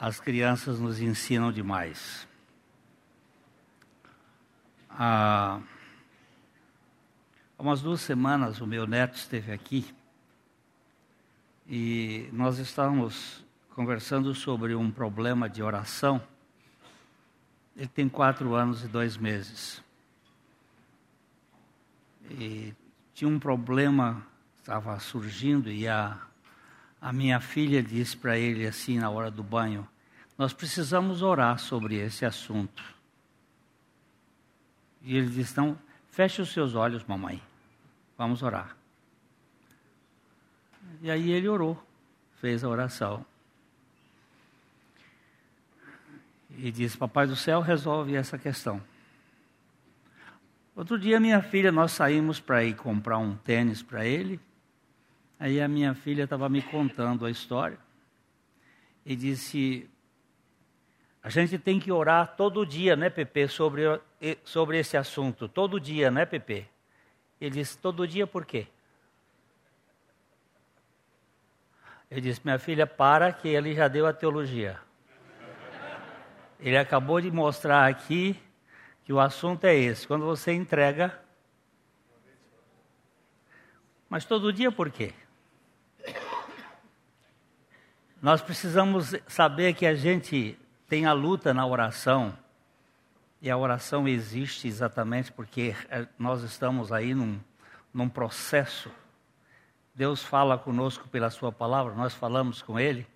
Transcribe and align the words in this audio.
as 0.00 0.18
crianças 0.18 0.80
nos 0.80 0.98
ensinam 0.98 1.52
demais. 1.52 2.26
Há 4.88 5.60
umas 7.58 7.82
duas 7.82 8.00
semanas 8.00 8.62
o 8.62 8.66
meu 8.66 8.86
neto 8.86 9.16
esteve 9.16 9.52
aqui 9.52 9.94
e 11.68 12.30
nós 12.32 12.58
estávamos 12.58 13.44
conversando 13.74 14.34
sobre 14.34 14.74
um 14.74 14.90
problema 14.90 15.50
de 15.50 15.62
oração. 15.62 16.22
Ele 17.76 17.86
tem 17.86 18.08
quatro 18.08 18.54
anos 18.54 18.82
e 18.82 18.88
dois 18.88 19.18
meses. 19.18 19.84
E 22.30 22.72
tinha 23.12 23.28
um 23.28 23.38
problema, 23.38 24.26
estava 24.56 24.98
surgindo 24.98 25.70
e 25.70 25.86
a 25.86 26.29
a 27.00 27.12
minha 27.12 27.40
filha 27.40 27.82
disse 27.82 28.16
para 28.16 28.38
ele 28.38 28.66
assim 28.66 28.98
na 28.98 29.08
hora 29.08 29.30
do 29.30 29.42
banho: 29.42 29.88
Nós 30.36 30.52
precisamos 30.52 31.22
orar 31.22 31.58
sobre 31.58 31.96
esse 31.96 32.26
assunto. 32.26 32.82
E 35.02 35.16
ele 35.16 35.28
disse: 35.28 35.52
Então, 35.52 35.78
feche 36.10 36.42
os 36.42 36.52
seus 36.52 36.74
olhos, 36.74 37.02
mamãe. 37.04 37.42
Vamos 38.18 38.42
orar. 38.42 38.76
E 41.00 41.10
aí 41.10 41.30
ele 41.30 41.48
orou, 41.48 41.82
fez 42.40 42.62
a 42.62 42.68
oração. 42.68 43.24
E 46.58 46.70
disse: 46.70 46.98
Papai 46.98 47.26
do 47.26 47.36
céu, 47.36 47.62
resolve 47.62 48.14
essa 48.14 48.36
questão. 48.36 48.82
Outro 50.76 50.98
dia, 50.98 51.18
minha 51.18 51.42
filha, 51.42 51.72
nós 51.72 51.92
saímos 51.92 52.40
para 52.40 52.62
ir 52.62 52.74
comprar 52.74 53.18
um 53.18 53.36
tênis 53.36 53.82
para 53.82 54.04
ele. 54.04 54.38
Aí 55.40 55.58
a 55.58 55.66
minha 55.66 55.94
filha 55.94 56.24
estava 56.24 56.50
me 56.50 56.60
contando 56.60 57.24
a 57.24 57.30
história 57.30 57.78
e 59.06 59.16
disse: 59.16 59.88
A 61.22 61.30
gente 61.30 61.58
tem 61.58 61.80
que 61.80 61.90
orar 61.90 62.36
todo 62.36 62.66
dia, 62.66 62.94
né, 62.94 63.08
Pepe, 63.08 63.48
sobre, 63.48 63.84
sobre 64.44 64.78
esse 64.78 64.98
assunto. 64.98 65.48
Todo 65.48 65.80
dia, 65.80 66.10
né, 66.10 66.26
Pepe? 66.26 66.68
Ele 67.40 67.52
disse: 67.52 67.78
Todo 67.78 68.06
dia 68.06 68.26
por 68.26 68.44
quê? 68.44 68.66
Ele 72.10 72.20
disse: 72.20 72.42
Minha 72.44 72.58
filha, 72.58 72.86
para 72.86 73.32
que 73.32 73.48
ele 73.48 73.74
já 73.74 73.88
deu 73.88 74.06
a 74.06 74.12
teologia. 74.12 74.78
Ele 76.58 76.76
acabou 76.76 77.18
de 77.18 77.30
mostrar 77.30 77.88
aqui 77.88 78.38
que 79.04 79.12
o 79.14 79.18
assunto 79.18 79.64
é 79.64 79.74
esse. 79.74 80.06
Quando 80.06 80.26
você 80.26 80.52
entrega. 80.52 81.18
Mas 84.06 84.26
todo 84.26 84.52
dia 84.52 84.70
por 84.70 84.90
quê? 84.90 85.14
Nós 88.20 88.42
precisamos 88.42 89.14
saber 89.26 89.72
que 89.72 89.86
a 89.86 89.94
gente 89.94 90.58
tem 90.86 91.06
a 91.06 91.12
luta 91.14 91.54
na 91.54 91.66
oração, 91.66 92.36
e 93.40 93.50
a 93.50 93.56
oração 93.56 94.06
existe 94.06 94.68
exatamente 94.68 95.32
porque 95.32 95.74
é, 95.88 96.06
nós 96.18 96.42
estamos 96.42 96.92
aí 96.92 97.14
num, 97.14 97.40
num 97.94 98.10
processo. 98.10 98.90
Deus 99.94 100.22
fala 100.22 100.58
conosco 100.58 101.08
pela 101.08 101.30
Sua 101.30 101.50
palavra, 101.50 101.94
nós 101.94 102.12
falamos 102.14 102.60
com 102.60 102.78
Ele, 102.78 103.06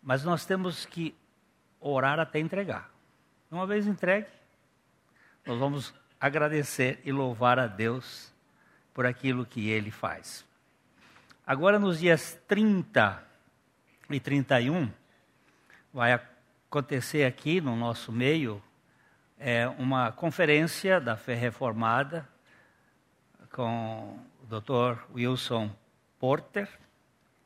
mas 0.00 0.22
nós 0.22 0.46
temos 0.46 0.86
que 0.86 1.12
orar 1.80 2.20
até 2.20 2.38
entregar. 2.38 2.88
Uma 3.50 3.66
vez 3.66 3.88
entregue, 3.88 4.28
nós 5.44 5.58
vamos 5.58 5.92
agradecer 6.20 7.00
e 7.04 7.10
louvar 7.10 7.58
a 7.58 7.66
Deus 7.66 8.32
por 8.94 9.04
aquilo 9.04 9.44
que 9.44 9.68
Ele 9.68 9.90
faz. 9.90 10.46
Agora, 11.44 11.76
nos 11.76 11.98
dias 11.98 12.40
30 12.46 13.26
e 14.14 14.20
31, 14.20 14.88
vai 15.92 16.12
acontecer 16.12 17.24
aqui 17.24 17.60
no 17.60 17.74
nosso 17.74 18.12
meio 18.12 18.62
é, 19.36 19.66
uma 19.78 20.12
conferência 20.12 21.00
da 21.00 21.16
Fé 21.16 21.34
Reformada 21.34 22.28
com 23.50 24.18
o 24.42 24.46
Dr. 24.46 25.02
Wilson 25.12 25.70
Porter, 26.20 26.68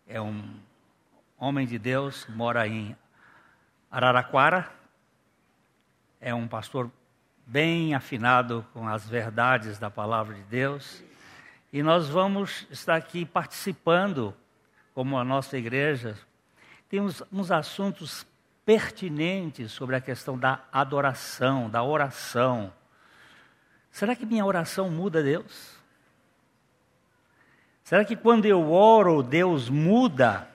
é 0.07 0.21
um 0.21 0.55
homem 1.39 1.67
de 1.67 1.79
Deus, 1.79 2.27
mora 2.29 2.67
em 2.67 2.95
Araraquara, 3.91 4.71
é 6.21 6.35
um 6.35 6.47
pastor 6.47 6.91
bem 7.47 7.95
afinado 7.95 8.67
com 8.75 8.87
as 8.87 9.09
verdades 9.09 9.79
da 9.79 9.89
palavra 9.89 10.35
de 10.35 10.43
Deus, 10.43 11.03
e 11.73 11.83
nós 11.83 12.09
vamos 12.09 12.67
estar 12.71 12.97
aqui 12.97 13.25
participando, 13.25 14.35
como 14.93 15.17
a 15.17 15.25
nossa 15.25 15.57
igreja, 15.57 16.19
temos 16.91 17.23
uns 17.33 17.53
assuntos 17.53 18.27
pertinentes 18.67 19.71
sobre 19.71 19.95
a 19.95 20.01
questão 20.01 20.37
da 20.37 20.65
adoração, 20.73 21.71
da 21.71 21.85
oração. 21.85 22.73
Será 23.93 24.17
que 24.17 24.27
minha 24.27 24.45
oração 24.45 24.91
muda 24.91 25.23
Deus? 25.23 25.79
Será 27.85 28.05
que 28.05 28.17
quando 28.17 28.45
eu 28.45 28.73
oro, 28.73 29.23
Deus 29.23 29.69
muda? 29.69 30.49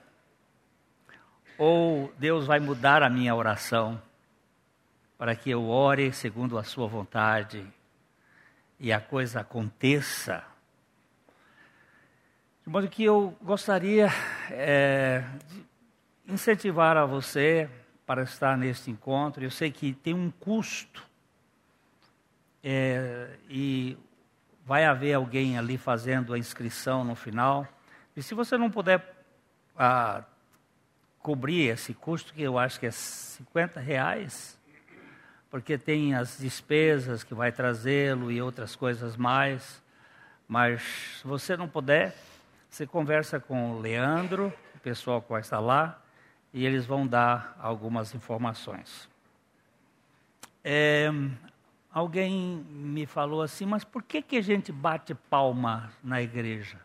Ou 1.57 2.13
Deus 2.17 2.45
vai 2.45 2.59
mudar 2.59 3.01
a 3.01 3.09
minha 3.09 3.33
oração 3.33 4.01
para 5.17 5.37
que 5.37 5.49
eu 5.49 5.69
ore 5.69 6.11
segundo 6.11 6.57
a 6.57 6.65
Sua 6.65 6.85
vontade 6.85 7.65
e 8.77 8.91
a 8.91 8.99
coisa 8.99 9.39
aconteça? 9.39 10.43
De 12.65 12.69
modo 12.69 12.89
que 12.89 13.05
eu 13.05 13.33
gostaria 13.41 14.09
é, 14.51 15.23
de 15.47 15.74
incentivar 16.27 16.97
a 16.97 17.05
você 17.05 17.69
para 18.05 18.23
estar 18.23 18.57
neste 18.57 18.91
encontro. 18.91 19.43
Eu 19.43 19.51
sei 19.51 19.71
que 19.71 19.93
tem 19.93 20.13
um 20.13 20.31
custo 20.31 21.03
é, 22.63 23.29
e 23.49 23.97
vai 24.65 24.85
haver 24.85 25.13
alguém 25.13 25.57
ali 25.57 25.77
fazendo 25.77 26.33
a 26.33 26.37
inscrição 26.37 27.03
no 27.03 27.15
final. 27.15 27.67
E 28.15 28.23
se 28.23 28.33
você 28.33 28.57
não 28.57 28.71
puder 28.71 29.15
ah, 29.77 30.23
cobrir 31.19 31.69
esse 31.69 31.93
custo, 31.93 32.33
que 32.33 32.41
eu 32.41 32.57
acho 32.57 32.79
que 32.79 32.85
é 32.85 32.91
50 32.91 33.79
reais, 33.79 34.59
porque 35.49 35.77
tem 35.77 36.15
as 36.15 36.37
despesas 36.37 37.23
que 37.23 37.33
vai 37.33 37.51
trazê-lo 37.51 38.31
e 38.31 38.41
outras 38.41 38.75
coisas 38.75 39.15
mais. 39.15 39.81
Mas 40.47 40.81
se 41.21 41.27
você 41.27 41.55
não 41.55 41.67
puder, 41.67 42.15
você 42.69 42.85
conversa 42.85 43.39
com 43.39 43.71
o 43.71 43.79
Leandro, 43.79 44.53
o 44.75 44.79
pessoal 44.79 45.21
que 45.21 45.29
vai 45.29 45.41
estar 45.41 45.59
lá, 45.59 46.01
e 46.55 46.65
eles 46.65 46.85
vão 46.85 47.05
dar 47.05 47.53
algumas 47.59 48.15
informações. 48.15 49.09
É, 50.63 51.11
alguém 51.91 52.65
me 52.69 53.05
falou 53.05 53.41
assim, 53.41 53.65
mas 53.65 53.83
por 53.83 54.01
que, 54.01 54.21
que 54.21 54.37
a 54.37 54.41
gente 54.41 54.71
bate 54.71 55.13
palma 55.13 55.91
na 56.01 56.21
igreja? 56.21 56.79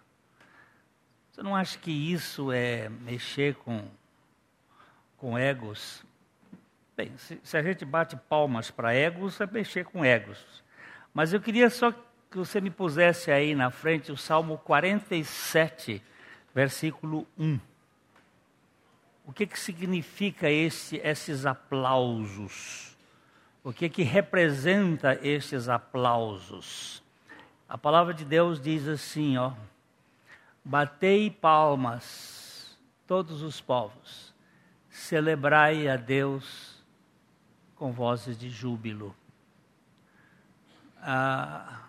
Você 1.31 1.41
não 1.41 1.55
acha 1.55 1.79
que 1.79 1.93
isso 1.93 2.51
é 2.51 2.89
mexer 2.89 3.55
com, 3.55 3.85
com 5.17 5.39
egos? 5.39 6.05
Bem, 6.97 7.17
se, 7.17 7.41
se 7.41 7.57
a 7.57 7.63
gente 7.63 7.85
bate 7.85 8.17
palmas 8.17 8.73
para 8.73 8.93
egos, 8.93 9.41
é 9.41 9.47
mexer 9.47 9.85
com 9.85 10.05
egos. 10.05 10.65
Mas 11.15 11.33
eu 11.33 11.41
queria 11.41 11.71
só 11.71 11.93
que 11.93 12.37
você 12.37 12.61
me 12.61 12.71
pusesse 12.71 13.31
aí 13.31 13.55
na 13.55 13.71
frente 13.71 14.11
o 14.11 14.17
Salmo 14.17 14.59
47, 14.59 16.03
versículo 16.53 17.25
1. 17.39 17.70
O 19.31 19.33
que, 19.33 19.47
que 19.47 19.61
significa 19.61 20.51
esse, 20.51 20.97
esses 20.97 21.47
aplausos? 21.47 22.97
O 23.63 23.73
que, 23.73 23.89
que 23.89 24.03
representa 24.03 25.17
esses 25.25 25.69
aplausos? 25.69 27.01
A 27.69 27.79
palavra 27.79 28.13
de 28.13 28.25
Deus 28.25 28.61
diz 28.61 28.89
assim, 28.89 29.37
ó: 29.37 29.53
Batei 30.65 31.31
palmas, 31.31 32.77
todos 33.07 33.41
os 33.43 33.61
povos, 33.61 34.35
celebrai 34.89 35.87
a 35.87 35.95
Deus 35.95 36.85
com 37.77 37.93
vozes 37.93 38.37
de 38.37 38.51
júbilo. 38.51 39.15
Ah, 41.01 41.83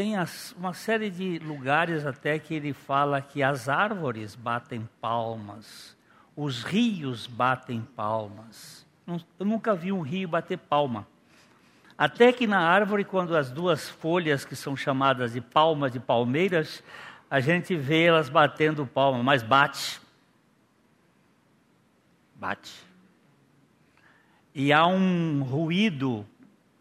tem 0.00 0.16
as, 0.16 0.52
uma 0.52 0.72
série 0.72 1.10
de 1.10 1.38
lugares 1.40 2.06
até 2.06 2.38
que 2.38 2.54
ele 2.54 2.72
fala 2.72 3.20
que 3.20 3.42
as 3.42 3.68
árvores 3.68 4.34
batem 4.34 4.88
palmas, 4.98 5.94
os 6.34 6.62
rios 6.62 7.26
batem 7.26 7.82
palmas. 7.94 8.86
Eu 9.06 9.44
nunca 9.44 9.74
vi 9.74 9.92
um 9.92 10.00
rio 10.00 10.26
bater 10.26 10.56
palma. 10.56 11.06
Até 11.98 12.32
que 12.32 12.46
na 12.46 12.60
árvore, 12.60 13.04
quando 13.04 13.36
as 13.36 13.50
duas 13.50 13.90
folhas 13.90 14.42
que 14.42 14.56
são 14.56 14.74
chamadas 14.74 15.34
de 15.34 15.42
palmas 15.42 15.92
de 15.92 16.00
palmeiras, 16.00 16.82
a 17.30 17.38
gente 17.38 17.76
vê 17.76 18.04
elas 18.04 18.30
batendo 18.30 18.86
palma, 18.86 19.22
mas 19.22 19.42
bate. 19.42 20.00
Bate. 22.36 22.72
E 24.54 24.72
há 24.72 24.86
um 24.86 25.42
ruído 25.42 26.26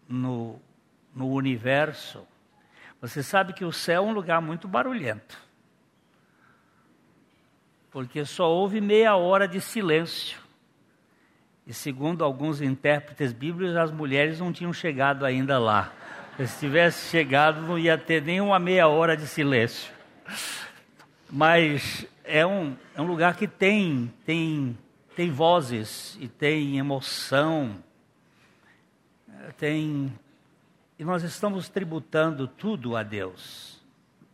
no, 0.08 0.58
no 1.14 1.28
universo 1.34 2.26
você 3.02 3.24
sabe 3.24 3.54
que 3.54 3.64
o 3.64 3.72
céu 3.72 4.04
é 4.04 4.08
um 4.08 4.14
lugar 4.14 4.42
muito 4.42 4.68
barulhento. 4.68 5.38
porque 7.92 8.24
só 8.24 8.48
houve 8.50 8.80
meia 8.80 9.16
hora 9.16 9.48
de 9.48 9.60
silêncio. 9.60 10.38
E 11.66 11.74
segundo 11.74 12.24
alguns 12.24 12.62
intérpretes 12.62 13.34
bíblicos, 13.34 13.76
as 13.76 13.92
mulheres 13.92 14.40
não 14.40 14.54
tinham 14.54 14.74
chegado 14.74 15.26
ainda 15.26 15.58
lá. 15.58 15.92
Se 16.38 16.60
tivesse 16.60 17.10
chegado, 17.10 17.62
não 17.62 17.78
ia 17.78 17.98
ter 17.98 18.22
nem 18.22 18.40
uma 18.40 18.60
meia 18.60 18.88
hora 18.88 19.18
de 19.18 19.28
silêncio. 19.28 19.92
Mas 21.30 22.06
é 22.24 22.46
um, 22.46 22.76
é 22.96 23.02
um 23.02 23.06
lugar 23.06 23.36
que 23.36 23.48
tem, 23.48 24.12
tem, 24.26 24.78
tem 25.16 25.32
vozes 25.32 26.18
e 26.20 26.28
tem 26.28 26.78
emoção, 26.78 27.76
tem. 29.58 30.14
E 31.00 31.06
nós 31.06 31.24
estamos 31.24 31.70
tributando 31.70 32.46
tudo 32.46 32.98
a 32.98 33.04
Deus, 33.04 33.82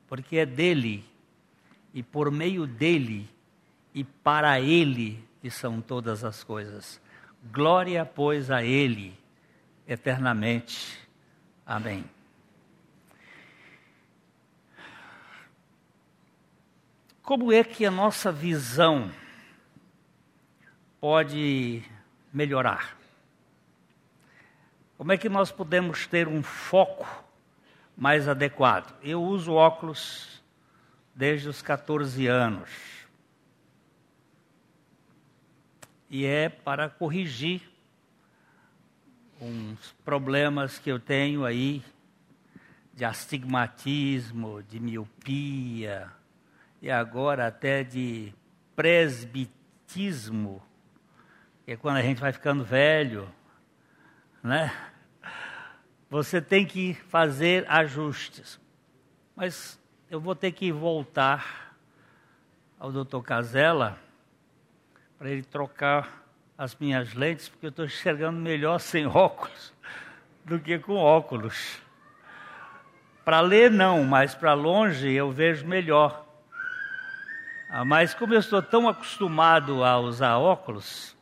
porque 0.07 0.37
é 0.37 0.47
dele 0.47 1.05
e 1.93 2.01
por 2.01 2.31
meio 2.31 2.65
dele 2.65 3.29
e 3.93 4.03
para 4.03 4.59
ele 4.59 5.23
que 5.43 5.51
são 5.51 5.79
todas 5.79 6.23
as 6.23 6.43
coisas. 6.43 6.99
Glória, 7.53 8.03
pois, 8.03 8.49
a 8.49 8.63
ele 8.63 9.15
eternamente. 9.87 10.99
Amém. 11.63 12.03
Como 17.21 17.53
é 17.53 17.63
que 17.63 17.85
a 17.85 17.91
nossa 17.91 18.31
visão 18.31 19.11
pode 20.99 21.83
melhorar? 22.33 22.94
Como 24.97 25.11
é 25.11 25.17
que 25.17 25.27
nós 25.27 25.51
podemos 25.51 26.07
ter 26.07 26.27
um 26.27 26.41
foco 26.41 27.05
mais 27.97 28.29
adequado? 28.29 28.95
Eu 29.03 29.21
uso 29.21 29.53
óculos 29.53 30.41
desde 31.13 31.49
os 31.49 31.61
14 31.61 32.27
anos. 32.27 32.69
E 36.09 36.25
é 36.25 36.47
para 36.47 36.89
corrigir 36.89 37.61
uns 39.41 39.91
problemas 40.05 40.79
que 40.79 40.89
eu 40.89 40.97
tenho 40.97 41.43
aí 41.43 41.83
de 42.93 43.03
astigmatismo, 43.03 44.63
de 44.63 44.79
miopia 44.79 46.09
e 46.81 46.89
agora 46.89 47.47
até 47.47 47.83
de 47.83 48.33
presbitismo, 48.73 50.63
que 51.65 51.73
é 51.73 51.75
quando 51.75 51.97
a 51.97 52.01
gente 52.01 52.21
vai 52.21 52.31
ficando 52.31 52.63
velho, 52.63 53.27
né? 54.45 54.71
Você 56.07 56.39
tem 56.39 56.65
que 56.67 56.93
fazer 56.93 57.65
ajustes. 57.67 58.59
Mas 59.35 59.81
eu 60.09 60.21
vou 60.21 60.35
ter 60.35 60.51
que 60.51 60.71
voltar 60.71 61.75
ao 62.79 62.91
doutor 62.91 63.23
Casella 63.23 63.97
para 65.17 65.31
ele 65.31 65.41
trocar 65.41 66.23
as 66.55 66.75
minhas 66.75 67.15
lentes, 67.15 67.49
porque 67.49 67.65
eu 67.65 67.69
estou 67.71 67.85
enxergando 67.85 68.39
melhor 68.39 68.79
sem 68.79 69.07
óculos 69.09 69.73
do 70.45 70.59
que 70.59 70.77
com 70.77 70.93
óculos. 70.93 71.81
Para 73.25 73.41
ler, 73.41 73.71
não, 73.71 74.03
mas 74.03 74.35
para 74.35 74.53
longe 74.53 75.11
eu 75.11 75.31
vejo 75.31 75.65
melhor. 75.65 76.23
Ah, 77.67 77.83
mas 77.83 78.13
como 78.13 78.35
eu 78.35 78.39
estou 78.39 78.61
tão 78.61 78.87
acostumado 78.87 79.83
a 79.83 79.97
usar 79.97 80.37
óculos, 80.37 81.17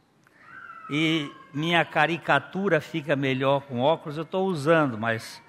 e 0.89 1.31
minha 1.53 1.85
caricatura 1.85 2.81
fica 2.81 3.15
melhor 3.15 3.61
com 3.61 3.79
óculos, 3.79 4.17
eu 4.17 4.23
estou 4.23 4.47
usando, 4.47 4.97
mas 4.97 5.39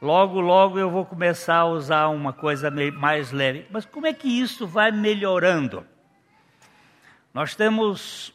logo, 0.00 0.40
logo 0.40 0.78
eu 0.78 0.88
vou 0.88 1.04
começar 1.04 1.56
a 1.56 1.66
usar 1.66 2.08
uma 2.08 2.32
coisa 2.32 2.70
mais 2.92 3.32
leve. 3.32 3.66
Mas 3.70 3.84
como 3.84 4.06
é 4.06 4.12
que 4.14 4.28
isso 4.28 4.68
vai 4.68 4.92
melhorando? 4.92 5.84
Nós 7.34 7.56
temos 7.56 8.32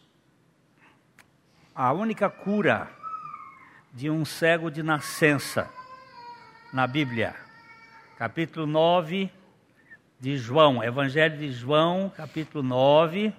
a 1.73 1.93
única 1.93 2.29
cura 2.29 2.89
de 3.93 4.09
um 4.09 4.25
cego 4.25 4.69
de 4.69 4.83
nascença 4.83 5.69
na 6.73 6.85
Bíblia, 6.85 7.35
capítulo 8.17 8.67
9 8.67 9.31
de 10.19 10.37
João, 10.37 10.83
Evangelho 10.83 11.37
de 11.37 11.51
João, 11.51 12.11
capítulo 12.15 12.63
9. 12.63 13.33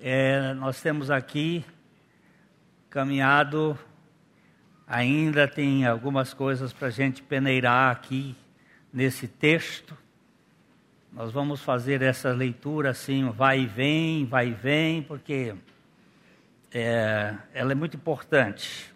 É, 0.00 0.52
nós 0.54 0.80
temos 0.82 1.10
aqui 1.10 1.64
caminhado, 2.96 3.78
ainda 4.86 5.46
tem 5.46 5.84
algumas 5.84 6.32
coisas 6.32 6.72
para 6.72 6.88
a 6.88 6.90
gente 6.90 7.22
peneirar 7.22 7.92
aqui 7.92 8.34
nesse 8.90 9.28
texto. 9.28 9.94
Nós 11.12 11.30
vamos 11.30 11.60
fazer 11.60 12.00
essa 12.00 12.32
leitura 12.32 12.88
assim, 12.92 13.28
vai 13.28 13.60
e 13.60 13.66
vem, 13.66 14.24
vai 14.24 14.48
e 14.48 14.52
vem, 14.54 15.02
porque 15.02 15.54
é, 16.72 17.34
ela 17.52 17.72
é 17.72 17.74
muito 17.74 17.98
importante. 17.98 18.90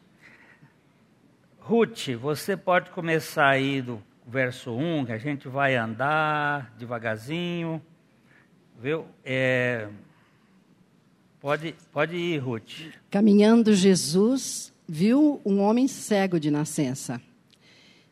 Ruth, 1.58 2.08
você 2.19 2.56
pode 2.56 2.88
começar 2.93 3.49
aí 3.49 3.82
do 3.82 4.03
verso 4.26 4.75
1, 4.75 5.05
que 5.05 5.12
a 5.12 5.19
gente 5.19 5.46
vai 5.46 5.76
andar 5.76 6.73
devagarzinho, 6.79 7.82
viu? 8.79 9.06
É, 9.23 9.91
pode, 11.40 11.75
pode 11.92 12.16
ir, 12.16 12.38
Ruth. 12.38 12.92
Caminhando 13.10 13.75
Jesus 13.75 14.72
viu 14.88 15.40
um 15.44 15.60
homem 15.60 15.88
cego 15.88 16.38
de 16.38 16.50
nascença. 16.50 17.20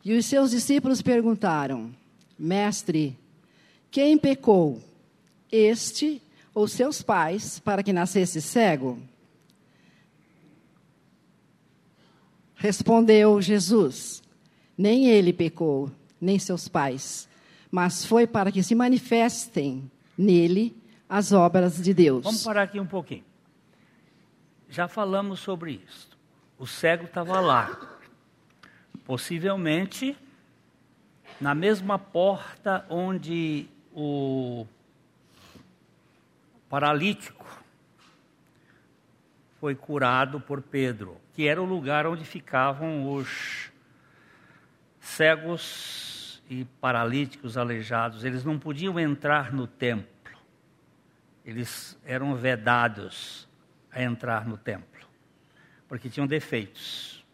E 0.04 0.16
os 0.16 0.26
seus 0.26 0.50
discípulos 0.50 1.02
perguntaram: 1.02 1.90
Mestre, 2.38 3.16
quem 3.90 4.16
pecou? 4.16 4.82
Este 5.50 6.20
ou 6.54 6.69
seus 6.69 7.02
pais 7.02 7.58
para 7.58 7.82
que 7.82 7.92
nascesse 7.92 8.40
cego? 8.40 8.98
Respondeu 12.54 13.40
Jesus: 13.40 14.22
Nem 14.76 15.06
ele 15.06 15.32
pecou, 15.32 15.90
nem 16.20 16.38
seus 16.38 16.69
pais, 16.69 17.28
mas 17.70 18.04
foi 18.04 18.26
para 18.26 18.50
que 18.50 18.62
se 18.62 18.74
manifestem 18.74 19.90
nele 20.16 20.76
as 21.08 21.32
obras 21.32 21.82
de 21.82 21.94
Deus. 21.94 22.25
Vamos 22.25 22.44
parar 22.44 22.62
aqui 22.62 22.78
um 22.78 22.87
pouquinho. 22.87 23.25
Já 24.69 24.87
falamos 24.87 25.40
sobre 25.40 25.81
isso. 25.87 26.10
O 26.58 26.66
cego 26.66 27.05
estava 27.05 27.40
lá. 27.40 27.78
Possivelmente 29.05 30.16
na 31.40 31.55
mesma 31.55 31.99
porta 31.99 32.84
onde 32.90 33.66
o 33.94 34.66
paralítico 36.69 37.46
foi 39.60 39.74
curado 39.74 40.41
por 40.41 40.60
Pedro, 40.60 41.17
que 41.34 41.46
era 41.46 41.60
o 41.60 41.65
lugar 41.65 42.06
onde 42.06 42.24
ficavam 42.24 43.12
os 43.12 43.70
cegos 45.00 46.43
e 46.50 46.65
paralíticos 46.81 47.56
aleijados, 47.56 48.24
eles 48.24 48.44
não 48.44 48.58
podiam 48.58 48.98
entrar 48.98 49.53
no 49.53 49.67
templo. 49.67 50.18
Eles 51.48 51.98
eram 52.05 52.34
vedados 52.34 53.48
a 53.90 54.02
entrar 54.02 54.46
no 54.46 54.58
templo, 54.58 55.06
porque 55.88 56.10
tinham 56.10 56.26
defeitos. 56.26 57.24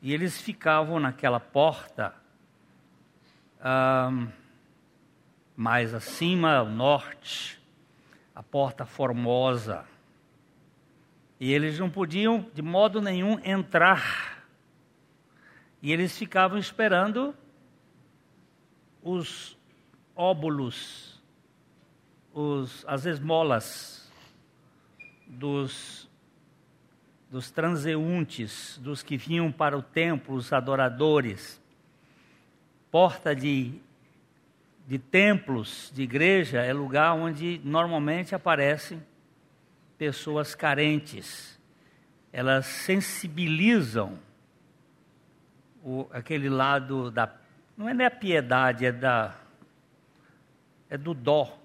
E 0.00 0.14
eles 0.14 0.40
ficavam 0.40 1.00
naquela 1.00 1.40
porta 1.40 2.14
mais 5.56 5.92
acima, 5.92 6.58
ao 6.58 6.68
norte, 6.68 7.60
a 8.32 8.42
porta 8.42 8.86
formosa. 8.86 9.84
E 11.40 11.52
eles 11.52 11.78
não 11.78 11.90
podiam, 11.90 12.48
de 12.54 12.62
modo 12.62 13.02
nenhum, 13.02 13.40
entrar 13.44 14.38
e 15.80 15.92
eles 15.92 16.16
ficavam 16.18 16.58
esperando 16.58 17.34
os 19.02 19.56
óbulos, 20.14 21.07
os, 22.38 22.84
as 22.86 23.04
esmolas 23.04 24.08
dos, 25.26 26.08
dos 27.28 27.50
transeuntes, 27.50 28.78
dos 28.80 29.02
que 29.02 29.16
vinham 29.16 29.50
para 29.50 29.76
o 29.76 29.82
templo, 29.82 30.36
os 30.36 30.52
adoradores. 30.52 31.60
Porta 32.92 33.34
de, 33.34 33.80
de 34.86 34.98
templos, 35.00 35.90
de 35.92 36.02
igreja, 36.02 36.62
é 36.62 36.72
lugar 36.72 37.12
onde 37.12 37.60
normalmente 37.64 38.36
aparecem 38.36 39.02
pessoas 39.98 40.54
carentes. 40.54 41.58
Elas 42.32 42.66
sensibilizam 42.66 44.16
o, 45.82 46.06
aquele 46.12 46.48
lado 46.48 47.10
da. 47.10 47.34
Não 47.76 47.88
é 47.88 47.94
nem 47.94 48.06
a 48.06 48.10
piedade, 48.10 48.86
é 48.86 48.92
da. 48.92 49.34
É 50.88 50.96
do 50.96 51.12
dó. 51.12 51.57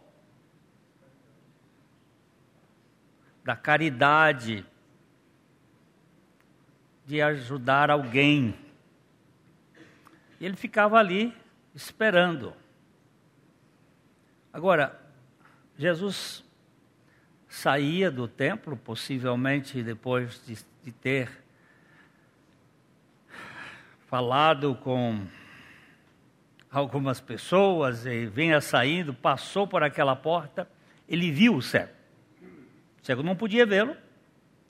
Da 3.44 3.56
caridade. 3.56 4.66
De 7.06 7.22
ajudar 7.22 7.90
alguém. 7.92 8.56
Ele 10.40 10.56
ficava 10.56 10.98
ali 10.98 11.36
esperando. 11.74 12.54
Agora, 14.52 15.00
Jesus 15.78 16.44
saía 17.48 18.10
do 18.12 18.28
templo, 18.28 18.76
possivelmente 18.76 19.84
depois 19.84 20.44
de, 20.46 20.58
de 20.84 20.92
ter 20.92 21.44
falado 24.08 24.76
com 24.76 25.26
algumas 26.70 27.20
pessoas 27.20 28.06
e 28.06 28.26
vinha 28.26 28.60
saindo, 28.62 29.14
passou 29.14 29.68
por 29.68 29.84
aquela 29.84 30.16
porta, 30.16 30.68
ele 31.08 31.32
viu 31.32 31.56
o 31.56 31.62
cego. 31.62 32.03
O 33.04 33.06
cego 33.06 33.22
não 33.22 33.36
podia 33.36 33.66
vê-lo, 33.66 33.98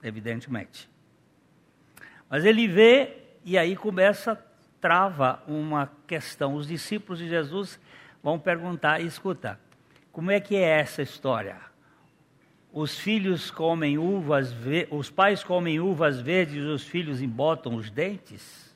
evidentemente. 0.01 0.89
Mas 2.27 2.43
ele 2.43 2.67
vê 2.67 3.15
e 3.45 3.59
aí 3.59 3.75
começa, 3.75 4.43
trava 4.81 5.43
uma 5.47 5.91
questão. 6.07 6.55
Os 6.55 6.67
discípulos 6.67 7.19
de 7.19 7.29
Jesus 7.29 7.79
vão 8.23 8.39
perguntar: 8.39 8.99
escuta, 9.01 9.59
como 10.11 10.31
é 10.31 10.39
que 10.39 10.55
é 10.55 10.79
essa 10.79 11.03
história? 11.03 11.61
Os 12.71 12.97
filhos 12.97 13.51
comem 13.51 13.99
uvas, 13.99 14.51
os 14.89 15.11
pais 15.11 15.43
comem 15.43 15.79
uvas 15.79 16.19
verdes 16.19 16.55
e 16.55 16.67
os 16.67 16.87
filhos 16.87 17.21
embotam 17.21 17.75
os 17.75 17.91
dentes? 17.91 18.75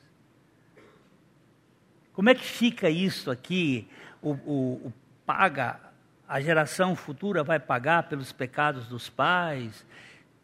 Como 2.12 2.30
é 2.30 2.34
que 2.34 2.44
fica 2.44 2.88
isso 2.88 3.28
aqui? 3.28 3.88
O, 4.22 4.34
o, 4.34 4.86
o 4.86 4.92
paga, 5.26 5.80
a 6.28 6.40
geração 6.40 6.94
futura 6.94 7.42
vai 7.42 7.58
pagar 7.58 8.04
pelos 8.04 8.32
pecados 8.32 8.86
dos 8.86 9.08
pais? 9.08 9.86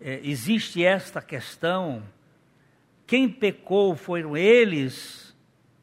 É, 0.01 0.21
existe 0.23 0.85
esta 0.85 1.21
questão 1.21 2.03
quem 3.07 3.29
pecou 3.29 3.95
foram 3.95 4.37
eles, 4.37 5.37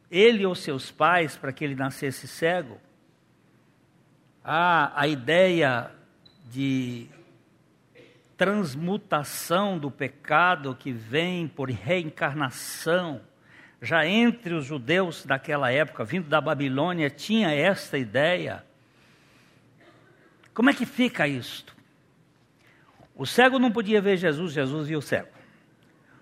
ele 0.09 0.45
ou 0.45 0.55
seus 0.55 0.91
pais, 0.91 1.37
para 1.37 1.53
que 1.53 1.63
ele 1.63 1.75
nascesse 1.75 2.27
cego? 2.27 2.79
Há 4.43 4.91
a 4.99 5.07
ideia 5.07 5.91
de 6.49 7.07
transmutação 8.35 9.77
do 9.77 9.91
pecado 9.91 10.75
que 10.75 10.91
vem 10.91 11.47
por 11.47 11.69
reencarnação. 11.69 13.21
Já 13.79 14.05
entre 14.05 14.55
os 14.55 14.65
judeus 14.65 15.23
daquela 15.23 15.71
época, 15.71 16.03
vindo 16.03 16.27
da 16.27 16.41
Babilônia, 16.41 17.09
tinha 17.09 17.53
esta 17.53 17.99
ideia. 17.99 18.65
Como 20.61 20.69
é 20.69 20.75
que 20.75 20.85
fica 20.85 21.27
isto? 21.27 21.75
O 23.15 23.25
cego 23.25 23.57
não 23.57 23.71
podia 23.71 23.99
ver 23.99 24.15
Jesus, 24.15 24.53
Jesus 24.53 24.87
viu 24.87 24.99
o 24.99 25.01
cego. 25.01 25.27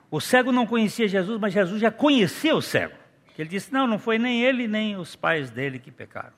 O 0.10 0.22
cego 0.22 0.50
não 0.50 0.66
conhecia 0.66 1.10
Jesus, 1.10 1.38
mas 1.38 1.52
Jesus 1.52 1.82
já 1.82 1.92
conhecia 1.92 2.56
o 2.56 2.62
cego. 2.62 2.96
Ele 3.38 3.50
disse: 3.50 3.74
Não, 3.74 3.86
não 3.86 4.00
foi 4.00 4.18
nem 4.18 4.42
ele 4.42 4.66
nem 4.66 4.96
os 4.96 5.14
pais 5.14 5.52
dele 5.52 5.78
que 5.78 5.92
pecaram. 5.92 6.32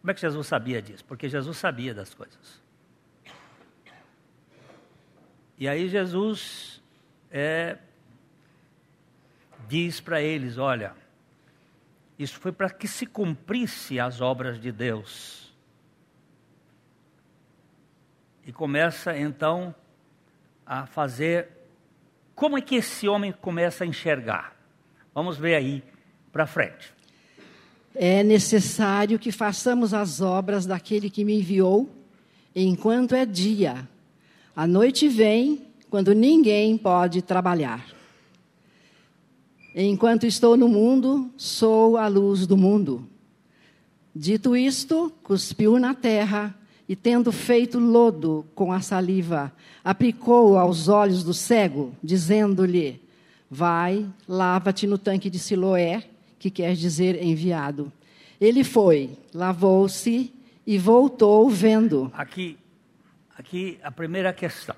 Como 0.00 0.12
é 0.12 0.14
que 0.14 0.20
Jesus 0.20 0.46
sabia 0.46 0.80
disso? 0.80 1.04
Porque 1.04 1.28
Jesus 1.28 1.56
sabia 1.56 1.92
das 1.92 2.14
coisas. 2.14 2.62
E 5.58 5.66
aí 5.66 5.88
Jesus 5.88 6.80
é, 7.32 7.78
diz 9.68 10.00
para 10.00 10.22
eles: 10.22 10.56
Olha, 10.56 10.94
isso 12.16 12.38
foi 12.38 12.52
para 12.52 12.70
que 12.70 12.86
se 12.86 13.06
cumprisse 13.06 13.98
as 13.98 14.20
obras 14.20 14.60
de 14.60 14.70
Deus. 14.70 15.43
E 18.46 18.52
começa 18.52 19.16
então 19.16 19.74
a 20.66 20.86
fazer 20.86 21.48
como 22.34 22.58
é 22.58 22.60
que 22.60 22.74
esse 22.74 23.08
homem 23.08 23.32
começa 23.32 23.84
a 23.84 23.86
enxergar? 23.86 24.56
Vamos 25.14 25.38
ver 25.38 25.54
aí 25.54 25.82
para 26.32 26.46
frente. 26.46 26.92
É 27.94 28.22
necessário 28.22 29.18
que 29.18 29.30
façamos 29.30 29.94
as 29.94 30.20
obras 30.20 30.66
daquele 30.66 31.08
que 31.08 31.24
me 31.24 31.38
enviou 31.38 31.88
enquanto 32.54 33.14
é 33.14 33.24
dia. 33.24 33.88
A 34.54 34.66
noite 34.66 35.08
vem 35.08 35.66
quando 35.88 36.12
ninguém 36.12 36.76
pode 36.76 37.22
trabalhar. 37.22 37.86
Enquanto 39.74 40.26
estou 40.26 40.56
no 40.56 40.68
mundo, 40.68 41.30
sou 41.36 41.96
a 41.96 42.08
luz 42.08 42.46
do 42.46 42.56
mundo. 42.56 43.08
Dito 44.14 44.56
isto, 44.56 45.12
cuspiu 45.22 45.78
na 45.78 45.94
terra 45.94 46.54
e, 46.88 46.94
tendo 46.94 47.32
feito 47.32 47.78
lodo 47.78 48.46
com 48.54 48.72
a 48.72 48.80
saliva, 48.80 49.52
aplicou 49.82 50.58
aos 50.58 50.88
olhos 50.88 51.24
do 51.24 51.32
cego, 51.32 51.94
dizendo-lhe: 52.02 53.00
Vai, 53.50 54.06
lava-te 54.28 54.86
no 54.86 54.98
tanque 54.98 55.30
de 55.30 55.38
Siloé, 55.38 56.04
que 56.38 56.50
quer 56.50 56.74
dizer 56.74 57.22
enviado. 57.22 57.92
Ele 58.40 58.62
foi, 58.62 59.16
lavou-se 59.32 60.32
e 60.66 60.78
voltou 60.78 61.48
vendo. 61.48 62.10
Aqui, 62.14 62.58
aqui 63.36 63.78
a 63.82 63.90
primeira 63.90 64.32
questão. 64.32 64.76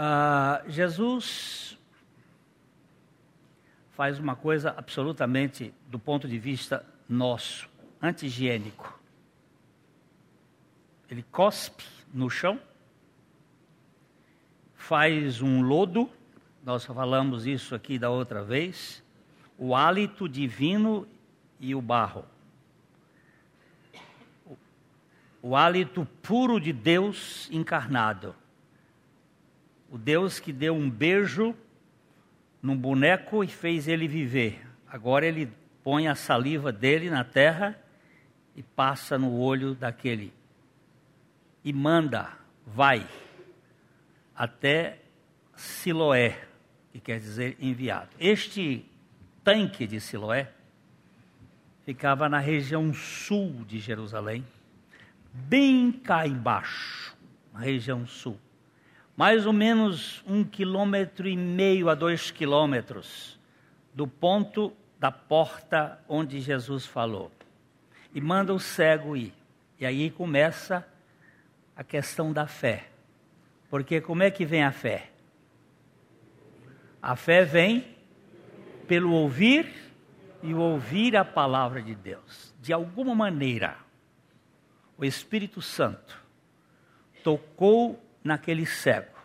Uh, 0.00 0.70
Jesus 0.70 1.78
faz 3.90 4.18
uma 4.18 4.34
coisa 4.34 4.74
absolutamente, 4.74 5.74
do 5.90 5.98
ponto 5.98 6.26
de 6.26 6.38
vista 6.38 6.82
nosso, 7.06 7.68
anti-higiênico. 8.00 8.98
Ele 11.10 11.24
cospe 11.30 11.84
no 12.12 12.30
chão, 12.30 12.58
faz 14.74 15.42
um 15.42 15.60
lodo, 15.60 16.08
nós 16.64 16.84
falamos 16.84 17.46
isso 17.46 17.74
aqui 17.74 17.98
da 17.98 18.10
outra 18.10 18.42
vez, 18.42 19.02
o 19.58 19.74
hálito 19.74 20.28
divino 20.28 21.06
e 21.58 21.74
o 21.74 21.82
barro. 21.82 22.24
O 25.42 25.56
hálito 25.56 26.06
puro 26.22 26.60
de 26.60 26.72
Deus 26.72 27.48
encarnado. 27.50 28.34
O 29.90 29.98
Deus 29.98 30.38
que 30.38 30.52
deu 30.52 30.74
um 30.74 30.88
beijo 30.88 31.54
num 32.62 32.76
boneco 32.76 33.42
e 33.42 33.48
fez 33.48 33.88
ele 33.88 34.06
viver. 34.06 34.66
Agora 34.86 35.26
ele 35.26 35.50
põe 35.82 36.08
a 36.08 36.14
saliva 36.14 36.70
dele 36.70 37.08
na 37.10 37.24
terra 37.24 37.78
e 38.54 38.62
passa 38.62 39.18
no 39.18 39.38
olho 39.38 39.74
daquele 39.74 40.32
e 41.64 41.72
manda, 41.72 42.28
vai 42.66 43.06
até 44.34 44.98
Siloé, 45.54 46.38
que 46.90 47.00
quer 47.00 47.20
dizer 47.20 47.56
enviado. 47.60 48.08
Este 48.18 48.84
tanque 49.44 49.86
de 49.86 50.00
Siloé 50.00 50.50
ficava 51.84 52.28
na 52.28 52.38
região 52.38 52.92
sul 52.94 53.64
de 53.66 53.78
Jerusalém, 53.78 54.44
bem 55.32 55.92
cá 55.92 56.26
embaixo, 56.26 57.16
região 57.54 58.06
sul. 58.06 58.38
Mais 59.16 59.44
ou 59.44 59.52
menos 59.52 60.24
um 60.26 60.42
quilômetro 60.42 61.28
e 61.28 61.36
meio 61.36 61.90
a 61.90 61.94
dois 61.94 62.30
quilômetros 62.30 63.38
do 63.92 64.06
ponto 64.06 64.72
da 64.98 65.12
porta 65.12 66.02
onde 66.08 66.40
Jesus 66.40 66.86
falou 66.86 67.30
e 68.14 68.20
manda 68.20 68.52
o 68.52 68.58
cego 68.58 69.16
ir. 69.16 69.32
E 69.78 69.86
aí 69.86 70.10
começa 70.10 70.86
a 71.76 71.84
questão 71.84 72.32
da 72.32 72.46
fé. 72.46 72.88
Porque 73.68 74.00
como 74.00 74.22
é 74.22 74.30
que 74.30 74.44
vem 74.44 74.62
a 74.62 74.72
fé? 74.72 75.10
A 77.00 77.16
fé 77.16 77.44
vem 77.44 77.96
pelo 78.86 79.12
ouvir 79.12 79.72
e 80.42 80.52
ouvir 80.52 81.16
a 81.16 81.24
palavra 81.24 81.80
de 81.80 81.94
Deus. 81.94 82.54
De 82.60 82.72
alguma 82.72 83.14
maneira, 83.14 83.76
o 84.98 85.04
Espírito 85.04 85.62
Santo 85.62 86.20
tocou 87.22 88.02
naquele 88.22 88.66
cego. 88.66 89.16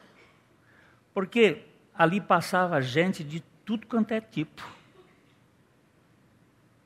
Porque 1.13 1.63
ali 1.93 2.21
passava 2.21 2.81
gente 2.81 3.23
de 3.23 3.41
tudo 3.65 3.87
quanto 3.87 4.11
é 4.11 4.21
tipo. 4.21 4.74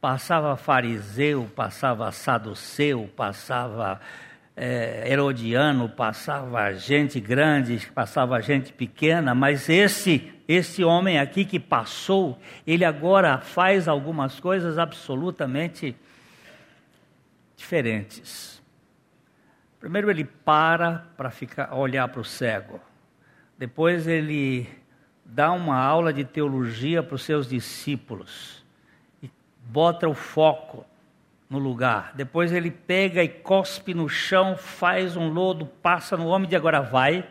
Passava 0.02 0.56
fariseu, 0.56 1.50
passava 1.54 2.10
saduceu, 2.12 3.10
passava 3.18 4.00
é, 4.56 5.04
herodiano, 5.12 5.90
passava 5.90 6.74
gente 6.74 7.20
grande, 7.20 7.86
passava 7.94 8.42
gente 8.42 8.72
pequena, 8.72 9.36
mas 9.36 9.68
esse 9.70 10.34
esse 10.48 10.84
homem 10.84 11.20
aqui 11.20 11.46
que 11.46 11.60
passou, 11.60 12.40
ele 12.66 12.84
agora 12.84 13.38
faz 13.38 13.88
algumas 13.88 14.40
coisas 14.40 14.80
absolutamente 14.80 15.96
diferentes. 17.56 18.60
Primeiro 19.80 20.10
ele 20.10 20.24
para 20.24 21.06
para 21.16 21.30
ficar 21.30 21.76
olhar 21.76 22.08
para 22.08 22.22
o 22.22 22.26
cego. 22.26 22.82
Depois 23.58 24.08
ele 24.08 24.68
dá 25.24 25.52
uma 25.52 25.78
aula 25.78 26.12
de 26.12 26.24
teologia 26.24 27.04
para 27.04 27.16
os 27.16 27.24
seus 27.24 27.48
discípulos 27.48 28.59
bota 29.70 30.08
o 30.08 30.14
foco 30.14 30.86
no 31.50 31.60
lugar. 31.60 32.14
Depois 32.16 32.52
ele 32.52 32.72
pega 32.72 33.24
e 33.24 33.30
cospe 33.30 33.94
no 33.94 34.10
chão, 34.10 34.58
faz 34.58 35.16
um 35.16 35.30
lodo, 35.30 35.66
passa 35.66 36.18
no 36.18 36.28
homem 36.28 36.50
de 36.50 36.56
agora 36.56 36.82
vai 36.82 37.28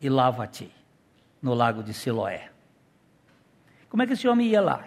e 0.00 0.08
lava-te 0.08 0.70
no 1.40 1.54
lago 1.54 1.82
de 1.82 1.92
Siloé. 1.94 2.50
Como 3.88 4.02
é 4.02 4.06
que 4.06 4.14
esse 4.14 4.26
homem 4.26 4.48
ia 4.48 4.60
lá? 4.60 4.84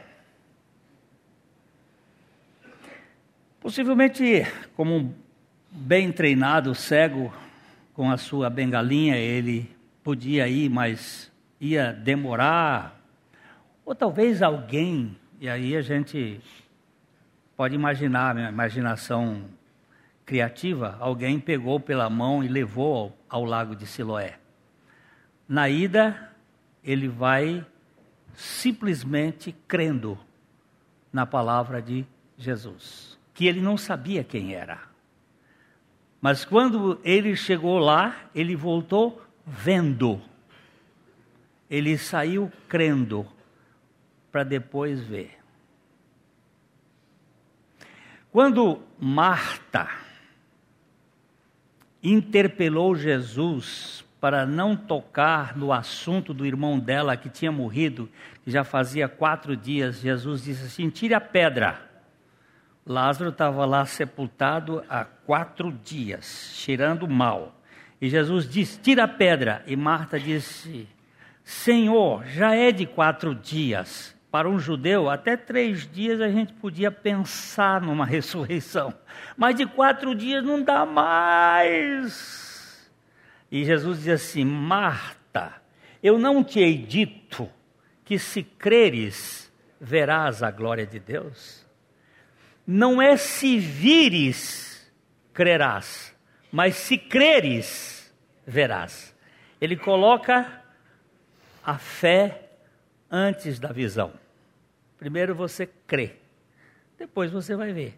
Possivelmente, 3.60 4.46
como 4.76 4.96
um 4.96 5.14
bem 5.72 6.12
treinado 6.12 6.74
cego 6.76 7.34
com 7.94 8.12
a 8.12 8.18
sua 8.18 8.50
bengalinha, 8.50 9.16
ele 9.16 9.76
podia 10.04 10.48
ir, 10.48 10.70
mas 10.70 11.32
ia 11.60 11.92
demorar. 11.92 13.00
Ou 13.86 13.96
talvez 13.96 14.42
alguém, 14.42 15.18
e 15.46 15.48
aí 15.48 15.78
a 15.78 15.82
gente 15.84 16.42
pode 17.56 17.76
imaginar, 17.76 18.34
minha 18.34 18.50
imaginação 18.50 19.46
criativa, 20.26 20.98
alguém 21.00 21.40
pegou 21.40 21.80
pela 21.80 22.10
mão 22.10 22.44
e 22.44 22.48
levou 22.48 22.96
ao, 23.30 23.42
ao 23.42 23.46
lago 23.46 23.76
de 23.76 23.86
Siloé. 23.86 24.40
Na 25.48 25.70
ida, 25.70 26.32
ele 26.84 27.08
vai 27.08 27.64
simplesmente 28.34 29.56
crendo 29.68 30.18
na 31.14 31.28
palavra 31.28 31.80
de 31.80 32.08
Jesus, 32.36 33.16
que 33.32 33.46
ele 33.46 33.62
não 33.62 33.78
sabia 33.78 34.24
quem 34.24 34.56
era. 34.56 34.80
Mas 36.20 36.44
quando 36.44 37.00
ele 37.04 37.36
chegou 37.36 37.78
lá, 37.78 38.16
ele 38.34 38.56
voltou 38.56 39.24
vendo. 39.46 40.20
Ele 41.70 42.00
saiu 42.00 42.52
crendo 42.68 43.28
para 44.36 44.44
depois 44.44 45.00
ver. 45.00 45.32
Quando 48.30 48.82
Marta 49.00 49.88
interpelou 52.04 52.98
Jesus 52.98 54.04
para 54.20 54.46
não 54.46 54.76
tocar 54.76 55.56
no 55.56 55.72
assunto 55.72 56.34
do 56.34 56.46
irmão 56.46 56.78
dela 56.78 57.16
que 57.16 57.30
tinha 57.30 57.50
morrido, 57.50 58.10
que 58.44 58.52
já 58.52 58.66
fazia 58.66 59.08
quatro 59.08 59.56
dias, 59.56 60.02
Jesus 60.02 60.44
disse 60.44 60.66
assim: 60.66 60.90
tire 60.90 61.14
a 61.14 61.22
pedra. 61.22 61.90
Lázaro 62.86 63.30
estava 63.30 63.64
lá 63.64 63.86
sepultado 63.86 64.84
há 64.90 65.06
quatro 65.06 65.72
dias, 65.72 66.52
cheirando 66.56 67.08
mal. 67.08 67.58
E 68.02 68.10
Jesus 68.10 68.50
disse: 68.50 68.82
tira 68.82 69.06
a 69.06 69.08
pedra. 69.08 69.64
E 69.66 69.78
Marta 69.78 70.20
disse: 70.20 70.90
Senhor, 71.42 72.26
já 72.26 72.54
é 72.54 72.74
de 72.74 72.86
quatro 72.86 73.34
dias. 73.34 74.14
Para 74.36 74.50
um 74.50 74.60
judeu, 74.60 75.10
até 75.10 75.38
três 75.38 75.90
dias 75.90 76.20
a 76.20 76.28
gente 76.28 76.52
podia 76.52 76.92
pensar 76.92 77.80
numa 77.80 78.04
ressurreição, 78.06 78.94
mas 79.38 79.56
de 79.56 79.66
quatro 79.66 80.14
dias 80.14 80.44
não 80.44 80.62
dá 80.62 80.86
mais. 80.86 82.12
E 83.50 83.64
Jesus 83.64 84.00
diz 84.00 84.10
assim: 84.10 84.44
Marta, 84.44 85.54
eu 86.04 86.20
não 86.20 86.44
te 86.44 86.60
hei 86.60 86.78
dito 86.78 87.50
que 88.04 88.20
se 88.20 88.44
creres, 88.44 89.50
verás 89.80 90.44
a 90.44 90.52
glória 90.52 90.86
de 90.86 91.00
Deus? 91.00 91.66
Não 92.68 93.02
é 93.02 93.16
se 93.16 93.58
vires, 93.58 94.92
crerás, 95.32 96.14
mas 96.52 96.76
se 96.76 96.98
creres, 96.98 98.14
verás. 98.46 99.16
Ele 99.62 99.78
coloca 99.78 100.62
a 101.64 101.78
fé 101.78 102.50
antes 103.10 103.60
da 103.60 103.72
visão. 103.72 104.25
Primeiro 105.06 105.36
você 105.36 105.68
crê, 105.68 106.14
depois 106.98 107.32
você 107.32 107.56
vai 107.56 107.72
ver. 107.72 107.96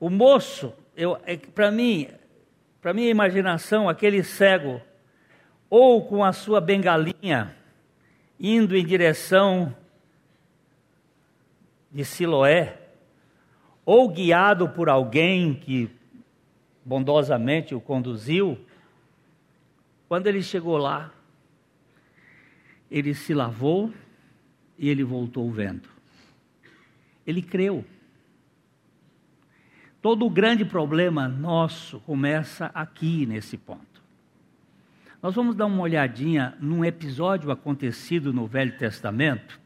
O 0.00 0.08
moço, 0.08 0.72
é, 1.26 1.36
para 1.36 1.70
mim, 1.70 2.08
para 2.80 2.94
minha 2.94 3.10
imaginação, 3.10 3.86
aquele 3.86 4.24
cego, 4.24 4.80
ou 5.68 6.06
com 6.06 6.24
a 6.24 6.32
sua 6.32 6.58
bengalinha, 6.58 7.54
indo 8.40 8.74
em 8.74 8.82
direção 8.82 9.76
de 11.92 12.02
Siloé, 12.02 12.80
ou 13.84 14.08
guiado 14.08 14.70
por 14.70 14.88
alguém 14.88 15.52
que 15.52 15.90
bondosamente 16.82 17.74
o 17.74 17.80
conduziu, 17.80 18.58
quando 20.08 20.28
ele 20.28 20.42
chegou 20.42 20.78
lá, 20.78 21.12
ele 22.90 23.12
se 23.12 23.34
lavou 23.34 23.92
e 24.78 24.88
ele 24.88 25.04
voltou 25.04 25.50
vendo. 25.50 25.95
Ele 27.26 27.42
creu. 27.42 27.84
Todo 30.00 30.24
o 30.24 30.30
grande 30.30 30.64
problema 30.64 31.26
nosso 31.26 31.98
começa 32.00 32.70
aqui 32.72 33.26
nesse 33.26 33.58
ponto. 33.58 34.02
Nós 35.22 35.34
vamos 35.34 35.56
dar 35.56 35.66
uma 35.66 35.82
olhadinha 35.82 36.54
num 36.60 36.84
episódio 36.84 37.50
acontecido 37.50 38.32
no 38.32 38.46
Velho 38.46 38.78
Testamento, 38.78 39.58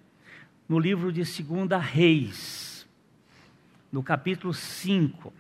no 0.66 0.78
livro 0.78 1.12
de 1.12 1.20
2 1.20 1.82
Reis, 1.82 2.88
no 3.92 4.02
capítulo 4.02 4.54
5. 4.54 5.32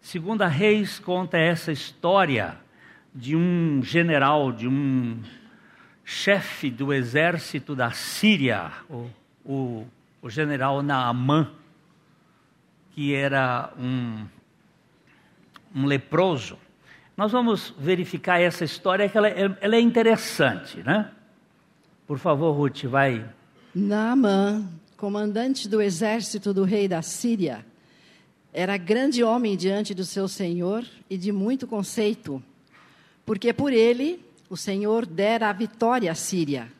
Segunda 0.00 0.46
Reis 0.46 0.98
conta 0.98 1.36
essa 1.38 1.72
história 1.72 2.56
de 3.14 3.34
um 3.34 3.82
general, 3.82 4.52
de 4.52 4.68
um 4.68 5.20
chefe 6.04 6.70
do 6.70 6.92
exército 6.92 7.74
da 7.74 7.90
Síria, 7.90 8.70
o, 8.88 9.10
o 9.44 9.86
o 10.22 10.28
general 10.28 10.82
Naamã, 10.82 11.50
que 12.92 13.14
era 13.14 13.72
um, 13.78 14.26
um 15.74 15.86
leproso. 15.86 16.58
Nós 17.16 17.32
vamos 17.32 17.74
verificar 17.78 18.40
essa 18.40 18.64
história, 18.64 19.08
que 19.08 19.16
ela, 19.16 19.28
é, 19.28 19.56
ela 19.60 19.76
é 19.76 19.80
interessante, 19.80 20.82
né? 20.82 21.10
Por 22.06 22.18
favor, 22.18 22.52
Ruth, 22.52 22.84
vai. 22.84 23.24
Naamã, 23.74 24.68
comandante 24.96 25.68
do 25.68 25.80
exército 25.80 26.52
do 26.52 26.64
rei 26.64 26.88
da 26.88 27.02
Síria, 27.02 27.64
era 28.52 28.76
grande 28.76 29.22
homem 29.22 29.56
diante 29.56 29.94
do 29.94 30.04
seu 30.04 30.26
senhor 30.26 30.84
e 31.08 31.16
de 31.16 31.30
muito 31.30 31.66
conceito, 31.66 32.42
porque 33.24 33.52
por 33.52 33.72
ele 33.72 34.24
o 34.48 34.56
senhor 34.56 35.06
dera 35.06 35.48
a 35.48 35.52
vitória 35.52 36.10
à 36.10 36.14
Síria. 36.14 36.70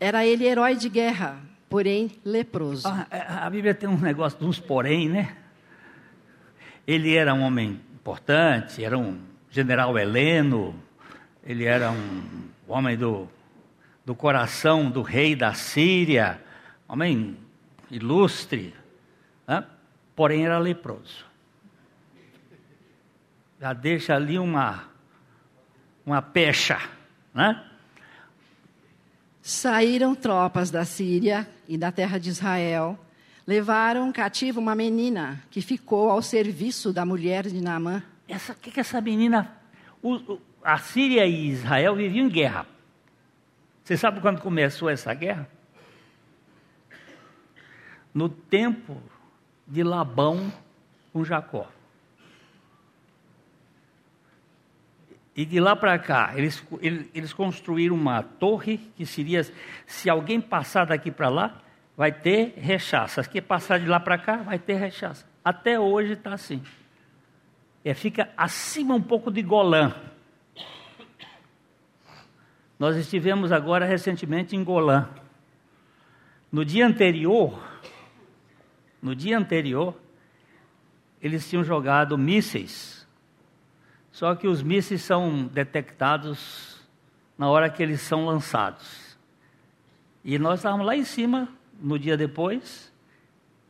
Era 0.00 0.26
ele 0.26 0.44
herói 0.44 0.74
de 0.74 0.88
guerra, 0.88 1.40
porém 1.68 2.10
leproso. 2.24 2.86
A, 2.86 3.06
ah, 3.10 3.42
a, 3.42 3.46
a 3.46 3.50
Bíblia 3.50 3.74
tem 3.74 3.88
um 3.88 3.98
negócio 3.98 4.38
de 4.38 4.44
uns 4.44 4.58
porém, 4.58 5.08
né? 5.08 5.36
Ele 6.86 7.14
era 7.14 7.34
um 7.34 7.42
homem 7.42 7.80
importante, 7.94 8.84
era 8.84 8.96
um 8.96 9.20
general 9.50 9.98
heleno, 9.98 10.74
ele 11.44 11.64
era 11.64 11.90
um 11.90 12.48
homem 12.68 12.96
do, 12.96 13.28
do 14.04 14.14
coração 14.14 14.90
do 14.90 15.02
rei 15.02 15.34
da 15.34 15.54
Síria, 15.54 16.40
homem 16.86 17.36
ilustre, 17.90 18.74
né? 19.46 19.64
porém 20.14 20.44
era 20.44 20.58
leproso. 20.58 21.24
Já 23.60 23.72
deixa 23.72 24.14
ali 24.14 24.38
uma, 24.38 24.84
uma 26.04 26.20
pecha, 26.20 26.78
né? 27.34 27.64
Saíram 29.40 30.14
tropas 30.14 30.70
da 30.70 30.84
Síria 30.84 31.48
e 31.68 31.76
da 31.76 31.90
terra 31.92 32.18
de 32.18 32.30
Israel, 32.30 32.98
levaram 33.46 34.12
cativa 34.12 34.58
uma 34.58 34.74
menina 34.74 35.42
que 35.50 35.60
ficou 35.60 36.10
ao 36.10 36.20
serviço 36.20 36.92
da 36.92 37.04
mulher 37.04 37.46
de 37.46 37.60
Naamã. 37.60 38.02
Essa, 38.28 38.54
que, 38.54 38.70
que 38.70 38.80
essa 38.80 39.00
menina. 39.00 39.56
O, 40.02 40.14
o, 40.14 40.40
a 40.62 40.78
Síria 40.78 41.24
e 41.26 41.48
Israel 41.48 41.94
viviam 41.94 42.26
em 42.26 42.28
guerra. 42.28 42.66
Você 43.84 43.96
sabe 43.96 44.20
quando 44.20 44.40
começou 44.40 44.90
essa 44.90 45.14
guerra? 45.14 45.48
No 48.12 48.28
tempo 48.28 49.00
de 49.66 49.82
Labão 49.82 50.52
com 51.12 51.24
Jacó. 51.24 51.68
E 55.36 55.44
de 55.44 55.60
lá 55.60 55.76
para 55.76 55.98
cá, 55.98 56.32
eles, 56.34 56.66
eles 57.14 57.32
construíram 57.34 57.94
uma 57.94 58.22
torre 58.22 58.78
que 58.96 59.04
seria, 59.04 59.46
se 59.86 60.08
alguém 60.08 60.40
passar 60.40 60.86
daqui 60.86 61.10
para 61.10 61.28
lá, 61.28 61.60
vai 61.94 62.10
ter 62.10 62.54
rechaça. 62.56 63.22
Se 63.22 63.40
passar 63.42 63.78
de 63.78 63.86
lá 63.86 64.00
para 64.00 64.16
cá, 64.16 64.36
vai 64.38 64.58
ter 64.58 64.76
rechaça. 64.76 65.26
Até 65.44 65.78
hoje 65.78 66.14
está 66.14 66.32
assim. 66.32 66.62
É, 67.84 67.92
fica 67.92 68.30
acima 68.34 68.94
um 68.94 69.02
pouco 69.02 69.30
de 69.30 69.42
Golã. 69.42 69.94
Nós 72.78 72.96
estivemos 72.96 73.52
agora 73.52 73.84
recentemente 73.84 74.56
em 74.56 74.64
Golã. 74.64 75.06
No 76.50 76.64
dia 76.64 76.86
anterior, 76.86 77.62
no 79.02 79.14
dia 79.14 79.36
anterior, 79.36 79.94
eles 81.20 81.48
tinham 81.48 81.62
jogado 81.62 82.16
mísseis 82.16 82.95
só 84.16 84.34
que 84.34 84.48
os 84.48 84.62
mísseis 84.62 85.02
são 85.02 85.44
detectados 85.44 86.80
na 87.36 87.50
hora 87.50 87.68
que 87.68 87.82
eles 87.82 88.00
são 88.00 88.24
lançados. 88.24 89.18
E 90.24 90.38
nós 90.38 90.60
estávamos 90.60 90.86
lá 90.86 90.96
em 90.96 91.04
cima, 91.04 91.46
no 91.78 91.98
dia 91.98 92.16
depois, 92.16 92.90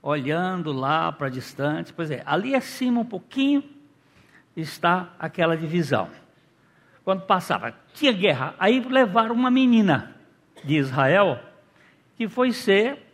olhando 0.00 0.70
lá 0.70 1.10
para 1.10 1.28
distante. 1.28 1.92
Pois 1.92 2.12
é, 2.12 2.22
ali 2.24 2.54
acima 2.54 3.00
um 3.00 3.04
pouquinho 3.04 3.60
está 4.54 5.12
aquela 5.18 5.56
divisão. 5.56 6.08
Quando 7.02 7.22
passava, 7.22 7.74
tinha 7.92 8.12
guerra. 8.12 8.54
Aí 8.56 8.78
levaram 8.78 9.34
uma 9.34 9.50
menina 9.50 10.14
de 10.62 10.76
Israel 10.76 11.40
que 12.14 12.28
foi 12.28 12.52
ser 12.52 13.04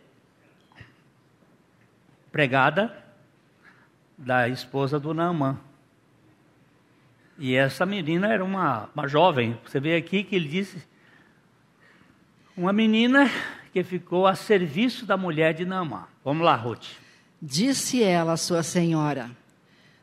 pregada 2.31 2.95
da 4.15 4.47
esposa 4.47 4.99
do 4.99 5.15
Naamã. 5.15 5.57
E 7.37 7.55
essa 7.55 7.85
menina 7.85 8.31
era 8.31 8.43
uma, 8.43 8.89
uma 8.95 9.07
jovem. 9.07 9.57
Você 9.65 9.79
vê 9.79 9.95
aqui 9.95 10.23
que 10.23 10.35
ele 10.35 10.47
disse: 10.47 10.83
uma 12.55 12.71
menina 12.71 13.29
que 13.71 13.83
ficou 13.83 14.27
a 14.27 14.35
serviço 14.35 15.05
da 15.05 15.17
mulher 15.17 15.53
de 15.53 15.65
Naamã. 15.65 16.05
Vamos 16.23 16.45
lá, 16.45 16.55
Ruth. 16.55 16.85
Disse 17.41 18.03
ela, 18.03 18.37
sua 18.37 18.61
senhora: 18.61 19.31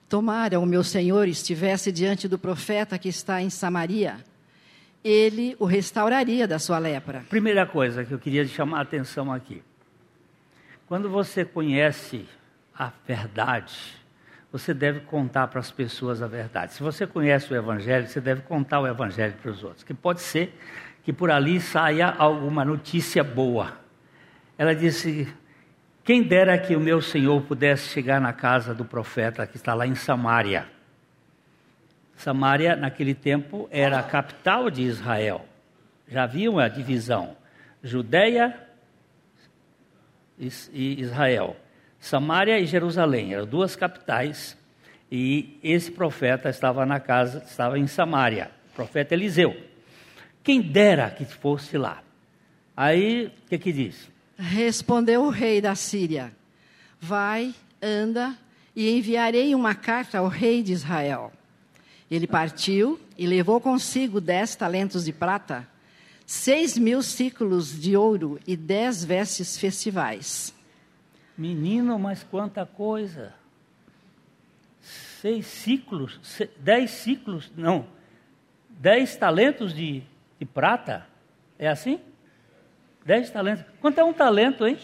Tomara 0.08 0.58
o 0.58 0.66
meu 0.66 0.82
senhor 0.82 1.28
estivesse 1.28 1.92
diante 1.92 2.26
do 2.26 2.36
profeta 2.36 2.98
que 2.98 3.08
está 3.08 3.40
em 3.40 3.48
Samaria, 3.48 4.16
ele 5.04 5.54
o 5.58 5.64
restauraria 5.64 6.48
da 6.48 6.58
sua 6.58 6.78
lepra. 6.78 7.24
Primeira 7.30 7.64
coisa 7.64 8.04
que 8.04 8.12
eu 8.12 8.18
queria 8.18 8.44
chamar 8.46 8.78
a 8.78 8.82
atenção 8.82 9.32
aqui. 9.32 9.62
Quando 10.86 11.08
você 11.08 11.44
conhece 11.44 12.26
a 12.76 12.90
verdade, 13.06 13.99
você 14.52 14.74
deve 14.74 15.00
contar 15.00 15.46
para 15.46 15.60
as 15.60 15.70
pessoas 15.70 16.20
a 16.22 16.26
verdade. 16.26 16.74
Se 16.74 16.82
você 16.82 17.06
conhece 17.06 17.52
o 17.52 17.56
Evangelho, 17.56 18.06
você 18.06 18.20
deve 18.20 18.42
contar 18.42 18.80
o 18.80 18.86
Evangelho 18.86 19.34
para 19.40 19.50
os 19.50 19.62
outros. 19.62 19.84
Que 19.84 19.94
pode 19.94 20.20
ser 20.20 20.58
que 21.04 21.12
por 21.12 21.30
ali 21.30 21.60
saia 21.60 22.08
alguma 22.08 22.64
notícia 22.64 23.22
boa. 23.22 23.78
Ela 24.58 24.74
disse: 24.74 25.32
Quem 26.04 26.22
dera 26.22 26.58
que 26.58 26.74
o 26.74 26.80
meu 26.80 27.00
senhor 27.00 27.40
pudesse 27.42 27.88
chegar 27.88 28.20
na 28.20 28.32
casa 28.32 28.74
do 28.74 28.84
profeta 28.84 29.46
que 29.46 29.56
está 29.56 29.72
lá 29.72 29.86
em 29.86 29.94
Samaria. 29.94 30.66
Samaria, 32.16 32.76
naquele 32.76 33.14
tempo, 33.14 33.66
era 33.70 33.98
a 33.98 34.02
capital 34.02 34.68
de 34.68 34.82
Israel. 34.82 35.46
Já 36.08 36.24
havia 36.24 36.50
uma 36.50 36.68
divisão: 36.68 37.36
Judeia 37.82 38.54
e 40.38 41.00
Israel. 41.00 41.56
Samaria 42.00 42.58
e 42.58 42.66
Jerusalém 42.66 43.34
eram 43.34 43.46
duas 43.46 43.76
capitais 43.76 44.56
e 45.12 45.58
esse 45.62 45.90
profeta 45.90 46.48
estava 46.48 46.86
na 46.86 46.98
casa, 46.98 47.44
estava 47.46 47.78
em 47.78 47.86
Samaria, 47.86 48.50
o 48.72 48.74
profeta 48.74 49.14
Eliseu. 49.14 49.54
Quem 50.42 50.60
dera 50.60 51.10
que 51.10 51.24
fosse 51.24 51.76
lá. 51.76 52.02
Aí, 52.76 53.26
o 53.26 53.48
que 53.48 53.58
que 53.58 53.72
diz? 53.72 54.10
Respondeu 54.38 55.24
o 55.24 55.28
rei 55.28 55.60
da 55.60 55.74
Síria: 55.74 56.32
Vai, 56.98 57.54
anda, 57.82 58.34
e 58.74 58.90
enviarei 58.90 59.54
uma 59.54 59.74
carta 59.74 60.18
ao 60.18 60.28
rei 60.28 60.62
de 60.62 60.72
Israel. 60.72 61.30
Ele 62.10 62.26
partiu 62.26 62.98
e 63.18 63.26
levou 63.26 63.60
consigo 63.60 64.20
dez 64.20 64.56
talentos 64.56 65.04
de 65.04 65.12
prata 65.12 65.68
seis 66.30 66.78
mil 66.78 67.02
ciclos 67.02 67.76
de 67.80 67.96
ouro 67.96 68.38
e 68.46 68.56
dez 68.56 69.04
vestes 69.04 69.58
festivais. 69.58 70.54
Menino, 71.40 71.98
mas 71.98 72.22
quanta 72.22 72.66
coisa! 72.66 73.32
Seis 74.78 75.46
ciclos, 75.46 76.20
dez 76.58 76.90
ciclos, 76.90 77.50
não, 77.56 77.86
dez 78.68 79.16
talentos 79.16 79.72
de, 79.72 80.02
de 80.38 80.44
prata, 80.44 81.06
é 81.58 81.66
assim? 81.66 81.98
Dez 83.06 83.30
talentos. 83.30 83.64
Quanto 83.80 83.98
é 83.98 84.04
um 84.04 84.12
talento, 84.12 84.66
hein? 84.66 84.78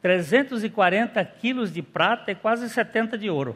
340 0.00 1.22
quilos 1.26 1.70
de 1.70 1.82
prata 1.82 2.32
e 2.32 2.34
quase 2.34 2.70
70 2.70 3.18
de 3.18 3.28
ouro. 3.28 3.54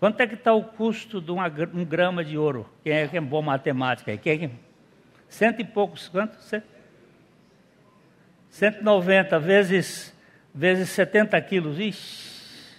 Quanto 0.00 0.18
é 0.20 0.26
que 0.26 0.32
está 0.32 0.54
o 0.54 0.64
custo 0.64 1.20
de 1.20 1.30
uma, 1.30 1.46
um 1.74 1.84
grama 1.84 2.24
de 2.24 2.38
ouro? 2.38 2.66
Quem 2.82 2.92
é, 2.94 3.06
quem 3.06 3.18
é 3.18 3.20
bom 3.20 3.42
matemática? 3.42 4.16
Quem 4.16 4.32
é, 4.32 4.38
quem? 4.38 4.63
Cento 5.34 5.60
e 5.60 5.64
poucos, 5.64 6.08
quanto? 6.08 6.36
Cento, 6.42 6.64
190 8.50 9.38
vezes, 9.40 10.14
vezes 10.54 10.88
70 10.90 11.40
quilos. 11.42 11.80
Ixi. 11.80 12.76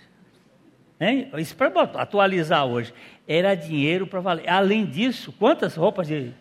Hein? 0.99 1.29
Isso 1.37 1.53
para 1.55 1.81
atualizar 2.01 2.65
hoje. 2.65 2.93
Era 3.27 3.55
dinheiro 3.55 4.07
para 4.07 4.21
valer. 4.21 4.47
Além 4.49 4.85
disso, 4.85 5.33
quantas 5.33 5.75
roupas 5.75 6.07
de. 6.07 6.33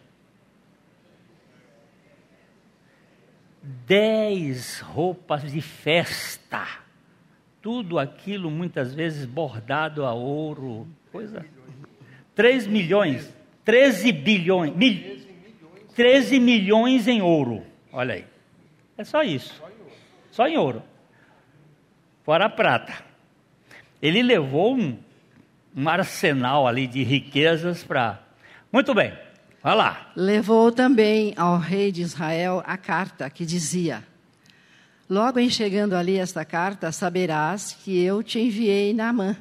Dez 3.61 4.81
roupas 4.81 5.51
de 5.51 5.61
festa 5.61 6.85
tudo 7.61 7.99
aquilo 7.99 8.51
muitas 8.51 8.95
vezes 8.95 9.25
bordado 9.25 10.05
a 10.05 10.13
ouro, 10.13 10.87
coisa. 11.11 11.47
3 12.35 12.67
milhões, 12.67 13.35
13 13.65 14.13
bilhões, 14.13 14.77
mil, 14.77 15.24
13 15.95 16.41
milhões 16.41 17.07
em 17.07 17.23
ouro. 17.23 17.63
Olha 17.93 18.15
aí. 18.15 18.25
É 18.97 19.05
só 19.05 19.23
isso. 19.23 19.63
Só 20.31 20.47
em 20.47 20.57
ouro. 20.57 20.83
Fora 22.25 22.47
a 22.47 22.51
prata. 22.51 22.95
Ele 24.01 24.23
levou 24.23 24.77
um, 24.77 24.99
um 25.77 25.89
arsenal 25.89 26.67
ali 26.67 26.87
de 26.87 27.03
riquezas 27.03 27.85
para. 27.85 28.21
Muito 28.73 28.95
bem, 28.95 29.13
vai 29.63 29.77
lá. 29.77 30.11
Levou 30.17 30.73
também 30.73 31.33
ao 31.37 31.59
rei 31.59 31.93
de 31.93 32.03
Israel 32.03 32.63
a 32.67 32.77
carta 32.77 33.29
que 33.31 33.45
dizia: 33.47 34.03
Logo 35.09 35.39
em 35.39 35.51
chegando 35.51 35.95
ali 35.95 36.19
esta 36.19 36.45
carta, 36.45 36.91
saberás 36.91 37.77
que 37.85 38.03
eu 38.03 38.23
te 38.23 38.39
enviei 38.39 38.95
Naamã, 38.95 39.37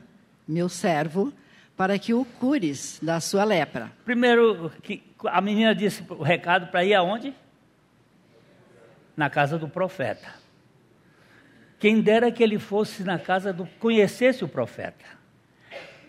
meu 0.48 0.68
servo, 0.68 1.34
para 1.76 1.98
que 1.98 2.14
o 2.14 2.26
cures 2.26 3.00
da 3.02 3.20
sua 3.20 3.44
lepra. 3.44 3.92
Primeiro, 4.06 4.72
a 5.26 5.42
menina 5.42 5.74
disse 5.74 6.04
o 6.10 6.24
recado 6.24 6.68
para 6.68 6.84
ir 6.84 6.94
aonde? 6.94 7.34
Na 9.16 9.30
casa 9.30 9.58
do 9.58 9.68
profeta. 9.68 10.34
Quem 11.80 12.02
dera 12.02 12.32
que 12.32 12.42
ele 12.42 12.58
fosse 12.58 13.04
na 13.04 13.20
casa 13.20 13.52
do. 13.52 13.66
conhecesse 13.80 14.44
o 14.44 14.48
profeta. 14.48 15.06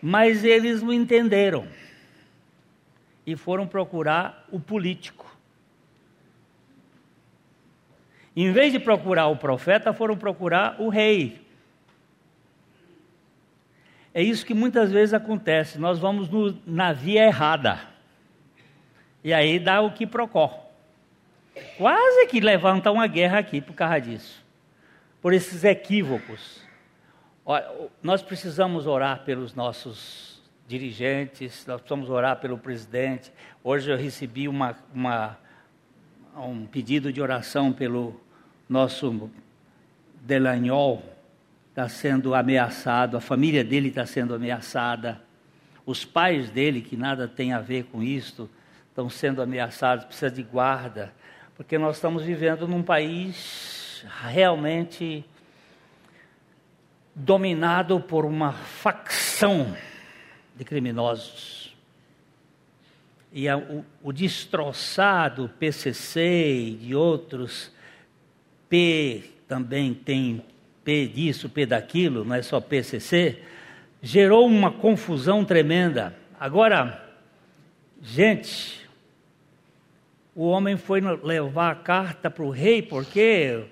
Mas 0.00 0.44
eles 0.44 0.82
não 0.82 0.92
entenderam. 0.92 1.66
E 3.26 3.34
foram 3.36 3.66
procurar 3.66 4.46
o 4.50 4.60
político. 4.60 5.24
Em 8.36 8.52
vez 8.52 8.72
de 8.72 8.78
procurar 8.78 9.28
o 9.28 9.36
profeta, 9.36 9.92
foram 9.92 10.16
procurar 10.16 10.80
o 10.80 10.88
rei. 10.88 11.44
É 14.12 14.22
isso 14.22 14.46
que 14.46 14.54
muitas 14.54 14.92
vezes 14.92 15.12
acontece. 15.12 15.78
Nós 15.78 15.98
vamos 15.98 16.28
no, 16.28 16.56
na 16.64 16.92
via 16.92 17.24
errada. 17.24 17.93
E 19.24 19.32
aí 19.32 19.58
dá 19.58 19.80
o 19.80 19.90
que 19.90 20.06
procó. 20.06 20.70
Quase 21.78 22.26
que 22.26 22.40
levanta 22.40 22.92
uma 22.92 23.06
guerra 23.06 23.38
aqui 23.38 23.60
por 23.60 23.74
causa 23.74 23.98
disso. 23.98 24.44
Por 25.22 25.32
esses 25.32 25.64
equívocos. 25.64 26.60
Olha, 27.44 27.66
nós 28.02 28.22
precisamos 28.22 28.86
orar 28.86 29.24
pelos 29.24 29.54
nossos 29.54 30.42
dirigentes, 30.68 31.64
nós 31.66 31.80
precisamos 31.80 32.10
orar 32.10 32.36
pelo 32.36 32.58
presidente. 32.58 33.32
Hoje 33.62 33.90
eu 33.90 33.96
recebi 33.96 34.46
uma, 34.46 34.76
uma, 34.94 35.38
um 36.36 36.66
pedido 36.66 37.12
de 37.12 37.22
oração 37.22 37.72
pelo 37.72 38.20
nosso 38.68 39.30
Delagnol 40.22 41.02
está 41.68 41.88
sendo 41.88 42.34
ameaçado, 42.34 43.16
a 43.16 43.20
família 43.20 43.64
dele 43.64 43.88
está 43.88 44.06
sendo 44.06 44.32
ameaçada, 44.32 45.20
os 45.84 46.04
pais 46.04 46.48
dele, 46.48 46.80
que 46.80 46.96
nada 46.96 47.26
tem 47.26 47.52
a 47.52 47.60
ver 47.60 47.84
com 47.86 48.00
isto, 48.00 48.48
estão 48.94 49.10
sendo 49.10 49.42
ameaçados, 49.42 50.04
precisa 50.04 50.30
de 50.30 50.44
guarda, 50.44 51.12
porque 51.56 51.76
nós 51.76 51.96
estamos 51.96 52.22
vivendo 52.22 52.68
num 52.68 52.80
país 52.80 54.06
realmente 54.22 55.24
dominado 57.12 57.98
por 57.98 58.24
uma 58.24 58.52
facção 58.52 59.76
de 60.54 60.64
criminosos. 60.64 61.74
E 63.32 63.48
a, 63.48 63.58
o, 63.58 63.84
o 64.00 64.12
destroçado 64.12 65.50
PCC 65.58 66.68
e 66.68 66.74
de 66.76 66.94
outros 66.94 67.72
P 68.68 69.24
também 69.48 69.92
tem 69.92 70.40
P 70.84 71.08
disso, 71.08 71.48
P 71.48 71.66
daquilo, 71.66 72.24
não 72.24 72.36
é 72.36 72.42
só 72.42 72.60
PCC, 72.60 73.42
gerou 74.00 74.46
uma 74.46 74.70
confusão 74.70 75.44
tremenda. 75.44 76.16
Agora, 76.38 77.04
gente, 78.00 78.83
o 80.34 80.46
homem 80.48 80.76
foi 80.76 81.00
levar 81.00 81.70
a 81.70 81.74
carta 81.74 82.30
para 82.30 82.44
o 82.44 82.50
rei 82.50 82.82
porque 82.82 83.64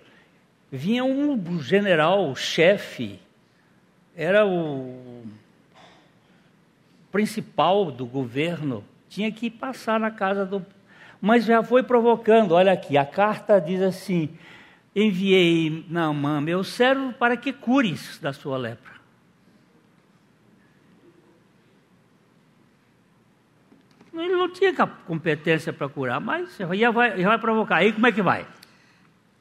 vinha 0.70 1.04
um 1.04 1.60
general, 1.60 2.34
chefe, 2.36 3.18
era 4.16 4.46
o 4.46 5.24
principal 7.10 7.90
do 7.90 8.06
governo, 8.06 8.84
tinha 9.08 9.30
que 9.32 9.50
passar 9.50 9.98
na 9.98 10.10
casa 10.10 10.46
do. 10.46 10.64
Mas 11.20 11.44
já 11.44 11.62
foi 11.62 11.82
provocando, 11.82 12.52
olha 12.52 12.72
aqui, 12.72 12.96
a 12.96 13.04
carta 13.04 13.60
diz 13.60 13.82
assim: 13.82 14.30
enviei 14.94 15.84
Naamã, 15.88 16.40
meu 16.40 16.62
servo, 16.62 17.12
para 17.12 17.36
que 17.36 17.52
cures 17.52 18.18
da 18.18 18.32
sua 18.32 18.56
lepra. 18.56 18.92
Ele 24.14 24.36
não 24.36 24.41
tinha 24.52 24.72
competência 25.06 25.72
para 25.72 25.88
curar, 25.88 26.20
mas 26.20 26.56
já 26.56 26.90
vai, 26.90 27.22
vai 27.22 27.38
provocar. 27.38 27.76
Aí 27.76 27.92
como 27.92 28.06
é 28.06 28.12
que 28.12 28.22
vai? 28.22 28.46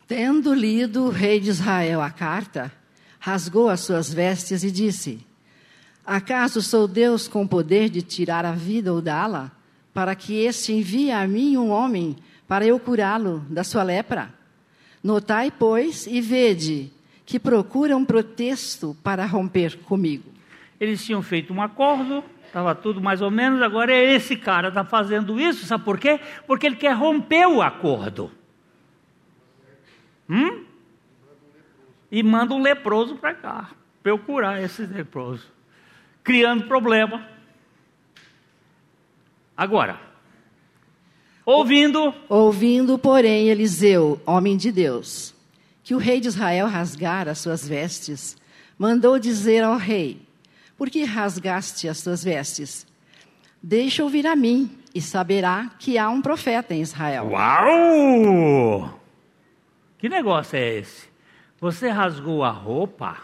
Tendo 0.08 0.54
lido 0.54 1.06
o 1.06 1.10
rei 1.10 1.40
de 1.40 1.50
Israel 1.50 2.02
a 2.02 2.10
carta, 2.10 2.72
rasgou 3.20 3.70
as 3.70 3.82
suas 3.82 4.14
vestes 4.14 4.64
e 4.64 4.72
disse: 4.72 5.26
Acaso 6.06 6.62
sou 6.62 6.88
Deus 6.88 7.28
com 7.28 7.48
poder 7.48 7.90
de 7.90 8.02
tirar 8.02 8.46
a 8.46 8.52
vida 8.52 8.92
ou 8.92 9.02
dá-la, 9.02 9.52
para 9.94 10.16
que 10.16 10.44
este 10.44 10.74
envie 10.74 11.12
a 11.12 11.28
mim 11.28 11.56
um 11.58 11.70
homem 11.70 12.18
para 12.48 12.66
eu 12.66 12.80
curá-lo 12.80 13.46
da 13.50 13.64
sua 13.64 13.84
lepra? 13.84 14.34
Notai, 15.04 15.52
pois, 15.52 16.06
e 16.08 16.20
vede 16.20 16.92
que 17.26 17.40
procura 17.40 17.96
um 17.96 18.04
pretexto 18.04 18.96
para 19.04 19.26
romper 19.26 19.78
comigo. 19.84 20.30
Eles 20.80 21.06
tinham 21.06 21.22
feito 21.22 21.54
um 21.54 21.62
acordo, 21.62 22.24
estava 22.52 22.76
tudo 22.76 23.00
mais 23.00 23.22
ou 23.22 23.32
menos, 23.32 23.62
agora 23.62 23.94
é 23.94 24.14
esse 24.14 24.36
cara 24.36 24.68
está 24.68 24.84
fazendo 24.84 25.40
isso, 25.40 25.66
sabe 25.66 25.86
por 25.86 25.98
quê? 25.98 26.20
Porque 26.46 26.66
ele 26.66 26.76
quer 26.76 26.92
romper 26.92 27.48
o 27.48 27.62
acordo. 27.62 28.30
Hum? 30.30 30.66
E 32.12 32.22
manda 32.22 32.54
um 32.54 32.62
leproso 32.62 33.16
para 33.16 33.34
cá, 33.34 33.72
para 34.04 34.12
eu 34.12 34.20
curar 34.20 34.62
esse 34.62 34.86
leproso. 34.86 35.48
Criando 36.26 36.68
problema. 36.68 37.26
Agora, 39.56 39.98
ouvindo. 41.46 42.14
Ouvindo, 42.28 43.00
porém, 43.00 43.48
Eliseu, 43.48 44.22
homem 44.26 44.58
de 44.58 44.74
Deus, 44.74 45.34
que 45.86 45.96
o 45.96 45.98
rei 45.98 46.20
de 46.20 46.28
Israel 46.28 46.68
rasgara 46.68 47.32
as 47.32 47.40
suas 47.40 47.66
vestes, 47.66 48.36
mandou 48.78 49.18
dizer 49.18 49.64
ao 49.64 49.78
rei: 49.78 50.22
por 50.82 50.90
que 50.90 51.04
rasgaste 51.04 51.88
as 51.88 52.02
tuas 52.02 52.24
vestes? 52.24 52.88
Deixa 53.62 54.04
ouvir 54.04 54.26
a 54.26 54.36
mim, 54.36 54.80
e 54.96 55.00
saberá 55.00 55.70
que 55.78 55.96
há 55.96 56.10
um 56.10 56.24
profeta 56.24 56.74
em 56.74 56.82
Israel. 56.82 57.28
Uau! 57.28 59.00
Que 60.00 60.10
negócio 60.10 60.58
é 60.58 60.80
esse? 60.80 61.08
Você 61.60 61.88
rasgou 61.88 62.44
a 62.44 62.50
roupa? 62.50 63.16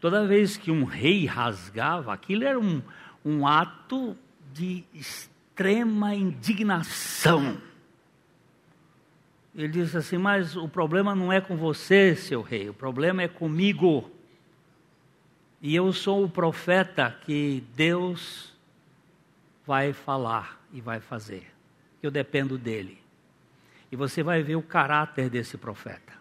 Toda 0.00 0.26
vez 0.26 0.56
que 0.56 0.72
um 0.72 0.82
rei 0.82 1.26
rasgava, 1.26 2.12
aquilo 2.12 2.42
era 2.42 2.58
um, 2.58 2.82
um 3.24 3.46
ato 3.46 4.16
de 4.52 4.82
extrema 4.92 6.12
indignação. 6.16 7.56
Ele 9.54 9.68
disse 9.68 9.96
assim: 9.96 10.18
Mas 10.18 10.56
o 10.56 10.68
problema 10.68 11.14
não 11.14 11.32
é 11.32 11.40
com 11.40 11.56
você, 11.56 12.16
seu 12.16 12.42
rei, 12.42 12.68
o 12.68 12.74
problema 12.74 13.22
é 13.22 13.28
comigo. 13.28 14.17
E 15.60 15.74
eu 15.74 15.92
sou 15.92 16.24
o 16.24 16.28
profeta 16.28 17.16
que 17.24 17.64
Deus 17.74 18.56
vai 19.66 19.92
falar 19.92 20.60
e 20.72 20.80
vai 20.80 21.00
fazer. 21.00 21.46
Eu 22.02 22.10
dependo 22.10 22.56
dele. 22.56 22.98
E 23.90 23.96
você 23.96 24.22
vai 24.22 24.42
ver 24.42 24.56
o 24.56 24.62
caráter 24.62 25.28
desse 25.28 25.58
profeta. 25.58 26.12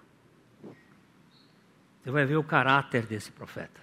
Você 2.02 2.12
vai 2.12 2.26
ver 2.26 2.38
o 2.38 2.44
caráter 2.44 3.06
desse 3.06 3.32
profeta. 3.32 3.80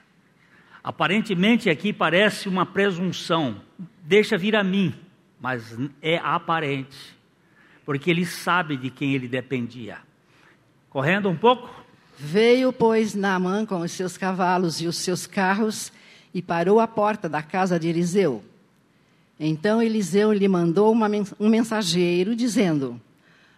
Aparentemente 0.83 1.71
aqui 1.71 1.93
parece 1.93 2.49
uma 2.49 2.67
presunção. 2.67 3.63
Deixa 4.03 4.37
vir 4.37 4.57
a 4.57 4.65
mim, 4.65 4.95
mas 5.41 5.77
é 6.03 6.19
aparente. 6.19 7.15
Porque 7.85 8.11
ele 8.11 8.27
sabe 8.27 8.77
de 8.77 8.91
quem 8.91 9.15
ele 9.15 9.29
dependia. 9.29 9.99
Correndo 10.91 11.29
um 11.29 11.37
pouco, 11.37 11.84
Veio, 12.17 12.73
pois, 12.73 13.15
Naamã 13.15 13.67
com 13.67 13.81
os 13.81 13.93
seus 13.93 14.17
cavalos 14.17 14.81
e 14.81 14.87
os 14.87 14.97
seus 14.99 15.27
carros 15.27 15.93
e 16.33 16.41
parou 16.41 16.81
à 16.81 16.87
porta 16.87 17.29
da 17.29 17.43
casa 17.43 17.79
de 17.79 17.89
Eliseu. 17.89 18.43
Então 19.39 19.83
Eliseu 19.83 20.33
lhe 20.33 20.47
mandou 20.47 20.93
uma, 20.93 21.09
um 21.41 21.49
mensageiro 21.49 22.37
dizendo: 22.37 23.01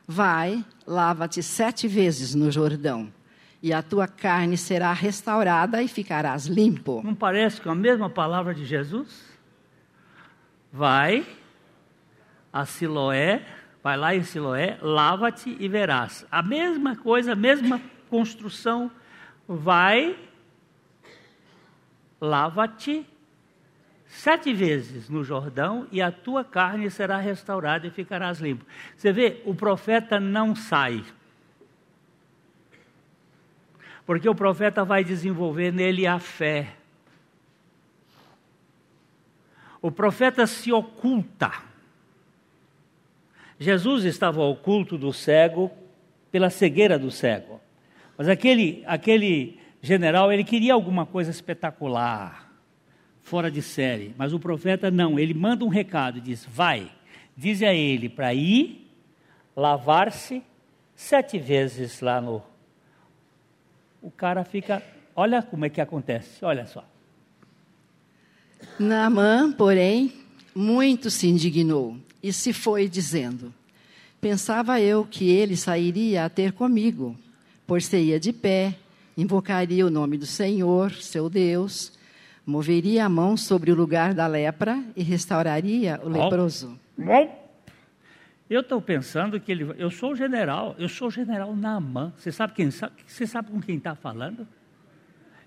Vai, 0.06 0.64
lava-te 0.86 1.42
sete 1.42 1.86
vezes 1.86 2.34
no 2.34 2.50
Jordão, 2.50 3.12
e 3.62 3.72
a 3.72 3.82
tua 3.82 4.08
carne 4.08 4.56
será 4.56 4.92
restaurada 4.92 5.82
e 5.82 5.88
ficarás 5.88 6.46
limpo. 6.46 7.02
Não 7.04 7.14
parece 7.14 7.60
com 7.60 7.70
a 7.70 7.74
mesma 7.74 8.08
palavra 8.08 8.54
de 8.54 8.64
Jesus? 8.64 9.24
Vai 10.72 11.26
a 12.52 12.64
Siloé, 12.64 13.42
vai 13.82 13.98
lá 13.98 14.14
em 14.14 14.22
Siloé, 14.22 14.78
lava-te 14.80 15.54
e 15.60 15.68
verás. 15.68 16.26
A 16.30 16.42
mesma 16.42 16.96
coisa, 16.96 17.32
a 17.32 17.36
mesma 17.36 17.80
construção, 18.10 18.90
vai, 19.46 20.18
lava-te 22.20 23.06
sete 24.06 24.52
vezes 24.52 25.08
no 25.08 25.22
Jordão 25.22 25.86
e 25.92 26.00
a 26.00 26.10
tua 26.10 26.44
carne 26.44 26.90
será 26.90 27.18
restaurada 27.18 27.86
e 27.86 27.90
ficarás 27.90 28.40
limpo. 28.40 28.64
Você 28.96 29.12
vê, 29.12 29.42
o 29.44 29.54
profeta 29.54 30.18
não 30.18 30.54
sai. 30.54 31.04
Porque 34.06 34.28
o 34.28 34.34
profeta 34.34 34.84
vai 34.84 35.02
desenvolver 35.02 35.72
nele 35.72 36.06
a 36.06 36.18
fé. 36.18 36.74
O 39.82 39.90
profeta 39.90 40.46
se 40.46 40.72
oculta. 40.72 41.52
Jesus 43.58 44.04
estava 44.04 44.40
oculto 44.42 44.96
do 44.96 45.12
cego 45.12 45.70
pela 46.30 46.50
cegueira 46.50 46.98
do 46.98 47.10
cego. 47.10 47.60
Mas 48.16 48.28
aquele, 48.28 48.82
aquele 48.86 49.58
general, 49.82 50.32
ele 50.32 50.44
queria 50.44 50.72
alguma 50.72 51.04
coisa 51.04 51.30
espetacular, 51.30 52.50
fora 53.22 53.50
de 53.50 53.60
série. 53.60 54.14
Mas 54.16 54.32
o 54.32 54.38
profeta 54.38 54.90
não, 54.90 55.18
ele 55.18 55.34
manda 55.34 55.64
um 55.64 55.68
recado, 55.68 56.20
diz: 56.20 56.44
vai, 56.44 56.90
diz 57.36 57.62
a 57.62 57.72
ele 57.72 58.08
para 58.08 58.32
ir 58.32 58.90
lavar-se 59.54 60.42
sete 60.94 61.38
vezes 61.38 62.00
lá 62.00 62.20
no. 62.20 62.42
O 64.00 64.10
cara 64.10 64.44
fica, 64.44 64.82
olha 65.14 65.42
como 65.42 65.64
é 65.64 65.68
que 65.68 65.80
acontece, 65.80 66.44
olha 66.44 66.66
só. 66.66 66.84
Naamã, 68.78 69.52
porém, 69.52 70.12
muito 70.54 71.10
se 71.10 71.28
indignou 71.28 71.98
e 72.22 72.32
se 72.32 72.52
foi 72.52 72.88
dizendo: 72.88 73.52
Pensava 74.20 74.80
eu 74.80 75.04
que 75.04 75.28
ele 75.30 75.56
sairia 75.56 76.24
a 76.24 76.30
ter 76.30 76.52
comigo 76.52 77.16
por-se-ia 77.66 78.20
de 78.20 78.32
pé, 78.32 78.76
invocaria 79.16 79.86
o 79.86 79.90
nome 79.90 80.16
do 80.16 80.26
Senhor, 80.26 80.92
seu 80.92 81.28
Deus, 81.28 81.92
moveria 82.44 83.06
a 83.06 83.08
mão 83.08 83.36
sobre 83.36 83.72
o 83.72 83.74
lugar 83.74 84.14
da 84.14 84.26
lepra 84.26 84.82
e 84.94 85.02
restauraria 85.02 86.00
o 86.04 86.08
leproso. 86.08 86.78
Eu 88.48 88.60
estou 88.60 88.80
pensando 88.80 89.40
que 89.40 89.50
ele. 89.50 89.74
Eu 89.76 89.90
sou 89.90 90.12
o 90.12 90.16
general, 90.16 90.76
eu 90.78 90.88
sou 90.88 91.08
o 91.08 91.10
general 91.10 91.56
Naamã. 91.56 92.12
Você 92.16 92.30
sabe 92.30 92.52
quem 92.52 92.70
Você 92.70 93.26
sabe 93.26 93.50
com 93.50 93.60
quem 93.60 93.76
está 93.76 93.96
falando? 93.96 94.46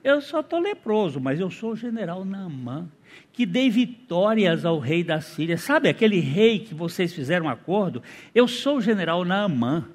Eu 0.04 0.22
só 0.22 0.42
estou 0.42 0.60
leproso, 0.60 1.20
mas 1.20 1.40
eu 1.40 1.50
sou 1.50 1.72
o 1.72 1.76
general 1.76 2.24
Naamã, 2.24 2.88
que 3.34 3.46
dei 3.46 3.70
vitórias 3.70 4.66
ao 4.66 4.80
rei 4.80 5.04
da 5.04 5.20
Síria. 5.22 5.58
Sabe 5.58 5.90
aquele 5.90 6.20
rei 6.20 6.60
que 6.60 6.74
vocês 6.74 7.14
fizeram 7.14 7.46
um 7.46 7.50
acordo? 7.50 8.02
Eu 8.34 8.48
sou 8.48 8.78
o 8.78 8.82
general 8.82 9.24
Naamã. 9.24 9.86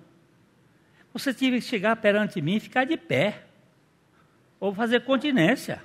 Você 1.14 1.32
tinha 1.32 1.52
que 1.52 1.60
chegar 1.60 1.94
perante 1.96 2.42
mim 2.42 2.56
e 2.56 2.60
ficar 2.60 2.84
de 2.84 2.96
pé, 2.96 3.44
ou 4.58 4.74
fazer 4.74 5.02
continência. 5.02 5.80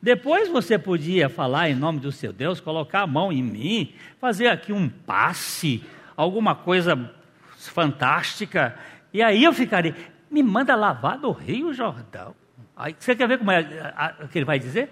Depois 0.00 0.48
você 0.48 0.78
podia 0.78 1.28
falar 1.28 1.68
em 1.68 1.74
nome 1.74 2.00
do 2.00 2.10
seu 2.10 2.32
Deus, 2.32 2.58
colocar 2.58 3.02
a 3.02 3.06
mão 3.06 3.30
em 3.30 3.42
mim, 3.42 3.92
fazer 4.18 4.46
aqui 4.46 4.72
um 4.72 4.88
passe, 4.88 5.84
alguma 6.16 6.54
coisa 6.54 7.12
fantástica, 7.58 8.74
e 9.12 9.20
aí 9.20 9.44
eu 9.44 9.52
ficaria. 9.52 9.94
Me 10.30 10.42
manda 10.42 10.74
lavar 10.74 11.18
do 11.18 11.30
Rio 11.30 11.74
Jordão. 11.74 12.34
Aí, 12.76 12.94
você 12.98 13.14
quer 13.14 13.28
ver 13.28 13.38
como 13.38 13.50
é 13.50 13.60
o 14.22 14.28
que 14.28 14.38
ele 14.38 14.44
vai 14.44 14.58
dizer? 14.58 14.90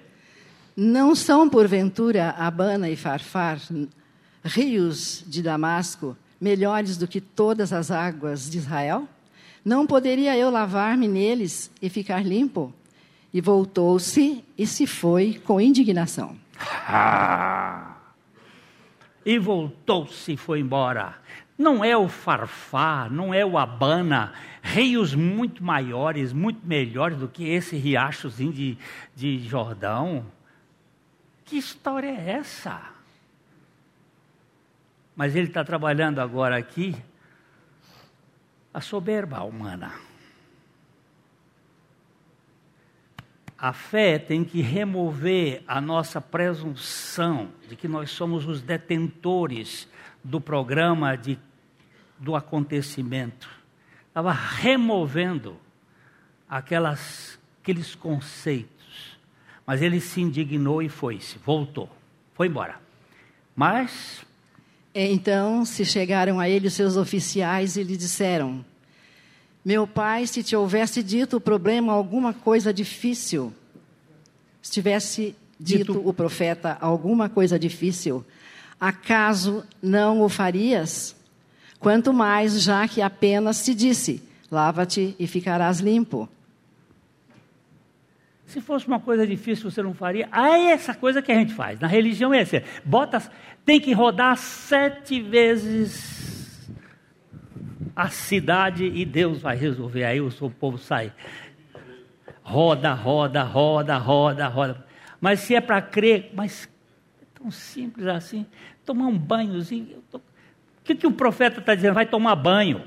Não 0.76 1.14
são, 1.14 1.48
porventura, 1.48 2.30
Abana 2.30 2.90
e 2.90 2.96
Farfar, 2.96 3.58
rios 4.44 5.24
de 5.26 5.42
Damasco, 5.42 6.16
melhores 6.38 6.98
do 6.98 7.08
que 7.08 7.20
todas 7.20 7.72
as 7.72 7.90
águas 7.90 8.50
de 8.50 8.58
Israel? 8.58 9.08
Não 9.66 9.84
poderia 9.84 10.38
eu 10.38 10.48
lavar-me 10.48 11.08
neles 11.08 11.72
e 11.82 11.88
ficar 11.90 12.24
limpo? 12.24 12.72
E 13.34 13.40
voltou-se 13.40 14.44
e 14.56 14.64
se 14.64 14.86
foi 14.86 15.42
com 15.44 15.60
indignação. 15.60 16.36
Ah, 16.88 17.96
e 19.24 19.36
voltou-se 19.40 20.34
e 20.34 20.36
foi 20.36 20.60
embora. 20.60 21.16
Não 21.58 21.84
é 21.84 21.96
o 21.96 22.06
Farfá, 22.06 23.08
não 23.10 23.34
é 23.34 23.44
o 23.44 23.58
Abana, 23.58 24.34
rios 24.62 25.16
muito 25.16 25.64
maiores, 25.64 26.32
muito 26.32 26.64
melhores 26.64 27.18
do 27.18 27.26
que 27.26 27.48
esse 27.48 27.76
riachozinho 27.76 28.52
de, 28.52 28.78
de 29.16 29.40
Jordão. 29.48 30.24
Que 31.44 31.58
história 31.58 32.06
é 32.06 32.30
essa? 32.38 32.80
Mas 35.16 35.34
ele 35.34 35.48
está 35.48 35.64
trabalhando 35.64 36.20
agora 36.20 36.56
aqui 36.56 36.94
a 38.76 38.80
soberba 38.82 39.42
humana. 39.42 39.94
A 43.56 43.72
fé 43.72 44.18
tem 44.18 44.44
que 44.44 44.60
remover 44.60 45.64
a 45.66 45.80
nossa 45.80 46.20
presunção 46.20 47.48
de 47.70 47.74
que 47.74 47.88
nós 47.88 48.10
somos 48.10 48.46
os 48.46 48.60
detentores 48.60 49.88
do 50.22 50.42
programa 50.42 51.16
de, 51.16 51.38
do 52.18 52.36
acontecimento. 52.36 53.48
estava 54.08 54.30
removendo 54.30 55.56
aquelas, 56.46 57.40
aqueles 57.62 57.94
conceitos. 57.94 59.18
Mas 59.66 59.80
ele 59.80 60.02
se 60.02 60.20
indignou 60.20 60.82
e 60.82 60.90
foi-se, 60.90 61.38
voltou, 61.38 61.88
foi 62.34 62.48
embora. 62.48 62.78
Mas. 63.54 64.25
Então 64.98 65.62
se 65.66 65.84
chegaram 65.84 66.40
a 66.40 66.48
ele 66.48 66.68
os 66.68 66.72
seus 66.72 66.96
oficiais 66.96 67.76
e 67.76 67.82
lhe 67.82 67.98
disseram: 67.98 68.64
Meu 69.62 69.86
pai, 69.86 70.26
se 70.26 70.42
te 70.42 70.56
houvesse 70.56 71.02
dito 71.02 71.36
o 71.36 71.40
problema, 71.40 71.92
alguma 71.92 72.32
coisa 72.32 72.72
difícil, 72.72 73.52
se 74.62 74.72
tivesse 74.72 75.36
dito, 75.60 75.92
dito 75.92 76.08
o 76.08 76.14
profeta 76.14 76.78
alguma 76.80 77.28
coisa 77.28 77.58
difícil, 77.58 78.24
acaso 78.80 79.62
não 79.82 80.22
o 80.22 80.30
farias? 80.30 81.14
Quanto 81.78 82.10
mais, 82.14 82.62
já 82.62 82.88
que 82.88 83.02
apenas 83.02 83.62
te 83.62 83.74
disse: 83.74 84.22
lava-te 84.50 85.14
e 85.18 85.26
ficarás 85.26 85.78
limpo. 85.78 86.26
Se 88.46 88.60
fosse 88.60 88.86
uma 88.86 89.00
coisa 89.00 89.26
difícil, 89.26 89.70
você 89.70 89.82
não 89.82 89.92
faria. 89.92 90.28
Ah, 90.30 90.56
é 90.56 90.70
essa 90.70 90.94
coisa 90.94 91.20
que 91.20 91.32
a 91.32 91.34
gente 91.34 91.52
faz. 91.52 91.80
Na 91.80 91.88
religião 91.88 92.32
é 92.32 92.40
assim: 92.40 92.60
bota, 92.84 93.20
tem 93.64 93.80
que 93.80 93.92
rodar 93.92 94.36
sete 94.36 95.20
vezes 95.20 96.70
a 97.94 98.08
cidade 98.08 98.84
e 98.84 99.04
Deus 99.04 99.40
vai 99.40 99.56
resolver. 99.56 100.04
Aí 100.04 100.20
o 100.20 100.30
seu 100.30 100.48
povo 100.48 100.78
sai. 100.78 101.12
Roda, 102.42 102.92
roda, 102.92 103.42
roda, 103.42 103.96
roda, 103.98 104.46
roda. 104.46 104.86
Mas 105.20 105.40
se 105.40 105.54
é 105.56 105.60
para 105.60 105.82
crer, 105.82 106.30
mas 106.32 106.68
é 107.20 107.24
tão 107.34 107.50
simples 107.50 108.06
assim, 108.06 108.46
tomar 108.84 109.06
um 109.06 109.18
banhozinho. 109.18 110.04
Tô... 110.08 110.18
O 110.18 110.22
que, 110.84 110.94
que 110.94 111.06
o 111.06 111.12
profeta 111.12 111.58
está 111.58 111.74
dizendo? 111.74 111.94
Vai 111.94 112.06
tomar 112.06 112.36
banho. 112.36 112.84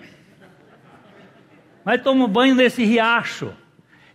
Vai 1.84 1.98
tomar 1.98 2.24
um 2.24 2.30
banho 2.30 2.56
nesse 2.56 2.86
riacho. 2.86 3.54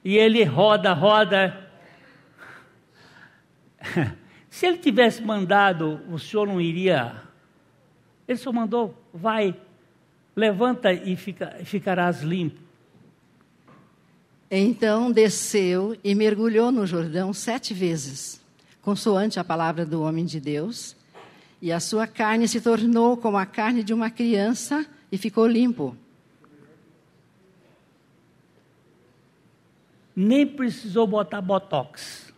E 0.05 0.19
ele 0.19 0.45
roda, 0.45 0.93
roda. 0.93 1.69
Se 4.51 4.67
ele 4.67 4.79
tivesse 4.79 5.23
mandado, 5.23 6.01
o 6.11 6.19
senhor 6.19 6.47
não 6.47 6.61
iria. 6.61 7.23
Ele 8.29 8.38
só 8.38 8.53
mandou, 8.53 8.95
vai, 9.12 9.57
levanta 10.37 10.93
e 10.93 11.17
fica, 11.17 11.59
ficarás 11.64 12.23
limpo. 12.23 12.62
Então 14.51 15.11
desceu 15.11 15.97
e 16.05 16.14
mergulhou 16.14 16.71
no 16.71 16.87
Jordão 16.87 17.33
sete 17.33 17.75
vezes, 17.75 18.40
consoante 18.83 19.40
a 19.40 19.45
palavra 19.45 19.85
do 19.85 20.03
homem 20.03 20.25
de 20.25 20.38
Deus, 20.38 20.95
e 21.61 21.73
a 21.73 21.81
sua 21.81 22.07
carne 22.07 22.47
se 22.47 22.61
tornou 22.61 23.17
como 23.17 23.37
a 23.37 23.47
carne 23.47 23.83
de 23.83 23.93
uma 23.93 24.11
criança 24.11 24.87
e 25.11 25.19
ficou 25.19 25.47
limpo. 25.47 25.97
Nem 30.14 30.46
precisou 30.46 31.07
botar 31.07 31.40
botox. 31.40 32.33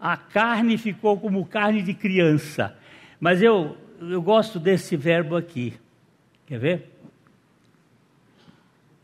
A 0.00 0.16
carne 0.16 0.76
ficou 0.76 1.18
como 1.18 1.46
carne 1.46 1.82
de 1.82 1.94
criança. 1.94 2.76
Mas 3.18 3.40
eu, 3.40 3.76
eu 4.00 4.20
gosto 4.20 4.58
desse 4.58 4.96
verbo 4.96 5.36
aqui. 5.36 5.74
Quer 6.46 6.58
ver? 6.58 6.94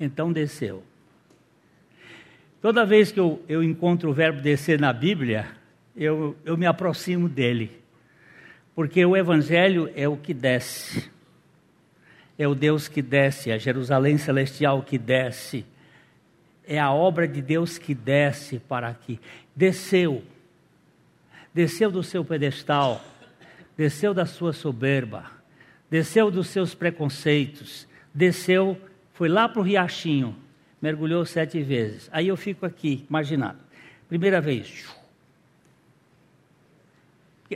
então 0.01 0.33
desceu. 0.33 0.83
Toda 2.63 2.87
vez 2.87 3.13
que 3.13 3.21
eu, 3.21 3.43
eu 3.47 3.63
encontro 3.63 4.11
o 4.11 4.15
verbo 4.15 4.41
descer 4.41 4.81
na 4.81 4.93
Bíblia, 4.93 5.47
eu, 5.95 6.37
eu 6.45 6.57
me 6.57 6.67
aproximo 6.67 7.29
dele. 7.29 7.71
Porque 8.75 9.05
o 9.05 9.17
Evangelho 9.17 9.91
é 9.95 10.09
o 10.09 10.17
que 10.17 10.33
desce. 10.33 11.11
É 12.41 12.49
o 12.49 12.55
Deus 12.55 12.89
que 12.89 13.03
desce, 13.03 13.53
a 13.53 13.59
Jerusalém 13.59 14.17
celestial 14.17 14.83
que 14.83 14.97
desce. 14.97 15.65
É 16.67 16.79
a 16.79 16.91
obra 16.91 17.29
de 17.29 17.43
Deus 17.43 17.77
que 17.77 17.95
desce 17.95 18.59
para 18.59 18.89
aqui. 18.89 19.21
Desceu. 19.55 20.23
Desceu 21.53 21.91
do 21.91 22.03
seu 22.03 22.25
pedestal. 22.25 23.05
Desceu 23.77 24.15
da 24.15 24.25
sua 24.25 24.53
soberba. 24.53 25.31
Desceu 25.91 26.31
dos 26.31 26.47
seus 26.47 26.75
preconceitos. 26.75 27.87
Desceu 28.15 28.81
foi 29.21 29.29
lá 29.29 29.47
para 29.47 29.61
o 29.61 29.63
riachinho, 29.63 30.35
mergulhou 30.81 31.27
sete 31.27 31.63
vezes. 31.63 32.09
Aí 32.11 32.29
eu 32.29 32.39
fico 32.39 32.65
aqui, 32.65 33.05
imaginando. 33.07 33.59
Primeira 34.09 34.41
vez. 34.41 34.87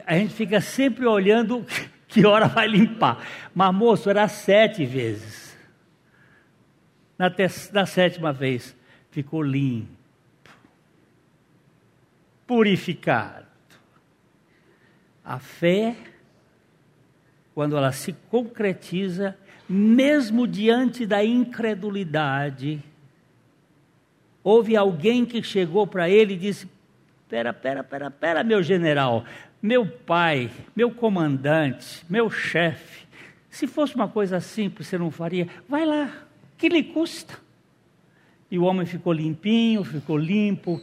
A 0.04 0.14
gente 0.18 0.34
fica 0.34 0.60
sempre 0.60 1.06
olhando 1.06 1.64
que 2.08 2.26
hora 2.26 2.46
vai 2.46 2.66
limpar. 2.68 3.26
Mas, 3.54 3.74
moço, 3.74 4.10
era 4.10 4.28
sete 4.28 4.84
vezes. 4.84 5.56
Na, 7.18 7.32
na 7.72 7.86
sétima 7.86 8.32
vez, 8.32 8.76
ficou 9.10 9.42
limpo. 9.42 9.88
Purificado. 12.46 13.46
A 15.24 15.38
fé, 15.38 15.96
quando 17.54 17.76
ela 17.76 17.92
se 17.92 18.12
concretiza, 18.28 19.36
mesmo 19.68 20.46
diante 20.46 21.06
da 21.06 21.24
incredulidade, 21.24 22.82
houve 24.42 24.76
alguém 24.76 25.24
que 25.24 25.42
chegou 25.42 25.86
para 25.86 26.10
ele 26.10 26.34
e 26.34 26.38
disse: 26.38 26.68
Pera, 27.28 27.52
pera, 27.52 27.82
pera, 27.82 28.10
pera, 28.10 28.44
meu 28.44 28.62
general, 28.62 29.24
meu 29.64 29.86
pai, 29.86 30.50
meu 30.76 30.90
comandante, 30.90 32.04
meu 32.06 32.28
chefe, 32.28 33.06
se 33.48 33.66
fosse 33.66 33.94
uma 33.94 34.06
coisa 34.06 34.38
simples, 34.38 34.88
você 34.88 34.98
não 34.98 35.10
faria? 35.10 35.48
Vai 35.66 35.86
lá, 35.86 36.12
que 36.58 36.68
lhe 36.68 36.82
custa? 36.82 37.38
E 38.50 38.58
o 38.58 38.64
homem 38.64 38.84
ficou 38.84 39.10
limpinho, 39.10 39.82
ficou 39.82 40.18
limpo, 40.18 40.78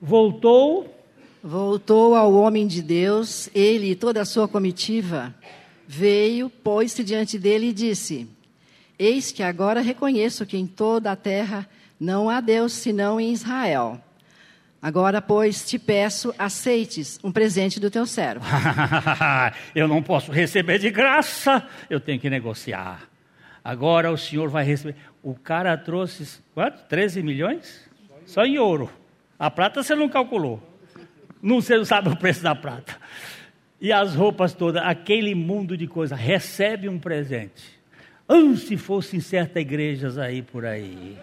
voltou. 0.00 0.90
Voltou 1.42 2.14
ao 2.14 2.32
homem 2.32 2.66
de 2.66 2.80
Deus, 2.80 3.50
ele 3.54 3.90
e 3.90 3.94
toda 3.94 4.22
a 4.22 4.24
sua 4.24 4.48
comitiva 4.48 5.34
veio, 5.86 6.48
pôs-se 6.48 7.04
diante 7.04 7.38
dele 7.38 7.66
e 7.66 7.72
disse: 7.74 8.26
Eis 8.98 9.30
que 9.30 9.42
agora 9.42 9.82
reconheço 9.82 10.46
que 10.46 10.56
em 10.56 10.66
toda 10.66 11.12
a 11.12 11.16
terra 11.16 11.68
não 12.00 12.30
há 12.30 12.40
Deus 12.40 12.72
senão 12.72 13.20
em 13.20 13.30
Israel. 13.30 14.00
Agora, 14.84 15.22
pois, 15.22 15.64
te 15.64 15.78
peço, 15.78 16.34
aceites 16.38 17.18
um 17.24 17.32
presente 17.32 17.80
do 17.80 17.90
teu 17.90 18.04
servo. 18.04 18.44
eu 19.74 19.88
não 19.88 20.02
posso 20.02 20.30
receber 20.30 20.78
de 20.78 20.90
graça, 20.90 21.66
eu 21.88 21.98
tenho 21.98 22.20
que 22.20 22.28
negociar. 22.28 23.08
Agora 23.64 24.12
o 24.12 24.18
senhor 24.18 24.50
vai 24.50 24.62
receber. 24.62 24.94
O 25.22 25.34
cara 25.34 25.74
trouxe, 25.78 26.38
quanto? 26.52 26.82
13 26.86 27.22
milhões? 27.22 27.88
Só 28.26 28.44
em 28.44 28.58
ouro. 28.58 28.90
A 29.38 29.50
prata 29.50 29.82
você 29.82 29.94
não 29.94 30.06
calculou. 30.06 30.62
Não, 31.40 31.62
você 31.62 31.78
não 31.78 31.86
sabe 31.86 32.10
o 32.10 32.16
preço 32.16 32.42
da 32.42 32.54
prata 32.54 32.94
e 33.80 33.90
as 33.90 34.14
roupas 34.14 34.52
todas, 34.52 34.82
aquele 34.82 35.34
mundo 35.34 35.78
de 35.78 35.86
coisa, 35.86 36.14
recebe 36.14 36.90
um 36.90 36.98
presente. 36.98 37.80
Ah, 38.28 38.54
se 38.54 38.76
fossem 38.76 39.18
certas 39.18 39.62
igrejas 39.62 40.18
aí 40.18 40.42
por 40.42 40.66
aí. 40.66 41.16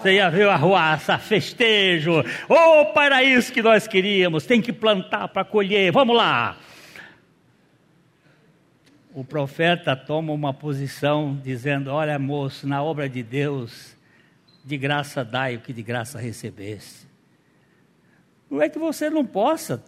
Você 0.00 0.30
ver 0.30 0.48
a 0.48 0.54
arruaça, 0.54 1.18
festejo. 1.18 2.24
Opa, 2.48 3.04
era 3.04 3.22
isso 3.22 3.52
que 3.52 3.62
nós 3.62 3.86
queríamos. 3.86 4.44
Tem 4.44 4.60
que 4.60 4.72
plantar 4.72 5.28
para 5.28 5.44
colher. 5.44 5.92
Vamos 5.92 6.16
lá. 6.16 6.58
O 9.14 9.24
profeta 9.24 9.94
toma 9.96 10.32
uma 10.32 10.52
posição 10.52 11.40
dizendo: 11.42 11.90
Olha, 11.90 12.18
moço, 12.18 12.66
na 12.66 12.82
obra 12.82 13.08
de 13.08 13.22
Deus, 13.22 13.96
de 14.64 14.76
graça 14.76 15.24
dai 15.24 15.56
o 15.56 15.60
que 15.60 15.72
de 15.72 15.82
graça 15.82 16.18
recebesse. 16.18 17.06
Não 18.50 18.60
é 18.60 18.68
que 18.68 18.78
você 18.78 19.08
não 19.08 19.24
possa 19.24 19.82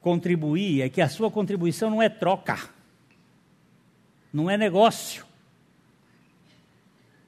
contribuir 0.00 0.82
é 0.82 0.88
que 0.90 1.00
a 1.00 1.08
sua 1.08 1.30
contribuição 1.30 1.88
não 1.88 2.02
é 2.02 2.10
troca, 2.10 2.68
não 4.30 4.50
é 4.50 4.56
negócio, 4.58 5.24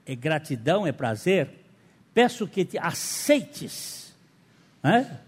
é 0.04 0.14
gratidão, 0.14 0.86
é 0.86 0.92
prazer. 0.92 1.65
Peço 2.16 2.48
que 2.48 2.64
te 2.64 2.78
aceites, 2.78 4.14
né? 4.82 5.20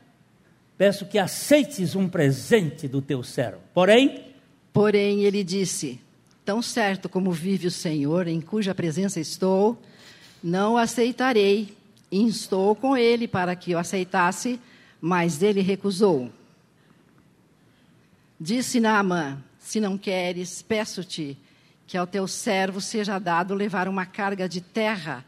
peço 0.78 1.04
que 1.04 1.18
aceites 1.18 1.94
um 1.94 2.08
presente 2.08 2.88
do 2.88 3.02
teu 3.02 3.22
servo. 3.22 3.60
Porém, 3.74 4.24
porém 4.72 5.24
ele 5.24 5.44
disse: 5.44 6.00
Tão 6.46 6.62
certo 6.62 7.06
como 7.06 7.30
vive 7.30 7.66
o 7.66 7.70
Senhor, 7.70 8.26
em 8.26 8.40
cuja 8.40 8.74
presença 8.74 9.20
estou, 9.20 9.78
não 10.42 10.78
aceitarei. 10.78 11.76
Instou 12.10 12.74
com 12.74 12.96
ele 12.96 13.28
para 13.28 13.54
que 13.54 13.74
o 13.74 13.78
aceitasse, 13.78 14.58
mas 14.98 15.42
ele 15.42 15.60
recusou. 15.60 16.32
Disse 18.40 18.80
Naamã: 18.80 19.44
Se 19.58 19.78
não 19.78 19.98
queres, 19.98 20.62
peço-te 20.62 21.36
que 21.86 21.98
ao 21.98 22.06
teu 22.06 22.26
servo 22.26 22.80
seja 22.80 23.18
dado 23.18 23.54
levar 23.54 23.88
uma 23.88 24.06
carga 24.06 24.48
de 24.48 24.62
terra 24.62 25.22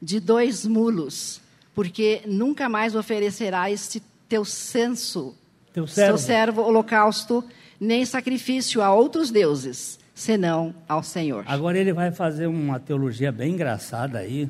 de 0.00 0.20
dois 0.20 0.66
mulos, 0.66 1.40
porque 1.74 2.22
nunca 2.26 2.68
mais 2.68 2.94
oferecerá 2.94 3.70
este 3.70 4.02
teu 4.28 4.44
censo, 4.44 5.34
teu 5.72 5.86
servo. 5.86 6.10
teu 6.10 6.18
servo 6.18 6.62
holocausto, 6.62 7.44
nem 7.80 8.04
sacrifício 8.04 8.82
a 8.82 8.92
outros 8.92 9.30
deuses, 9.30 9.98
senão 10.14 10.74
ao 10.88 11.02
Senhor. 11.02 11.44
Agora 11.46 11.78
ele 11.78 11.92
vai 11.92 12.10
fazer 12.10 12.46
uma 12.46 12.80
teologia 12.80 13.30
bem 13.30 13.52
engraçada 13.52 14.18
aí. 14.18 14.48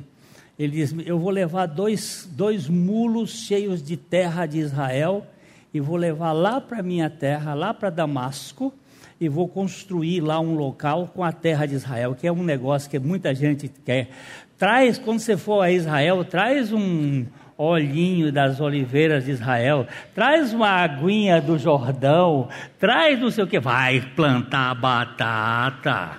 Ele 0.57 0.77
diz: 0.77 0.95
Eu 1.05 1.19
vou 1.19 1.29
levar 1.29 1.67
dois, 1.67 2.27
dois 2.31 2.67
mulos 2.67 3.31
cheios 3.31 3.83
de 3.83 3.95
terra 3.95 4.45
de 4.45 4.59
Israel 4.59 5.25
e 5.73 5.79
vou 5.79 5.95
levar 5.95 6.31
lá 6.31 6.59
para 6.59 6.81
minha 6.81 7.09
terra, 7.09 7.53
lá 7.53 7.73
para 7.73 7.89
Damasco, 7.89 8.73
e 9.19 9.27
vou 9.27 9.47
construir 9.47 10.21
lá 10.21 10.39
um 10.39 10.55
local 10.55 11.11
com 11.13 11.23
a 11.23 11.31
terra 11.31 11.65
de 11.65 11.75
Israel, 11.75 12.15
que 12.15 12.25
é 12.25 12.31
um 12.31 12.43
negócio 12.43 12.89
que 12.89 12.99
muita 12.99 13.33
gente 13.33 13.67
quer. 13.67 14.09
Traz, 14.57 14.97
quando 14.97 15.19
você 15.19 15.37
for 15.37 15.61
a 15.61 15.71
Israel, 15.71 16.25
traz 16.25 16.73
um 16.73 17.25
olhinho 17.57 18.31
das 18.31 18.59
oliveiras 18.59 19.25
de 19.25 19.31
Israel, 19.31 19.87
traz 20.13 20.53
uma 20.53 20.69
aguinha 20.69 21.41
do 21.41 21.57
Jordão, 21.57 22.49
traz 22.79 23.19
não 23.19 23.29
sei 23.29 23.43
o 23.43 23.47
que, 23.47 23.59
vai 23.59 24.01
plantar 24.15 24.73
batata. 24.75 26.17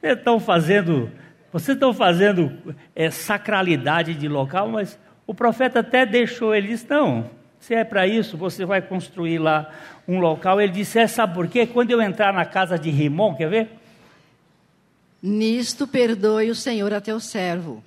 Vocês 0.00 0.16
estão 0.18 0.38
fazendo, 0.40 1.10
vocês 1.52 1.76
estão 1.76 1.92
fazendo 1.92 2.52
é, 2.94 3.10
sacralidade 3.10 4.14
de 4.14 4.28
local, 4.28 4.68
mas 4.68 4.98
o 5.26 5.34
profeta 5.34 5.80
até 5.80 6.06
deixou, 6.06 6.54
ele 6.54 6.68
disse, 6.68 6.88
não, 6.88 7.30
se 7.58 7.74
é 7.74 7.84
para 7.84 8.06
isso, 8.06 8.36
você 8.36 8.64
vai 8.64 8.80
construir 8.80 9.38
lá 9.38 9.70
um 10.06 10.20
local. 10.20 10.60
Ele 10.60 10.72
disse, 10.72 10.98
é, 10.98 11.06
sabe 11.06 11.34
por 11.34 11.48
quê? 11.48 11.66
Quando 11.66 11.90
eu 11.90 12.00
entrar 12.00 12.32
na 12.32 12.44
casa 12.44 12.78
de 12.78 12.88
Rimon, 12.88 13.34
quer 13.34 13.50
ver? 13.50 13.77
Nisto 15.22 15.86
perdoe 15.86 16.50
o 16.50 16.54
Senhor 16.54 16.92
a 16.92 17.00
teu 17.00 17.18
servo. 17.18 17.82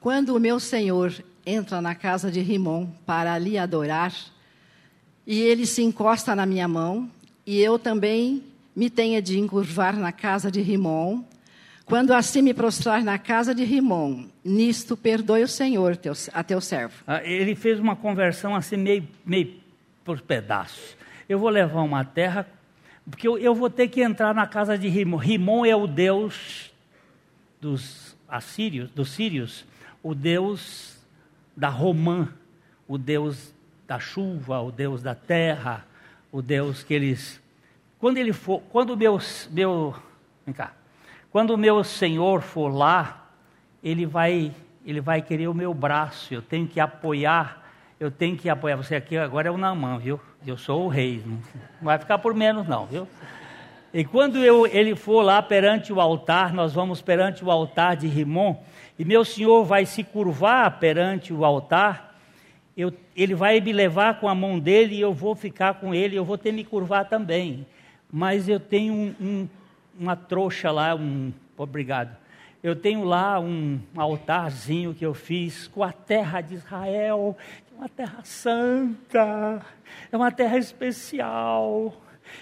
Quando 0.00 0.36
o 0.36 0.40
meu 0.40 0.60
senhor 0.60 1.12
entra 1.44 1.80
na 1.80 1.94
casa 1.94 2.30
de 2.30 2.40
Rimon 2.40 2.86
para 3.04 3.32
ali 3.32 3.56
adorar, 3.56 4.12
e 5.26 5.40
ele 5.40 5.66
se 5.66 5.82
encosta 5.82 6.34
na 6.34 6.46
minha 6.46 6.68
mão, 6.68 7.10
e 7.44 7.60
eu 7.60 7.78
também 7.78 8.42
me 8.74 8.90
tenha 8.90 9.22
de 9.22 9.38
encurvar 9.38 9.96
na 9.96 10.12
casa 10.12 10.50
de 10.50 10.60
Rimon, 10.60 11.22
quando 11.84 12.12
assim 12.12 12.42
me 12.42 12.52
prostrar 12.52 13.02
na 13.04 13.16
casa 13.16 13.54
de 13.54 13.64
Rimon, 13.64 14.24
nisto 14.44 14.96
perdoe 14.96 15.44
o 15.44 15.48
Senhor 15.48 15.96
teu, 15.96 16.12
a 16.32 16.42
teu 16.42 16.60
servo. 16.60 16.94
Ah, 17.06 17.22
ele 17.22 17.54
fez 17.54 17.78
uma 17.78 17.94
conversão 17.94 18.56
assim 18.56 18.76
meio, 18.76 19.08
meio 19.24 19.54
por 20.04 20.20
pedaços. 20.20 20.96
Eu 21.28 21.38
vou 21.38 21.48
levar 21.48 21.82
uma 21.82 22.04
terra, 22.04 22.46
porque 23.10 23.26
eu, 23.26 23.38
eu 23.38 23.54
vou 23.54 23.70
ter 23.70 23.88
que 23.88 24.02
entrar 24.02 24.34
na 24.34 24.46
casa 24.46 24.76
de 24.76 24.88
Rimon. 24.88 25.16
Rimon 25.16 25.64
é 25.64 25.76
o 25.76 25.86
deus 25.86 26.72
dos 27.60 28.16
assírios, 28.28 28.90
dos 28.90 29.10
sírios, 29.10 29.64
o 30.02 30.14
deus 30.14 30.98
da 31.56 31.68
Romã, 31.68 32.28
o 32.86 32.98
deus 32.98 33.54
da 33.86 33.98
chuva, 33.98 34.60
o 34.60 34.72
deus 34.72 35.02
da 35.02 35.14
terra, 35.14 35.86
o 36.32 36.42
deus 36.42 36.82
que 36.82 36.92
eles. 36.92 37.40
Quando 37.98 38.18
ele 38.18 38.32
for, 38.32 38.60
quando 38.70 38.96
meu, 38.96 39.18
meu, 39.50 39.94
vem 40.44 40.54
cá, 40.54 40.72
quando 41.30 41.50
o 41.50 41.56
meu 41.56 41.84
Senhor 41.84 42.42
for 42.42 42.68
lá, 42.68 43.30
ele 43.82 44.04
vai, 44.04 44.52
ele 44.84 45.00
vai 45.00 45.22
querer 45.22 45.48
o 45.48 45.54
meu 45.54 45.72
braço. 45.72 46.34
Eu 46.34 46.42
tenho 46.42 46.66
que 46.66 46.80
apoiar, 46.80 47.65
eu 47.98 48.10
tenho 48.10 48.36
que 48.36 48.48
apoiar. 48.48 48.76
Você 48.76 48.94
aqui 48.94 49.16
agora 49.16 49.48
é 49.48 49.50
o 49.50 49.58
Namã, 49.58 49.98
viu? 49.98 50.20
Eu 50.46 50.56
sou 50.56 50.84
o 50.84 50.88
rei. 50.88 51.22
Não 51.24 51.38
vai 51.80 51.98
ficar 51.98 52.18
por 52.18 52.34
menos, 52.34 52.66
não, 52.66 52.86
viu? 52.86 53.08
E 53.92 54.04
quando 54.04 54.38
eu, 54.38 54.66
ele 54.66 54.94
for 54.94 55.22
lá 55.22 55.40
perante 55.40 55.92
o 55.92 56.00
altar, 56.00 56.52
nós 56.52 56.74
vamos 56.74 57.00
perante 57.00 57.44
o 57.44 57.50
altar 57.50 57.96
de 57.96 58.06
Rimon, 58.06 58.56
e 58.98 59.04
meu 59.04 59.24
Senhor 59.24 59.64
vai 59.64 59.86
se 59.86 60.04
curvar 60.04 60.78
perante 60.78 61.32
o 61.32 61.44
altar, 61.44 62.14
eu, 62.76 62.92
ele 63.16 63.34
vai 63.34 63.58
me 63.60 63.72
levar 63.72 64.20
com 64.20 64.28
a 64.28 64.34
mão 64.34 64.58
dele 64.58 64.96
e 64.96 65.00
eu 65.00 65.14
vou 65.14 65.34
ficar 65.34 65.74
com 65.74 65.94
ele, 65.94 66.16
eu 66.16 66.24
vou 66.24 66.36
ter 66.36 66.52
me 66.52 66.64
curvar 66.64 67.08
também. 67.08 67.66
Mas 68.12 68.48
eu 68.48 68.60
tenho 68.60 68.92
um, 68.92 69.14
um 69.18 69.48
uma 69.98 70.14
trouxa 70.14 70.70
lá, 70.70 70.94
um. 70.94 71.32
Obrigado. 71.56 72.16
Eu 72.62 72.74
tenho 72.74 73.04
lá 73.04 73.38
um 73.38 73.80
altarzinho 73.96 74.92
que 74.92 75.06
eu 75.06 75.14
fiz 75.14 75.68
com 75.68 75.82
a 75.82 75.92
terra 75.92 76.40
de 76.40 76.54
Israel, 76.54 77.36
uma 77.76 77.88
terra 77.88 78.24
santa, 78.24 79.64
é 80.10 80.16
uma 80.16 80.32
terra 80.32 80.56
especial. 80.56 81.94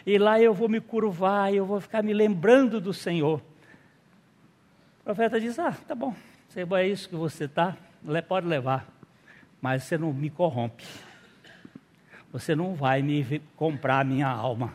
E 0.07 0.17
lá 0.17 0.41
eu 0.41 0.55
vou 0.55 0.69
me 0.69 0.81
curvar, 0.81 1.53
eu 1.53 1.67
vou 1.67 1.81
ficar 1.81 2.03
me 2.03 2.13
lembrando 2.13 2.81
do 2.81 2.95
Senhor. 2.95 3.43
O 5.01 5.05
profeta 5.05 5.41
diz: 5.41 5.59
Ah, 5.59 5.73
tá 5.73 5.95
bom, 5.95 6.15
é 6.57 6.87
isso 6.87 7.09
que 7.09 7.17
você 7.17 7.45
está, 7.45 7.77
pode 8.29 8.47
levar, 8.47 8.87
mas 9.61 9.83
você 9.83 9.99
não 9.99 10.13
me 10.13 10.31
corrompe. 10.31 10.85
Você 12.33 12.55
não 12.55 12.75
vai 12.75 13.03
me 13.03 13.41
comprar 13.57 14.05
minha 14.05 14.29
alma 14.29 14.75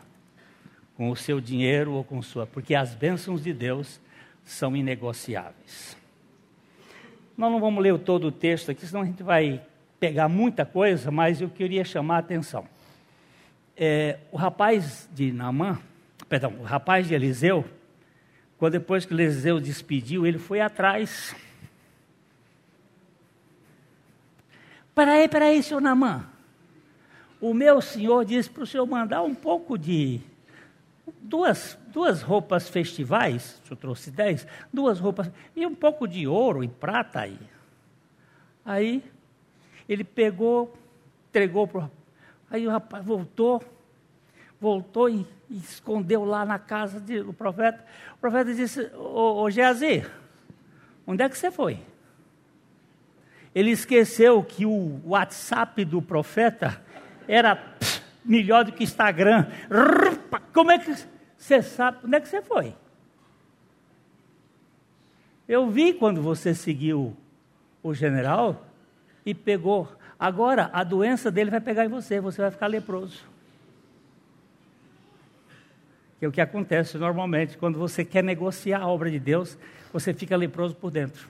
com 0.96 1.10
o 1.10 1.16
seu 1.16 1.40
dinheiro 1.40 1.92
ou 1.92 2.04
com 2.04 2.22
sua, 2.22 2.46
porque 2.46 2.74
as 2.74 2.94
bênçãos 2.94 3.42
de 3.42 3.52
Deus 3.52 4.00
são 4.44 4.76
inegociáveis. 4.76 5.96
Nós 7.36 7.50
não 7.50 7.60
vamos 7.60 7.82
ler 7.82 7.98
todo 7.98 8.28
o 8.28 8.32
texto 8.32 8.70
aqui, 8.70 8.86
senão 8.86 9.02
a 9.02 9.06
gente 9.06 9.22
vai 9.22 9.62
pegar 10.00 10.28
muita 10.28 10.64
coisa, 10.64 11.10
mas 11.10 11.42
eu 11.42 11.50
queria 11.50 11.84
chamar 11.84 12.16
a 12.16 12.20
atenção. 12.20 12.66
É, 13.76 14.18
o 14.32 14.36
rapaz 14.36 15.06
de 15.12 15.30
Naamã, 15.30 15.78
perdão, 16.26 16.54
o 16.58 16.62
rapaz 16.62 17.06
de 17.06 17.14
Eliseu, 17.14 17.64
quando 18.56 18.72
depois 18.72 19.04
que 19.04 19.12
Eliseu 19.12 19.60
despediu, 19.60 20.26
ele 20.26 20.38
foi 20.38 20.60
atrás. 20.60 21.36
Peraí, 24.94 25.28
peraí, 25.28 25.62
senhor 25.62 25.80
Naamã. 25.80 26.26
O 27.38 27.52
meu 27.54 27.80
senhor 27.80 28.24
disse 28.24 28.50
para 28.50 28.62
o 28.62 28.66
senhor 28.66 28.86
mandar 28.86 29.22
um 29.22 29.34
pouco 29.34 29.78
de 29.78 30.20
duas, 31.20 31.78
duas 31.88 32.22
roupas 32.22 32.68
festivais, 32.68 33.60
eu 33.70 33.76
trouxe 33.76 34.10
dez, 34.10 34.46
duas 34.72 34.98
roupas, 34.98 35.30
e 35.54 35.66
um 35.66 35.74
pouco 35.74 36.06
de 36.06 36.26
ouro 36.26 36.64
e 36.64 36.68
prata 36.68 37.20
aí. 37.20 37.38
Aí 38.64 39.02
ele 39.92 40.04
pegou, 40.04 40.72
entregou 41.28 41.66
para 41.66 41.90
Aí 42.48 42.66
o 42.66 42.70
rapaz 42.70 43.04
voltou, 43.04 43.62
voltou 44.60 45.08
e, 45.08 45.26
e, 45.48 45.56
escondeu 45.56 46.24
lá 46.24 46.44
na 46.44 46.58
casa 46.58 46.98
do 46.98 47.32
profeta. 47.32 47.84
O 48.14 48.18
profeta 48.18 48.52
disse, 48.52 48.82
ô, 48.96 49.42
ô 49.42 49.50
Geazi, 49.50 50.04
onde 51.06 51.22
é 51.22 51.28
que 51.28 51.38
você 51.38 51.50
foi? 51.50 51.78
Ele 53.54 53.70
esqueceu 53.70 54.42
que 54.42 54.66
o 54.66 55.00
WhatsApp 55.04 55.84
do 55.84 56.02
profeta 56.02 56.82
era 57.28 57.54
pff, 57.54 58.02
melhor 58.24 58.64
do 58.64 58.72
que 58.72 58.82
Instagram. 58.82 59.46
Como 60.52 60.72
é 60.72 60.78
que 60.78 60.92
você 61.36 61.62
sabe? 61.62 61.98
Onde 62.04 62.16
é 62.16 62.20
que 62.20 62.28
você 62.28 62.42
foi? 62.42 62.74
Eu 65.48 65.68
vi 65.68 65.92
quando 65.92 66.20
você 66.20 66.52
seguiu 66.52 67.16
o 67.80 67.94
general 67.94 68.69
e 69.24 69.34
pegou. 69.34 69.88
Agora, 70.18 70.70
a 70.72 70.84
doença 70.84 71.30
dele 71.30 71.50
vai 71.50 71.60
pegar 71.60 71.84
em 71.84 71.88
você, 71.88 72.20
você 72.20 72.42
vai 72.42 72.50
ficar 72.50 72.66
leproso. 72.66 73.24
Que 76.18 76.26
é 76.26 76.28
o 76.28 76.32
que 76.32 76.40
acontece 76.40 76.98
normalmente 76.98 77.56
quando 77.56 77.78
você 77.78 78.04
quer 78.04 78.22
negociar 78.22 78.80
a 78.80 78.86
obra 78.86 79.10
de 79.10 79.18
Deus, 79.18 79.56
você 79.92 80.12
fica 80.12 80.36
leproso 80.36 80.74
por 80.74 80.90
dentro. 80.90 81.28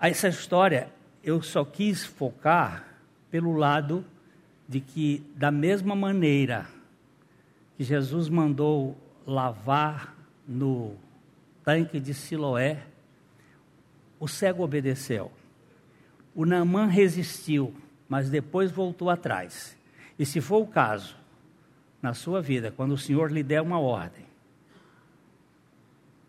Essa 0.00 0.28
história 0.28 0.90
eu 1.22 1.42
só 1.42 1.64
quis 1.64 2.04
focar 2.04 2.84
pelo 3.30 3.56
lado 3.56 4.04
de 4.68 4.80
que, 4.80 5.24
da 5.34 5.50
mesma 5.50 5.94
maneira 5.94 6.66
que 7.76 7.84
Jesus 7.84 8.28
mandou 8.28 8.96
lavar 9.26 10.14
no 10.46 10.96
tanque 11.66 11.98
de 11.98 12.14
Siloé, 12.14 12.80
o 14.20 14.28
cego 14.28 14.62
obedeceu. 14.62 15.32
O 16.32 16.46
Naamã 16.46 16.86
resistiu, 16.86 17.74
mas 18.08 18.30
depois 18.30 18.70
voltou 18.70 19.10
atrás. 19.10 19.76
E 20.16 20.24
se 20.24 20.40
for 20.40 20.62
o 20.62 20.66
caso, 20.68 21.16
na 22.00 22.14
sua 22.14 22.40
vida, 22.40 22.70
quando 22.70 22.92
o 22.92 22.98
Senhor 22.98 23.32
lhe 23.32 23.42
der 23.42 23.60
uma 23.60 23.80
ordem, 23.80 24.24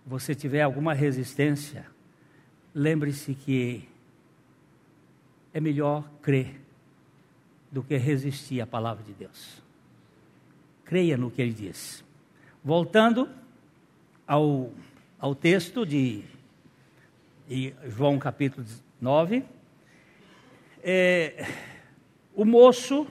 você 0.08 0.34
tiver 0.34 0.64
alguma 0.64 0.96
resistência, 0.96 1.86
lembre-se 2.74 3.36
que 3.36 3.88
é 5.54 5.60
melhor 5.60 6.10
crer 6.20 6.60
do 7.72 7.84
que 7.84 7.96
resistir 7.96 8.60
à 8.60 8.66
palavra 8.66 9.04
de 9.04 9.14
Deus. 9.14 9.62
Creia 10.84 11.16
no 11.16 11.30
que 11.30 11.44
ele 11.44 11.54
diz. 11.54 12.04
Voltando 12.64 13.30
ao, 14.26 14.72
ao 15.20 15.34
texto 15.34 15.86
de, 15.86 16.24
João 17.88 18.20
capítulo 18.20 18.66
9, 19.02 19.44
é, 20.84 21.48
o 22.36 22.46
moço 22.46 23.08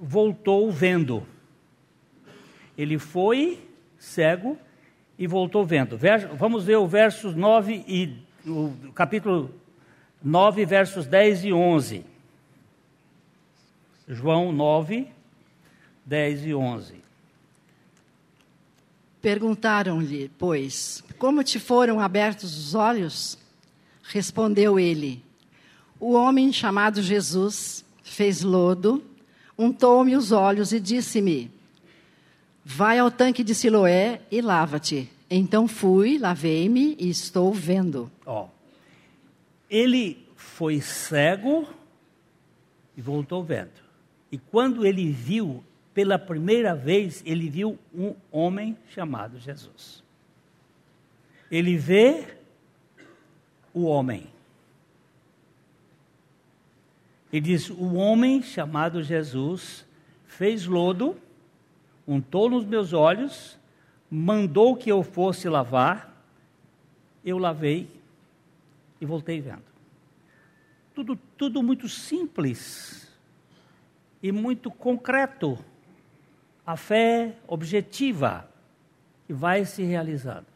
voltou 0.00 0.70
vendo. 0.70 1.26
Ele 2.76 2.98
foi 2.98 3.68
cego 3.98 4.58
e 5.18 5.26
voltou 5.26 5.64
vendo. 5.64 5.98
Vamos 6.36 6.64
ver 6.64 6.76
o 6.76 6.86
versos 6.86 7.34
9 7.34 7.84
e 7.86 8.16
o 8.46 8.92
capítulo 8.94 9.54
9, 10.22 10.64
versos 10.64 11.06
10 11.06 11.44
e 11.44 11.52
11. 11.52 12.04
João 14.08 14.52
9, 14.52 15.06
10 16.04 16.46
e 16.46 16.54
11. 16.54 17.04
Perguntaram-lhe, 19.24 20.30
pois, 20.36 21.02
como 21.18 21.42
te 21.42 21.58
foram 21.58 21.98
abertos 21.98 22.58
os 22.58 22.74
olhos? 22.74 23.38
Respondeu 24.02 24.78
ele: 24.78 25.24
O 25.98 26.12
homem 26.12 26.52
chamado 26.52 27.00
Jesus 27.00 27.82
fez 28.02 28.42
lodo, 28.42 29.02
untou-me 29.56 30.14
os 30.14 30.30
olhos 30.30 30.72
e 30.74 30.78
disse-me: 30.78 31.50
Vai 32.62 32.98
ao 32.98 33.10
tanque 33.10 33.42
de 33.42 33.54
Siloé 33.54 34.20
e 34.30 34.42
lava-te. 34.42 35.10
Então 35.30 35.66
fui, 35.66 36.18
lavei-me 36.18 36.94
e 37.00 37.08
estou 37.08 37.50
vendo. 37.50 38.12
Ele 39.70 40.18
foi 40.36 40.82
cego 40.82 41.66
e 42.94 43.00
voltou 43.00 43.42
vendo. 43.42 43.72
E 44.30 44.36
quando 44.36 44.84
ele 44.84 45.10
viu 45.10 45.64
pela 45.94 46.18
primeira 46.18 46.74
vez, 46.74 47.22
ele 47.24 47.48
viu 47.48 47.78
um 47.94 48.14
homem 48.32 48.76
chamado 48.88 49.38
Jesus. 49.38 50.02
Ele 51.48 51.76
vê 51.76 52.36
o 53.72 53.84
homem. 53.84 54.26
Ele 57.32 57.42
diz: 57.42 57.70
O 57.70 57.94
homem 57.94 58.42
chamado 58.42 59.04
Jesus 59.04 59.86
fez 60.26 60.66
lodo, 60.66 61.16
untou 62.06 62.50
nos 62.50 62.64
meus 62.64 62.92
olhos, 62.92 63.56
mandou 64.10 64.76
que 64.76 64.90
eu 64.90 65.04
fosse 65.04 65.48
lavar, 65.48 66.12
eu 67.24 67.38
lavei 67.38 67.88
e 69.00 69.06
voltei 69.06 69.40
vendo. 69.40 69.62
Tudo, 70.92 71.16
tudo 71.36 71.62
muito 71.62 71.88
simples 71.88 73.08
e 74.20 74.32
muito 74.32 74.72
concreto. 74.72 75.58
A 76.66 76.76
fé 76.76 77.34
objetiva 77.46 78.48
que 79.26 79.32
vai 79.32 79.64
se 79.64 79.82
realizando. 79.82 80.46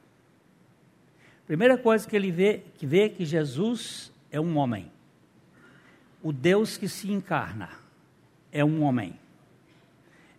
Primeira 1.46 1.78
coisa 1.78 2.06
que 2.06 2.14
ele 2.14 2.30
vê, 2.30 2.62
que 2.76 2.86
vê 2.86 3.08
que 3.08 3.24
Jesus 3.24 4.12
é 4.30 4.38
um 4.38 4.56
homem. 4.56 4.90
O 6.22 6.32
Deus 6.32 6.76
que 6.76 6.88
se 6.88 7.10
encarna 7.10 7.70
é 8.52 8.64
um 8.64 8.82
homem. 8.82 9.18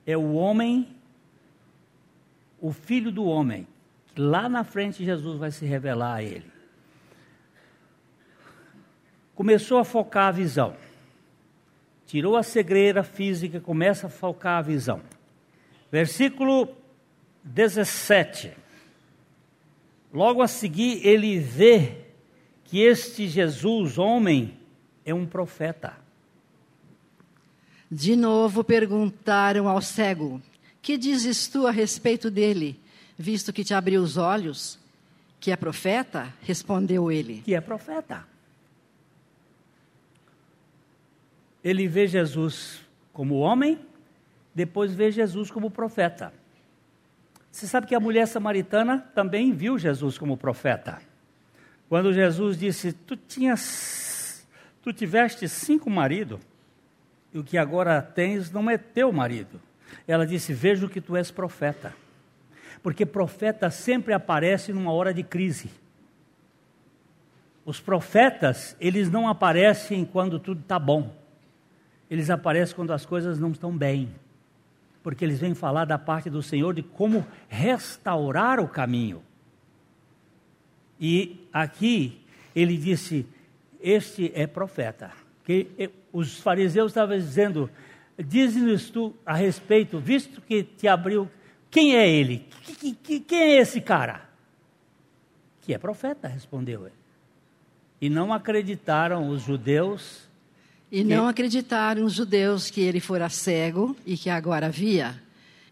É 0.05 0.15
o 0.17 0.33
homem, 0.33 0.95
o 2.59 2.71
filho 2.71 3.11
do 3.11 3.25
homem, 3.25 3.67
que 4.07 4.21
lá 4.21 4.47
na 4.49 4.63
frente 4.63 5.03
Jesus 5.03 5.39
vai 5.39 5.51
se 5.51 5.65
revelar 5.65 6.15
a 6.15 6.23
ele. 6.23 6.51
Começou 9.33 9.79
a 9.79 9.85
focar 9.85 10.27
a 10.27 10.31
visão. 10.31 10.75
Tirou 12.05 12.35
a 12.35 12.43
segreira 12.43 13.03
física, 13.03 13.59
começa 13.59 14.07
a 14.07 14.09
focar 14.09 14.57
a 14.57 14.61
visão. 14.61 15.01
Versículo 15.91 16.69
17. 17.43 18.51
Logo 20.13 20.41
a 20.41 20.47
seguir, 20.47 21.05
ele 21.05 21.39
vê 21.39 21.97
que 22.65 22.79
este 22.79 23.27
Jesus, 23.27 23.97
homem, 23.97 24.57
é 25.05 25.13
um 25.13 25.25
profeta. 25.25 25.97
De 27.91 28.15
novo 28.15 28.63
perguntaram 28.63 29.67
ao 29.67 29.81
cego: 29.81 30.41
Que 30.81 30.97
dizes 30.97 31.47
tu 31.47 31.65
a 31.65 31.71
respeito 31.71 32.29
dele, 32.29 32.79
visto 33.17 33.51
que 33.51 33.63
te 33.63 33.73
abriu 33.73 34.01
os 34.01 34.17
olhos? 34.17 34.77
Que 35.39 35.51
é 35.51 35.55
profeta? 35.55 36.33
Respondeu 36.41 37.11
ele. 37.11 37.41
Que 37.43 37.55
é 37.55 37.61
profeta. 37.61 38.27
Ele 41.63 41.87
vê 41.87 42.07
Jesus 42.07 42.81
como 43.11 43.39
homem, 43.39 43.79
depois 44.59 44.93
vê 44.93 45.09
Jesus 45.09 45.49
como 45.49 45.71
profeta. 45.71 46.33
Você 47.49 47.65
sabe 47.65 47.87
que 47.87 47.95
a 47.95 47.99
mulher 47.99 48.27
samaritana 48.27 49.09
também 49.15 49.53
viu 49.53 49.79
Jesus 49.79 50.17
como 50.17 50.35
profeta. 50.35 51.01
Quando 51.87 52.11
Jesus 52.11 52.57
disse: 52.57 52.91
Tu 52.91 53.15
tinhas, 53.15 54.45
tu 54.83 54.91
tiveste 54.91 55.47
cinco 55.47 55.89
maridos, 55.89 56.41
e 57.33 57.39
o 57.39 57.43
que 57.43 57.57
agora 57.57 58.01
tens 58.01 58.51
não 58.51 58.69
é 58.69 58.77
teu 58.77 59.13
marido. 59.13 59.61
Ela 60.05 60.27
disse: 60.27 60.51
Vejo 60.51 60.89
que 60.89 60.99
tu 60.99 61.15
és 61.15 61.31
profeta. 61.31 61.95
Porque 62.83 63.05
profeta 63.05 63.69
sempre 63.69 64.13
aparece 64.13 64.73
numa 64.73 64.91
hora 64.91 65.13
de 65.13 65.23
crise. 65.23 65.69
Os 67.63 67.79
profetas, 67.79 68.75
eles 68.77 69.09
não 69.09 69.25
aparecem 69.25 70.03
quando 70.03 70.37
tudo 70.37 70.59
está 70.59 70.77
bom. 70.77 71.15
Eles 72.11 72.29
aparecem 72.29 72.75
quando 72.75 72.91
as 72.91 73.05
coisas 73.05 73.39
não 73.39 73.51
estão 73.51 73.71
bem 73.71 74.13
porque 75.01 75.23
eles 75.23 75.39
vêm 75.39 75.53
falar 75.53 75.85
da 75.85 75.97
parte 75.97 76.29
do 76.29 76.41
Senhor 76.41 76.73
de 76.73 76.83
como 76.83 77.25
restaurar 77.47 78.59
o 78.59 78.67
caminho. 78.67 79.23
E 80.99 81.47
aqui 81.53 82.21
ele 82.55 82.77
disse: 82.77 83.25
Este 83.81 84.31
é 84.35 84.45
profeta. 84.45 85.11
Que 85.45 85.91
os 86.11 86.39
fariseus 86.39 86.91
estavam 86.91 87.17
dizendo: 87.17 87.69
Diz-nos 88.17 88.89
tu 88.89 89.15
a 89.25 89.33
respeito, 89.33 89.97
visto 89.99 90.41
que 90.41 90.63
te 90.63 90.87
abriu, 90.87 91.29
quem 91.71 91.95
é 91.95 92.09
ele? 92.09 92.45
Quem 93.27 93.39
é 93.39 93.57
esse 93.59 93.79
cara? 93.79 94.27
Que 95.61 95.73
é 95.73 95.77
profeta, 95.77 96.27
respondeu 96.27 96.85
ele. 96.85 96.95
E 98.01 98.09
não 98.09 98.33
acreditaram 98.33 99.29
os 99.29 99.41
judeus 99.41 100.28
e 100.91 101.03
não 101.03 101.27
acreditaram 101.27 102.05
os 102.05 102.13
judeus 102.13 102.69
que 102.69 102.81
ele 102.81 102.99
fora 102.99 103.29
cego 103.29 103.95
e 104.05 104.17
que 104.17 104.29
agora 104.29 104.69
via, 104.69 105.21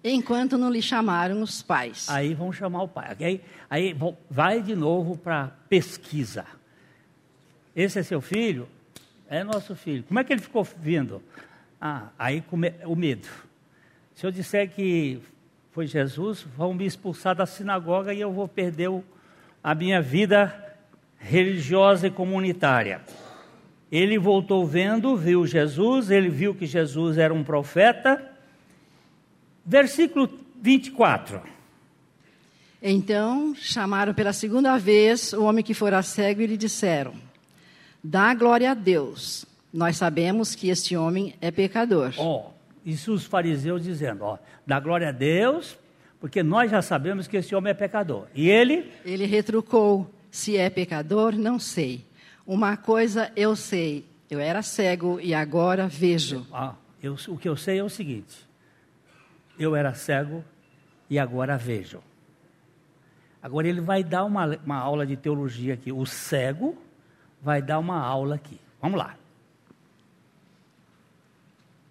enquanto 0.03 0.57
não 0.57 0.69
lhe 0.69 0.81
chamaram 0.81 1.41
os 1.41 1.61
pais. 1.61 2.07
Aí 2.09 2.33
vão 2.33 2.51
chamar 2.51 2.83
o 2.83 2.87
pai. 2.87 3.15
Aí, 3.19 3.41
aí 3.69 3.95
vai 4.29 4.61
de 4.61 4.75
novo 4.75 5.17
para 5.17 5.47
pesquisa. 5.67 6.45
Esse 7.75 7.99
é 7.99 8.03
seu 8.03 8.21
filho? 8.21 8.67
É 9.27 9.43
nosso 9.43 9.75
filho. 9.75 10.03
Como 10.03 10.19
é 10.19 10.23
que 10.23 10.31
ele 10.31 10.41
ficou 10.41 10.63
vindo? 10.63 11.21
Ah, 11.79 12.09
aí 12.17 12.43
o 12.85 12.95
medo. 12.95 13.27
Se 14.15 14.25
eu 14.25 14.31
disser 14.31 14.69
que 14.69 15.19
foi 15.71 15.85
Jesus, 15.85 16.45
vão 16.55 16.73
me 16.73 16.85
expulsar 16.85 17.35
da 17.35 17.45
sinagoga 17.45 18.13
e 18.13 18.19
eu 18.19 18.31
vou 18.31 18.47
perder 18.47 18.89
a 19.63 19.75
minha 19.75 20.01
vida 20.01 20.75
religiosa 21.19 22.07
e 22.07 22.11
comunitária. 22.11 23.01
Ele 23.91 24.17
voltou 24.17 24.65
vendo, 24.65 25.15
viu 25.15 25.45
Jesus, 25.45 26.11
ele 26.11 26.29
viu 26.29 26.53
que 26.53 26.65
Jesus 26.65 27.17
era 27.17 27.33
um 27.33 27.43
profeta. 27.43 28.31
Versículo 29.65 30.29
24. 30.61 31.41
Então 32.81 33.55
chamaram 33.55 34.13
pela 34.13 34.33
segunda 34.33 34.77
vez 34.77 35.33
o 35.33 35.43
homem 35.43 35.63
que 35.63 35.73
fora 35.73 36.01
cego 36.01 36.41
e 36.41 36.47
lhe 36.47 36.57
disseram: 36.57 37.13
Dá 38.03 38.33
glória 38.33 38.71
a 38.71 38.73
Deus. 38.73 39.45
Nós 39.73 39.97
sabemos 39.97 40.55
que 40.55 40.69
este 40.69 40.95
homem 40.95 41.35
é 41.41 41.51
pecador. 41.51 42.13
Ó, 42.17 42.47
oh, 42.47 42.51
isso 42.85 43.13
os 43.13 43.25
fariseus 43.25 43.83
dizendo, 43.83 44.23
ó, 44.23 44.37
dá 44.65 44.79
glória 44.79 45.09
a 45.09 45.11
Deus, 45.11 45.77
porque 46.19 46.41
nós 46.41 46.71
já 46.71 46.81
sabemos 46.81 47.27
que 47.27 47.37
esse 47.37 47.53
homem 47.53 47.71
é 47.71 47.73
pecador. 47.73 48.27
E 48.33 48.49
ele? 48.49 48.91
Ele 49.03 49.25
retrucou: 49.25 50.09
Se 50.31 50.55
é 50.55 50.69
pecador, 50.69 51.33
não 51.35 51.59
sei. 51.59 52.06
Uma 52.47 52.77
coisa 52.77 53.29
eu 53.35 53.57
sei, 53.57 54.05
eu 54.29 54.39
era 54.39 54.61
cego 54.61 55.19
e 55.19 55.33
agora 55.33 55.85
vejo. 55.85 56.47
Ah, 56.53 56.75
eu, 57.03 57.17
o 57.27 57.37
que 57.37 57.49
eu 57.49 57.57
sei 57.57 57.79
é 57.79 57.83
o 57.83 57.89
seguinte: 57.89 58.47
eu 59.59 59.75
era 59.75 59.93
cego 59.93 60.45
e 61.09 61.19
agora 61.19 61.57
vejo. 61.57 62.01
Agora 63.43 63.67
ele 63.67 63.81
vai 63.81 64.01
dar 64.01 64.23
uma, 64.23 64.45
uma 64.65 64.77
aula 64.77 65.05
de 65.05 65.17
teologia 65.17 65.73
aqui. 65.73 65.91
O 65.91 66.05
cego 66.05 66.77
vai 67.41 67.61
dar 67.61 67.79
uma 67.79 67.99
aula 67.99 68.35
aqui. 68.35 68.57
Vamos 68.81 68.97
lá. 68.97 69.17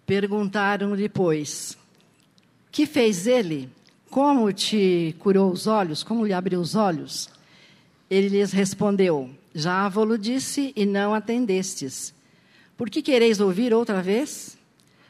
Perguntaram 0.07 0.95
depois: 0.95 1.77
Que 2.71 2.87
fez 2.87 3.27
ele? 3.27 3.69
Como 4.09 4.51
te 4.51 5.15
curou 5.19 5.51
os 5.51 5.67
olhos? 5.67 6.01
Como 6.01 6.25
lhe 6.25 6.33
abriu 6.33 6.59
os 6.59 6.73
olhos? 6.73 7.29
Ele 8.09 8.29
lhes 8.29 8.51
respondeu: 8.51 9.36
já 9.53 9.87
vos 9.89 10.19
disse 10.19 10.73
e 10.75 10.85
não 10.85 11.13
atendestes. 11.13 12.13
Por 12.75 12.89
que 12.89 13.01
quereis 13.01 13.39
ouvir 13.39 13.73
outra 13.73 14.01
vez? 14.01 14.57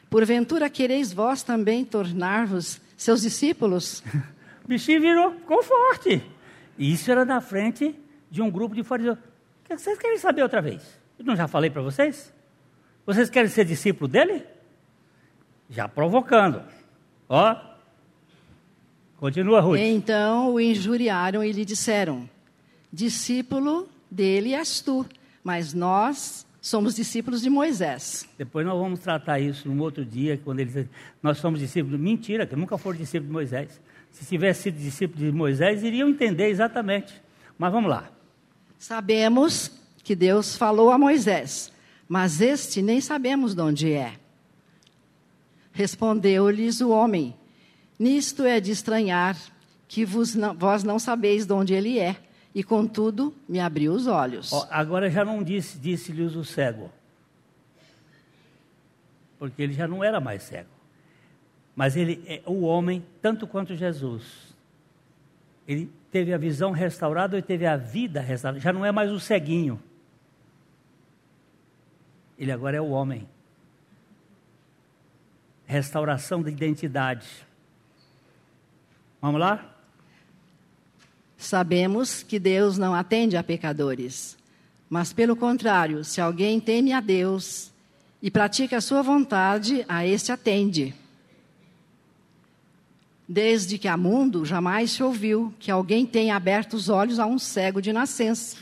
Porventura 0.08 0.70
quereis 0.70 1.12
vós 1.12 1.42
também 1.42 1.84
tornar-vos 1.84 2.80
seus 2.96 3.22
discípulos? 3.22 4.02
O 4.64 4.68
bichinho 4.68 5.00
virou, 5.00 5.32
ficou 5.32 5.62
forte. 5.62 6.22
Isso 6.78 7.10
era 7.10 7.24
na 7.24 7.40
frente 7.40 7.98
de 8.30 8.42
um 8.42 8.50
grupo 8.50 8.74
de 8.74 8.84
fariseus. 8.84 9.16
O 9.16 9.66
que 9.66 9.78
vocês 9.78 9.98
querem 9.98 10.18
saber 10.18 10.42
outra 10.42 10.60
vez? 10.60 10.82
Eu 11.18 11.24
não 11.24 11.34
já 11.34 11.48
falei 11.48 11.70
para 11.70 11.80
vocês? 11.80 12.30
Vocês 13.06 13.30
querem 13.30 13.48
ser 13.48 13.64
discípulo 13.64 14.06
dele? 14.06 14.44
Já 15.70 15.88
provocando. 15.88 16.62
Ó. 17.30 17.56
Continua, 19.16 19.62
Ruth. 19.62 19.78
Então 19.78 20.52
o 20.52 20.60
injuriaram 20.60 21.42
e 21.42 21.50
lhe 21.50 21.64
disseram: 21.64 22.28
Discípulo 22.92 23.88
dele 24.10 24.54
és 24.54 24.80
tu, 24.80 25.06
mas 25.42 25.72
nós 25.72 26.46
somos 26.60 26.94
discípulos 26.94 27.40
de 27.40 27.50
Moisés. 27.50 28.28
Depois 28.36 28.66
nós 28.66 28.78
vamos 28.78 29.00
tratar 29.00 29.40
isso 29.40 29.68
num 29.68 29.80
outro 29.80 30.04
dia, 30.04 30.40
quando 30.44 30.60
ele 30.60 30.70
diz, 30.70 30.86
nós 31.22 31.38
somos 31.38 31.60
discípulos. 31.60 31.98
Mentira, 31.98 32.46
que 32.46 32.56
nunca 32.56 32.76
foram 32.76 32.98
discípulos 32.98 33.28
de 33.28 33.32
Moisés. 33.32 33.80
Se 34.10 34.24
tivesse 34.26 34.64
sido 34.64 34.78
discípulo 34.78 35.24
de 35.24 35.32
Moisés, 35.32 35.82
iriam 35.82 36.08
entender 36.08 36.48
exatamente. 36.48 37.14
Mas 37.58 37.72
vamos 37.72 37.90
lá. 37.90 38.10
Sabemos 38.78 39.70
que 40.02 40.14
Deus 40.14 40.56
falou 40.56 40.90
a 40.90 40.98
Moisés, 40.98 41.72
mas 42.08 42.40
este 42.40 42.80
nem 42.80 43.00
sabemos 43.00 43.54
de 43.54 43.60
onde 43.60 43.92
é. 43.92 44.14
Respondeu-lhes 45.72 46.80
o 46.80 46.90
homem: 46.90 47.34
Nisto 47.98 48.44
é 48.44 48.60
de 48.60 48.70
estranhar 48.70 49.36
que 49.86 50.06
não, 50.36 50.54
vós 50.54 50.84
não 50.84 50.98
sabeis 50.98 51.46
de 51.46 51.52
onde 51.52 51.74
ele 51.74 51.98
é, 51.98 52.16
e 52.58 52.64
contudo 52.64 53.32
me 53.48 53.60
abriu 53.60 53.92
os 53.92 54.08
olhos. 54.08 54.52
Agora 54.68 55.08
já 55.08 55.24
não 55.24 55.44
disse, 55.44 55.78
disse-lhes 55.78 56.34
o 56.34 56.44
cego, 56.44 56.90
porque 59.38 59.62
ele 59.62 59.72
já 59.72 59.86
não 59.86 60.02
era 60.02 60.18
mais 60.18 60.42
cego. 60.42 60.68
Mas 61.76 61.96
ele 61.96 62.20
é 62.26 62.42
o 62.44 62.62
homem, 62.62 63.06
tanto 63.22 63.46
quanto 63.46 63.76
Jesus. 63.76 64.56
Ele 65.68 65.88
teve 66.10 66.34
a 66.34 66.36
visão 66.36 66.72
restaurada 66.72 67.38
e 67.38 67.42
teve 67.42 67.64
a 67.64 67.76
vida 67.76 68.20
restaurada. 68.20 68.58
Já 68.58 68.72
não 68.72 68.84
é 68.84 68.90
mais 68.90 69.12
o 69.12 69.20
ceguinho. 69.20 69.80
Ele 72.36 72.50
agora 72.50 72.76
é 72.76 72.80
o 72.80 72.88
homem. 72.88 73.28
Restauração 75.64 76.42
da 76.42 76.50
identidade. 76.50 77.46
Vamos 79.22 79.40
lá? 79.40 79.77
Sabemos 81.38 82.24
que 82.24 82.40
Deus 82.40 82.76
não 82.76 82.92
atende 82.92 83.36
a 83.36 83.44
pecadores. 83.44 84.36
Mas, 84.90 85.12
pelo 85.12 85.36
contrário, 85.36 86.02
se 86.02 86.20
alguém 86.20 86.58
teme 86.58 86.92
a 86.92 87.00
Deus 87.00 87.70
e 88.20 88.28
pratica 88.28 88.78
a 88.78 88.80
sua 88.80 89.02
vontade, 89.02 89.84
a 89.88 90.04
este 90.04 90.32
atende. 90.32 90.92
Desde 93.28 93.78
que 93.78 93.86
há 93.86 93.96
mundo, 93.96 94.44
jamais 94.44 94.90
se 94.90 95.02
ouviu 95.02 95.54
que 95.60 95.70
alguém 95.70 96.04
tenha 96.04 96.34
aberto 96.34 96.74
os 96.74 96.88
olhos 96.88 97.20
a 97.20 97.26
um 97.26 97.38
cego 97.38 97.80
de 97.80 97.92
nascença. 97.92 98.56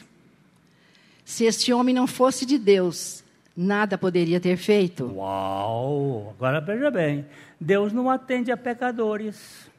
Se 1.24 1.44
este 1.44 1.72
homem 1.72 1.94
não 1.94 2.06
fosse 2.06 2.44
de 2.44 2.58
Deus, 2.58 3.24
nada 3.56 3.96
poderia 3.96 4.38
ter 4.38 4.56
feito. 4.58 5.06
Uau! 5.14 6.34
Agora 6.36 6.60
veja 6.60 6.90
bem: 6.90 7.24
Deus 7.58 7.92
não 7.92 8.10
atende 8.10 8.52
a 8.52 8.56
pecadores. 8.56 9.70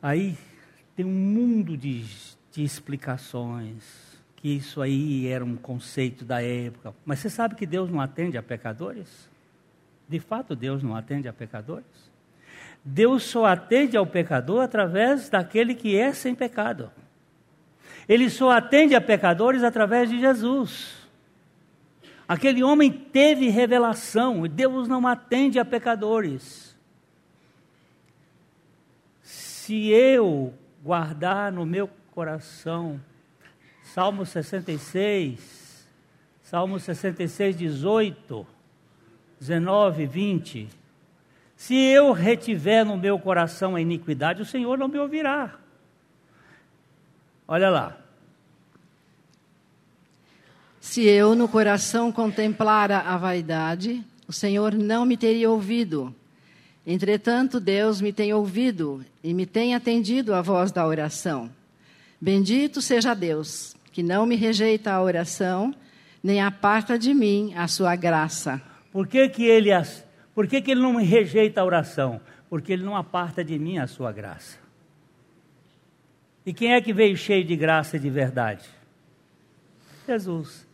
Aí 0.00 0.38
tem 0.96 1.04
um 1.04 1.10
mundo 1.10 1.76
de, 1.76 2.04
de 2.50 2.64
explicações, 2.64 3.84
que 4.34 4.48
isso 4.48 4.80
aí 4.80 5.26
era 5.26 5.44
um 5.44 5.54
conceito 5.54 6.24
da 6.24 6.42
época. 6.42 6.94
Mas 7.04 7.18
você 7.18 7.28
sabe 7.28 7.54
que 7.54 7.66
Deus 7.66 7.90
não 7.90 8.00
atende 8.00 8.38
a 8.38 8.42
pecadores? 8.42 9.28
De 10.08 10.18
fato, 10.18 10.56
Deus 10.56 10.82
não 10.82 10.96
atende 10.96 11.28
a 11.28 11.34
pecadores? 11.34 11.84
Deus 12.82 13.24
só 13.24 13.44
atende 13.44 13.96
ao 13.96 14.06
pecador 14.06 14.62
através 14.62 15.28
daquele 15.28 15.74
que 15.74 15.98
é 15.98 16.14
sem 16.14 16.34
pecado. 16.34 16.90
Ele 18.08 18.30
só 18.30 18.50
atende 18.52 18.94
a 18.94 19.00
pecadores 19.00 19.62
através 19.62 20.08
de 20.08 20.18
Jesus. 20.18 20.96
Aquele 22.26 22.62
homem 22.62 22.90
teve 22.90 23.48
revelação, 23.48 24.46
e 24.46 24.48
Deus 24.48 24.88
não 24.88 25.06
atende 25.06 25.58
a 25.58 25.64
pecadores. 25.64 26.74
Se 29.20 29.88
eu 29.88 30.54
guardar 30.86 31.50
no 31.50 31.66
meu 31.66 31.90
coração, 32.12 33.00
Salmo 33.82 34.24
66, 34.24 35.84
Salmo 36.44 36.78
66, 36.78 37.56
18, 37.56 38.46
19, 39.40 40.06
20. 40.06 40.68
Se 41.56 41.74
eu 41.74 42.12
retiver 42.12 42.86
no 42.86 42.96
meu 42.96 43.18
coração 43.18 43.74
a 43.74 43.80
iniquidade, 43.80 44.40
o 44.40 44.44
Senhor 44.44 44.78
não 44.78 44.86
me 44.86 44.96
ouvirá. 44.96 45.58
Olha 47.48 47.68
lá. 47.68 47.96
Se 50.78 51.02
eu 51.04 51.34
no 51.34 51.48
coração 51.48 52.12
contemplara 52.12 53.00
a 53.00 53.16
vaidade, 53.16 54.04
o 54.28 54.32
Senhor 54.32 54.72
não 54.72 55.04
me 55.04 55.16
teria 55.16 55.50
ouvido. 55.50 56.14
Entretanto, 56.86 57.58
Deus 57.58 58.00
me 58.00 58.12
tem 58.12 58.32
ouvido 58.32 59.04
e 59.22 59.34
me 59.34 59.44
tem 59.44 59.74
atendido 59.74 60.32
à 60.32 60.40
voz 60.40 60.70
da 60.70 60.86
oração. 60.86 61.50
Bendito 62.20 62.80
seja 62.80 63.12
Deus, 63.12 63.76
que 63.92 64.04
não 64.04 64.24
me 64.24 64.36
rejeita 64.36 64.92
a 64.92 65.02
oração, 65.02 65.74
nem 66.22 66.40
aparta 66.40 66.96
de 66.96 67.12
mim 67.12 67.52
a 67.56 67.66
sua 67.66 67.96
graça. 67.96 68.62
Por 68.92 69.08
que, 69.08 69.28
que, 69.28 69.44
ele, 69.44 69.70
por 70.32 70.46
que, 70.46 70.62
que 70.62 70.70
ele 70.70 70.80
não 70.80 70.94
me 70.94 71.04
rejeita 71.04 71.60
a 71.60 71.64
oração? 71.64 72.20
Porque 72.48 72.72
ele 72.72 72.84
não 72.84 72.96
aparta 72.96 73.42
de 73.42 73.58
mim 73.58 73.78
a 73.78 73.88
sua 73.88 74.12
graça. 74.12 74.56
E 76.46 76.54
quem 76.54 76.72
é 76.72 76.80
que 76.80 76.92
veio 76.92 77.16
cheio 77.16 77.44
de 77.44 77.56
graça 77.56 77.96
e 77.96 78.00
de 78.00 78.08
verdade? 78.08 78.64
Jesus. 80.06 80.64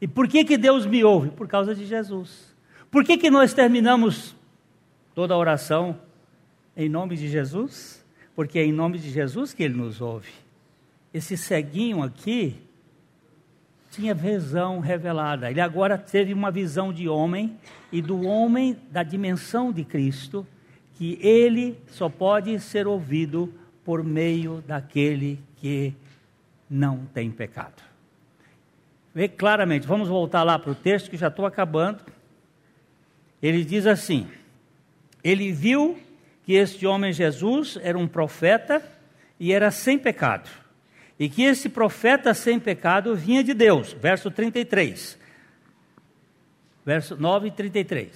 E 0.00 0.06
por 0.06 0.28
que, 0.28 0.44
que 0.44 0.56
Deus 0.56 0.86
me 0.86 1.02
ouve? 1.02 1.30
Por 1.30 1.48
causa 1.48 1.74
de 1.74 1.84
Jesus. 1.84 2.54
Por 2.88 3.04
que, 3.04 3.18
que 3.18 3.28
nós 3.28 3.52
terminamos 3.52 4.37
toda 5.18 5.34
a 5.34 5.36
oração 5.36 5.98
em 6.76 6.88
nome 6.88 7.16
de 7.16 7.26
Jesus, 7.26 8.06
porque 8.36 8.56
é 8.56 8.64
em 8.64 8.70
nome 8.70 9.00
de 9.00 9.10
Jesus 9.10 9.52
que 9.52 9.64
ele 9.64 9.74
nos 9.74 10.00
ouve. 10.00 10.30
Esse 11.12 11.36
ceguinho 11.36 12.04
aqui 12.04 12.54
tinha 13.90 14.14
visão 14.14 14.78
revelada. 14.78 15.50
Ele 15.50 15.60
agora 15.60 15.98
teve 15.98 16.32
uma 16.32 16.52
visão 16.52 16.92
de 16.92 17.08
homem 17.08 17.58
e 17.90 18.00
do 18.00 18.24
homem 18.24 18.76
da 18.92 19.02
dimensão 19.02 19.72
de 19.72 19.82
Cristo, 19.82 20.46
que 20.94 21.18
ele 21.20 21.76
só 21.88 22.08
pode 22.08 22.56
ser 22.60 22.86
ouvido 22.86 23.52
por 23.84 24.04
meio 24.04 24.62
daquele 24.68 25.40
que 25.56 25.92
não 26.70 27.06
tem 27.06 27.28
pecado. 27.28 27.82
Vê 29.12 29.26
claramente, 29.26 29.84
vamos 29.84 30.06
voltar 30.08 30.44
lá 30.44 30.60
para 30.60 30.70
o 30.70 30.76
texto 30.76 31.10
que 31.10 31.16
já 31.16 31.26
estou 31.26 31.44
acabando. 31.44 32.04
Ele 33.42 33.64
diz 33.64 33.84
assim: 33.84 34.28
ele 35.22 35.52
viu 35.52 35.98
que 36.44 36.54
este 36.54 36.86
homem 36.86 37.12
Jesus 37.12 37.78
era 37.82 37.98
um 37.98 38.08
profeta 38.08 38.82
e 39.38 39.52
era 39.52 39.70
sem 39.70 39.98
pecado. 39.98 40.48
E 41.18 41.28
que 41.28 41.42
esse 41.42 41.68
profeta 41.68 42.32
sem 42.32 42.58
pecado 42.60 43.14
vinha 43.14 43.42
de 43.42 43.52
Deus. 43.52 43.92
Verso 43.92 44.30
33. 44.30 45.18
Verso 46.86 47.16
9 47.16 47.48
e 47.48 47.50
33. 47.50 48.12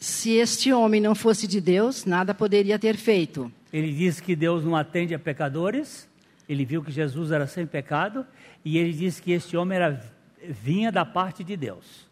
Se 0.00 0.32
este 0.32 0.72
homem 0.72 1.00
não 1.00 1.14
fosse 1.14 1.46
de 1.46 1.60
Deus, 1.60 2.04
nada 2.04 2.34
poderia 2.34 2.78
ter 2.78 2.96
feito. 2.96 3.52
Ele 3.72 3.92
diz 3.92 4.20
que 4.20 4.34
Deus 4.34 4.64
não 4.64 4.74
atende 4.74 5.14
a 5.14 5.18
pecadores. 5.18 6.08
Ele 6.48 6.64
viu 6.64 6.82
que 6.82 6.90
Jesus 6.90 7.30
era 7.30 7.46
sem 7.46 7.66
pecado. 7.66 8.26
E 8.64 8.78
ele 8.78 8.92
diz 8.92 9.20
que 9.20 9.32
este 9.32 9.56
homem 9.56 9.76
era, 9.76 10.02
vinha 10.42 10.90
da 10.90 11.04
parte 11.04 11.44
de 11.44 11.56
Deus. 11.56 12.08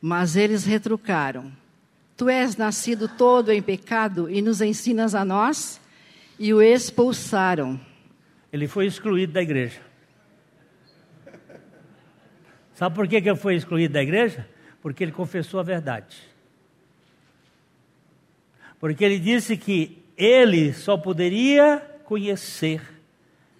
Mas 0.00 0.36
eles 0.36 0.64
retrucaram. 0.64 1.50
Tu 2.16 2.28
és 2.28 2.56
nascido 2.56 3.08
todo 3.08 3.50
em 3.50 3.60
pecado 3.60 4.30
e 4.30 4.40
nos 4.40 4.60
ensinas 4.60 5.14
a 5.14 5.24
nós? 5.24 5.80
E 6.38 6.54
o 6.54 6.62
expulsaram. 6.62 7.80
Ele 8.52 8.68
foi 8.68 8.86
excluído 8.86 9.32
da 9.32 9.42
igreja. 9.42 9.80
Sabe 12.74 12.94
por 12.94 13.06
que, 13.08 13.16
ele 13.16 13.36
foi 13.36 13.56
excluído 13.56 13.94
da 13.94 14.02
igreja? 14.02 14.48
Porque 14.80 15.02
ele 15.02 15.12
confessou 15.12 15.58
a 15.58 15.62
verdade. 15.62 16.16
Porque 18.78 19.04
ele 19.04 19.18
disse 19.18 19.56
que 19.56 20.02
ele 20.16 20.72
só 20.72 20.96
poderia 20.96 21.78
conhecer 22.04 22.80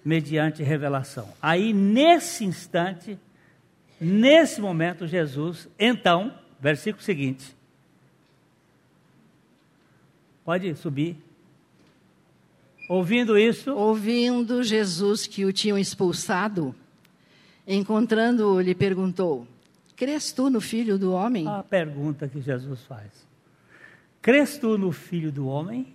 mediante 0.05 0.63
revelação. 0.63 1.33
Aí, 1.41 1.73
nesse 1.73 2.45
instante, 2.45 3.19
nesse 4.01 4.61
momento, 4.61 5.07
Jesus, 5.07 5.69
então, 5.79 6.37
versículo 6.61 7.03
seguinte, 7.03 7.57
Pode 10.45 10.75
subir. 10.77 11.17
Ouvindo 12.89 13.39
isso. 13.39 13.75
Ouvindo 13.75 14.63
Jesus 14.63 15.27
que 15.27 15.45
o 15.45 15.53
tinham 15.53 15.79
expulsado, 15.79 16.75
encontrando-o, 17.67 18.61
lhe 18.61 18.75
perguntou: 18.75 19.47
Crês 19.97 20.33
tu 20.33 20.51
no 20.51 20.61
filho 20.61 20.99
do 20.99 21.13
homem? 21.13 21.49
A 21.49 21.63
pergunta 21.63 22.29
que 22.29 22.43
Jesus 22.43 22.83
faz: 22.83 23.11
Crês 24.21 24.59
tu 24.59 24.77
no 24.77 24.93
filho 24.93 25.33
do 25.33 25.47
homem? 25.47 25.95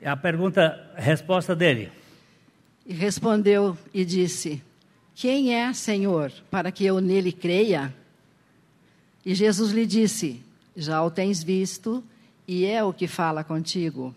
É 0.00 0.10
a 0.10 0.16
pergunta, 0.16 0.92
a 0.94 1.00
resposta 1.00 1.56
dele. 1.56 1.90
E 2.84 2.92
respondeu 2.92 3.78
e 3.94 4.04
disse: 4.04 4.62
Quem 5.14 5.54
é, 5.54 5.72
Senhor, 5.72 6.30
para 6.50 6.70
que 6.70 6.84
eu 6.84 7.00
nele 7.00 7.32
creia? 7.32 7.94
E 9.24 9.34
Jesus 9.34 9.72
lhe 9.72 9.86
disse: 9.86 10.45
já 10.76 11.02
o 11.02 11.10
tens 11.10 11.42
visto 11.42 12.04
e 12.46 12.64
é 12.66 12.84
o 12.84 12.92
que 12.92 13.06
fala 13.06 13.42
contigo. 13.42 14.14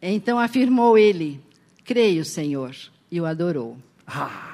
Então 0.00 0.38
afirmou 0.38 0.96
ele: 0.96 1.40
Creio, 1.84 2.24
Senhor. 2.24 2.74
E 3.10 3.20
o 3.20 3.26
adorou. 3.26 3.76
Ah. 4.06 4.48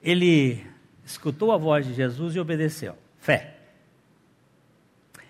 Ele 0.00 0.64
escutou 1.04 1.52
a 1.52 1.56
voz 1.56 1.86
de 1.86 1.92
Jesus 1.92 2.36
e 2.36 2.40
obedeceu. 2.40 2.96
Fé. 3.18 3.56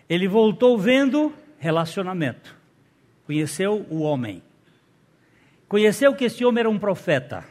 Ele 0.09 0.29
voltou 0.29 0.79
vendo 0.79 1.33
relacionamento. 1.59 2.55
Conheceu 3.27 3.87
o 3.89 4.01
homem. 4.01 4.43
Conheceu 5.69 6.15
que 6.15 6.25
esse 6.25 6.45
homem 6.45 6.61
era 6.61 6.71
um 6.71 6.79
profeta. 6.79 7.45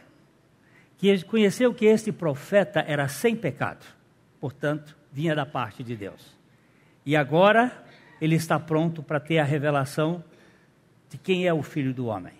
Conheceu 1.26 1.74
que 1.74 1.86
este 1.86 2.12
profeta 2.12 2.84
era 2.86 3.08
sem 3.08 3.34
pecado. 3.34 3.84
Portanto, 4.42 4.96
vinha 5.12 5.36
da 5.36 5.46
parte 5.46 5.84
de 5.84 5.94
Deus. 5.94 6.36
E 7.06 7.14
agora 7.14 7.70
ele 8.20 8.34
está 8.34 8.58
pronto 8.58 9.00
para 9.00 9.20
ter 9.20 9.38
a 9.38 9.44
revelação 9.44 10.24
de 11.08 11.16
quem 11.16 11.46
é 11.46 11.54
o 11.54 11.62
filho 11.62 11.94
do 11.94 12.06
homem. 12.06 12.32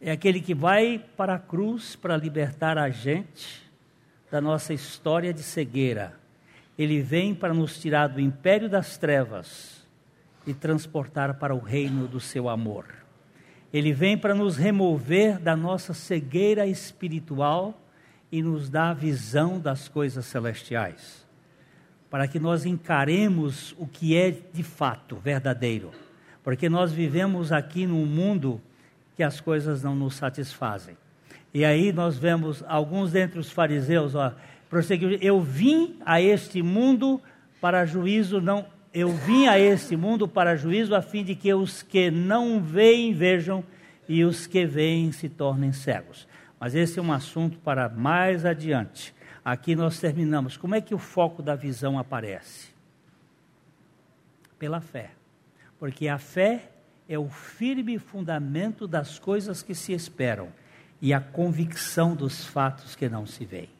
É 0.00 0.10
aquele 0.10 0.40
que 0.40 0.52
vai 0.52 0.98
para 1.16 1.36
a 1.36 1.38
cruz 1.38 1.94
para 1.94 2.16
libertar 2.16 2.76
a 2.76 2.90
gente 2.90 3.62
da 4.32 4.40
nossa 4.40 4.74
história 4.74 5.32
de 5.32 5.44
cegueira. 5.44 6.12
Ele 6.76 7.00
vem 7.00 7.36
para 7.36 7.54
nos 7.54 7.80
tirar 7.80 8.08
do 8.08 8.20
império 8.20 8.68
das 8.68 8.98
trevas 8.98 9.86
e 10.44 10.52
transportar 10.52 11.34
para 11.34 11.54
o 11.54 11.60
reino 11.60 12.08
do 12.08 12.18
seu 12.18 12.48
amor. 12.48 12.86
Ele 13.72 13.92
vem 13.92 14.18
para 14.18 14.34
nos 14.34 14.56
remover 14.56 15.38
da 15.38 15.54
nossa 15.54 15.94
cegueira 15.94 16.66
espiritual 16.66 17.78
e 18.32 18.42
nos 18.42 18.70
dar 18.70 18.90
a 18.90 18.94
visão 18.94 19.60
das 19.60 19.88
coisas 19.88 20.24
celestiais, 20.24 21.26
para 22.10 22.26
que 22.26 22.40
nós 22.40 22.64
encaremos 22.64 23.74
o 23.78 23.86
que 23.86 24.16
é 24.16 24.30
de 24.30 24.62
fato 24.62 25.16
verdadeiro, 25.16 25.90
porque 26.42 26.70
nós 26.70 26.92
vivemos 26.92 27.52
aqui 27.52 27.86
num 27.86 28.06
mundo 28.06 28.58
que 29.14 29.22
as 29.22 29.38
coisas 29.38 29.82
não 29.82 29.94
nos 29.94 30.14
satisfazem. 30.14 30.96
E 31.52 31.62
aí 31.64 31.92
nós 31.92 32.16
vemos 32.16 32.64
alguns 32.66 33.12
dentre 33.12 33.38
os 33.38 33.50
fariseus, 33.50 34.14
ó, 34.14 34.34
prosseguiu, 34.70 35.18
eu 35.20 35.38
vim 35.42 35.96
a 36.06 36.20
este 36.20 36.62
mundo 36.62 37.20
para 37.60 37.84
juízo, 37.84 38.40
não, 38.40 38.64
eu 38.94 39.10
vim 39.10 39.46
a 39.46 39.58
este 39.58 39.94
mundo 39.94 40.26
para 40.26 40.56
juízo 40.56 40.94
a 40.94 41.02
fim 41.02 41.22
de 41.22 41.34
que 41.34 41.52
os 41.52 41.82
que 41.82 42.10
não 42.10 42.62
veem 42.62 43.12
vejam 43.12 43.62
e 44.08 44.24
os 44.24 44.46
que 44.46 44.64
veem 44.64 45.12
se 45.12 45.28
tornem 45.28 45.72
cegos. 45.72 46.26
Mas 46.62 46.76
esse 46.76 47.00
é 47.00 47.02
um 47.02 47.12
assunto 47.12 47.58
para 47.58 47.88
mais 47.88 48.44
adiante. 48.44 49.12
Aqui 49.44 49.74
nós 49.74 49.98
terminamos. 49.98 50.56
Como 50.56 50.76
é 50.76 50.80
que 50.80 50.94
o 50.94 50.98
foco 50.98 51.42
da 51.42 51.56
visão 51.56 51.98
aparece? 51.98 52.68
Pela 54.60 54.80
fé. 54.80 55.10
Porque 55.76 56.06
a 56.06 56.18
fé 56.18 56.70
é 57.08 57.18
o 57.18 57.28
firme 57.28 57.98
fundamento 57.98 58.86
das 58.86 59.18
coisas 59.18 59.60
que 59.60 59.74
se 59.74 59.92
esperam 59.92 60.52
e 61.00 61.12
a 61.12 61.20
convicção 61.20 62.14
dos 62.14 62.44
fatos 62.46 62.94
que 62.94 63.08
não 63.08 63.26
se 63.26 63.44
veem. 63.44 63.70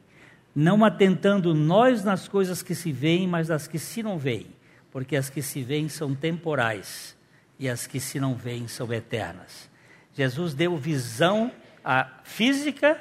Não 0.52 0.84
atentando 0.84 1.54
nós 1.54 2.02
nas 2.02 2.26
coisas 2.26 2.64
que 2.64 2.74
se 2.74 2.90
veem, 2.90 3.28
mas 3.28 3.46
das 3.46 3.68
que 3.68 3.78
se 3.78 4.02
não 4.02 4.18
veem, 4.18 4.48
porque 4.90 5.14
as 5.14 5.30
que 5.30 5.40
se 5.40 5.62
veem 5.62 5.88
são 5.88 6.16
temporais 6.16 7.16
e 7.60 7.68
as 7.68 7.86
que 7.86 8.00
se 8.00 8.18
não 8.18 8.34
veem 8.34 8.66
são 8.66 8.92
eternas. 8.92 9.70
Jesus 10.12 10.52
deu 10.52 10.76
visão 10.76 11.52
a 11.84 12.08
física 12.24 13.00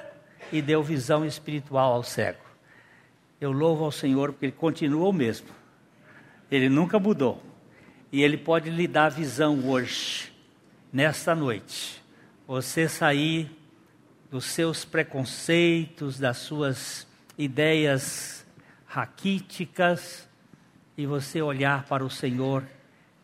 e 0.51 0.61
deu 0.61 0.83
visão 0.83 1.25
espiritual 1.25 1.93
ao 1.93 2.03
cego. 2.03 2.39
Eu 3.39 3.51
louvo 3.51 3.85
ao 3.85 3.91
Senhor 3.91 4.31
porque 4.31 4.45
ele 4.45 4.51
continua 4.51 5.07
o 5.07 5.13
mesmo. 5.13 5.47
Ele 6.49 6.69
nunca 6.69 6.99
mudou. 6.99 7.41
E 8.11 8.21
ele 8.21 8.37
pode 8.37 8.69
lhe 8.69 8.87
dar 8.87 9.09
visão 9.09 9.67
hoje, 9.67 10.31
nesta 10.91 11.33
noite. 11.33 12.03
Você 12.45 12.87
sair 12.87 13.49
dos 14.29 14.45
seus 14.45 14.83
preconceitos, 14.83 16.19
das 16.19 16.37
suas 16.37 17.07
ideias 17.37 18.45
raquíticas 18.85 20.27
e 20.97 21.05
você 21.05 21.41
olhar 21.41 21.85
para 21.85 22.03
o 22.03 22.09
Senhor 22.09 22.63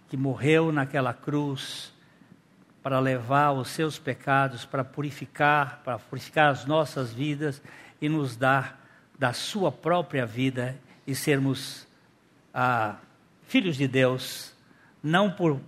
que 0.10 0.16
morreu 0.16 0.72
naquela 0.72 1.14
cruz 1.14 1.94
para 2.88 3.02
levar 3.02 3.52
os 3.52 3.68
seus 3.72 4.00
pecados, 4.00 4.64
para 4.64 4.82
purificar, 4.82 5.82
para 5.84 6.00
purificar 6.00 6.52
as 6.52 6.66
nossas 6.66 7.12
vidas 7.12 7.62
e 8.02 8.08
nos 8.08 8.38
dar 8.38 8.82
da 9.20 9.34
sua 9.34 9.70
própria 9.74 10.26
vida 10.26 10.80
e 11.06 11.14
sermos 11.14 11.86
ah, 12.54 12.96
filhos 13.46 13.76
de 13.76 13.90
Deus, 13.90 14.54
não 15.04 15.30
por, 15.30 15.60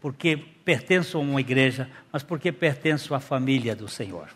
porque 0.00 0.36
pertenço 0.36 1.18
a 1.18 1.20
uma 1.20 1.40
igreja, 1.40 1.90
mas 2.12 2.22
porque 2.22 2.52
pertenço 2.52 3.16
à 3.16 3.18
família 3.18 3.74
do 3.74 3.88
Senhor. 3.88 4.28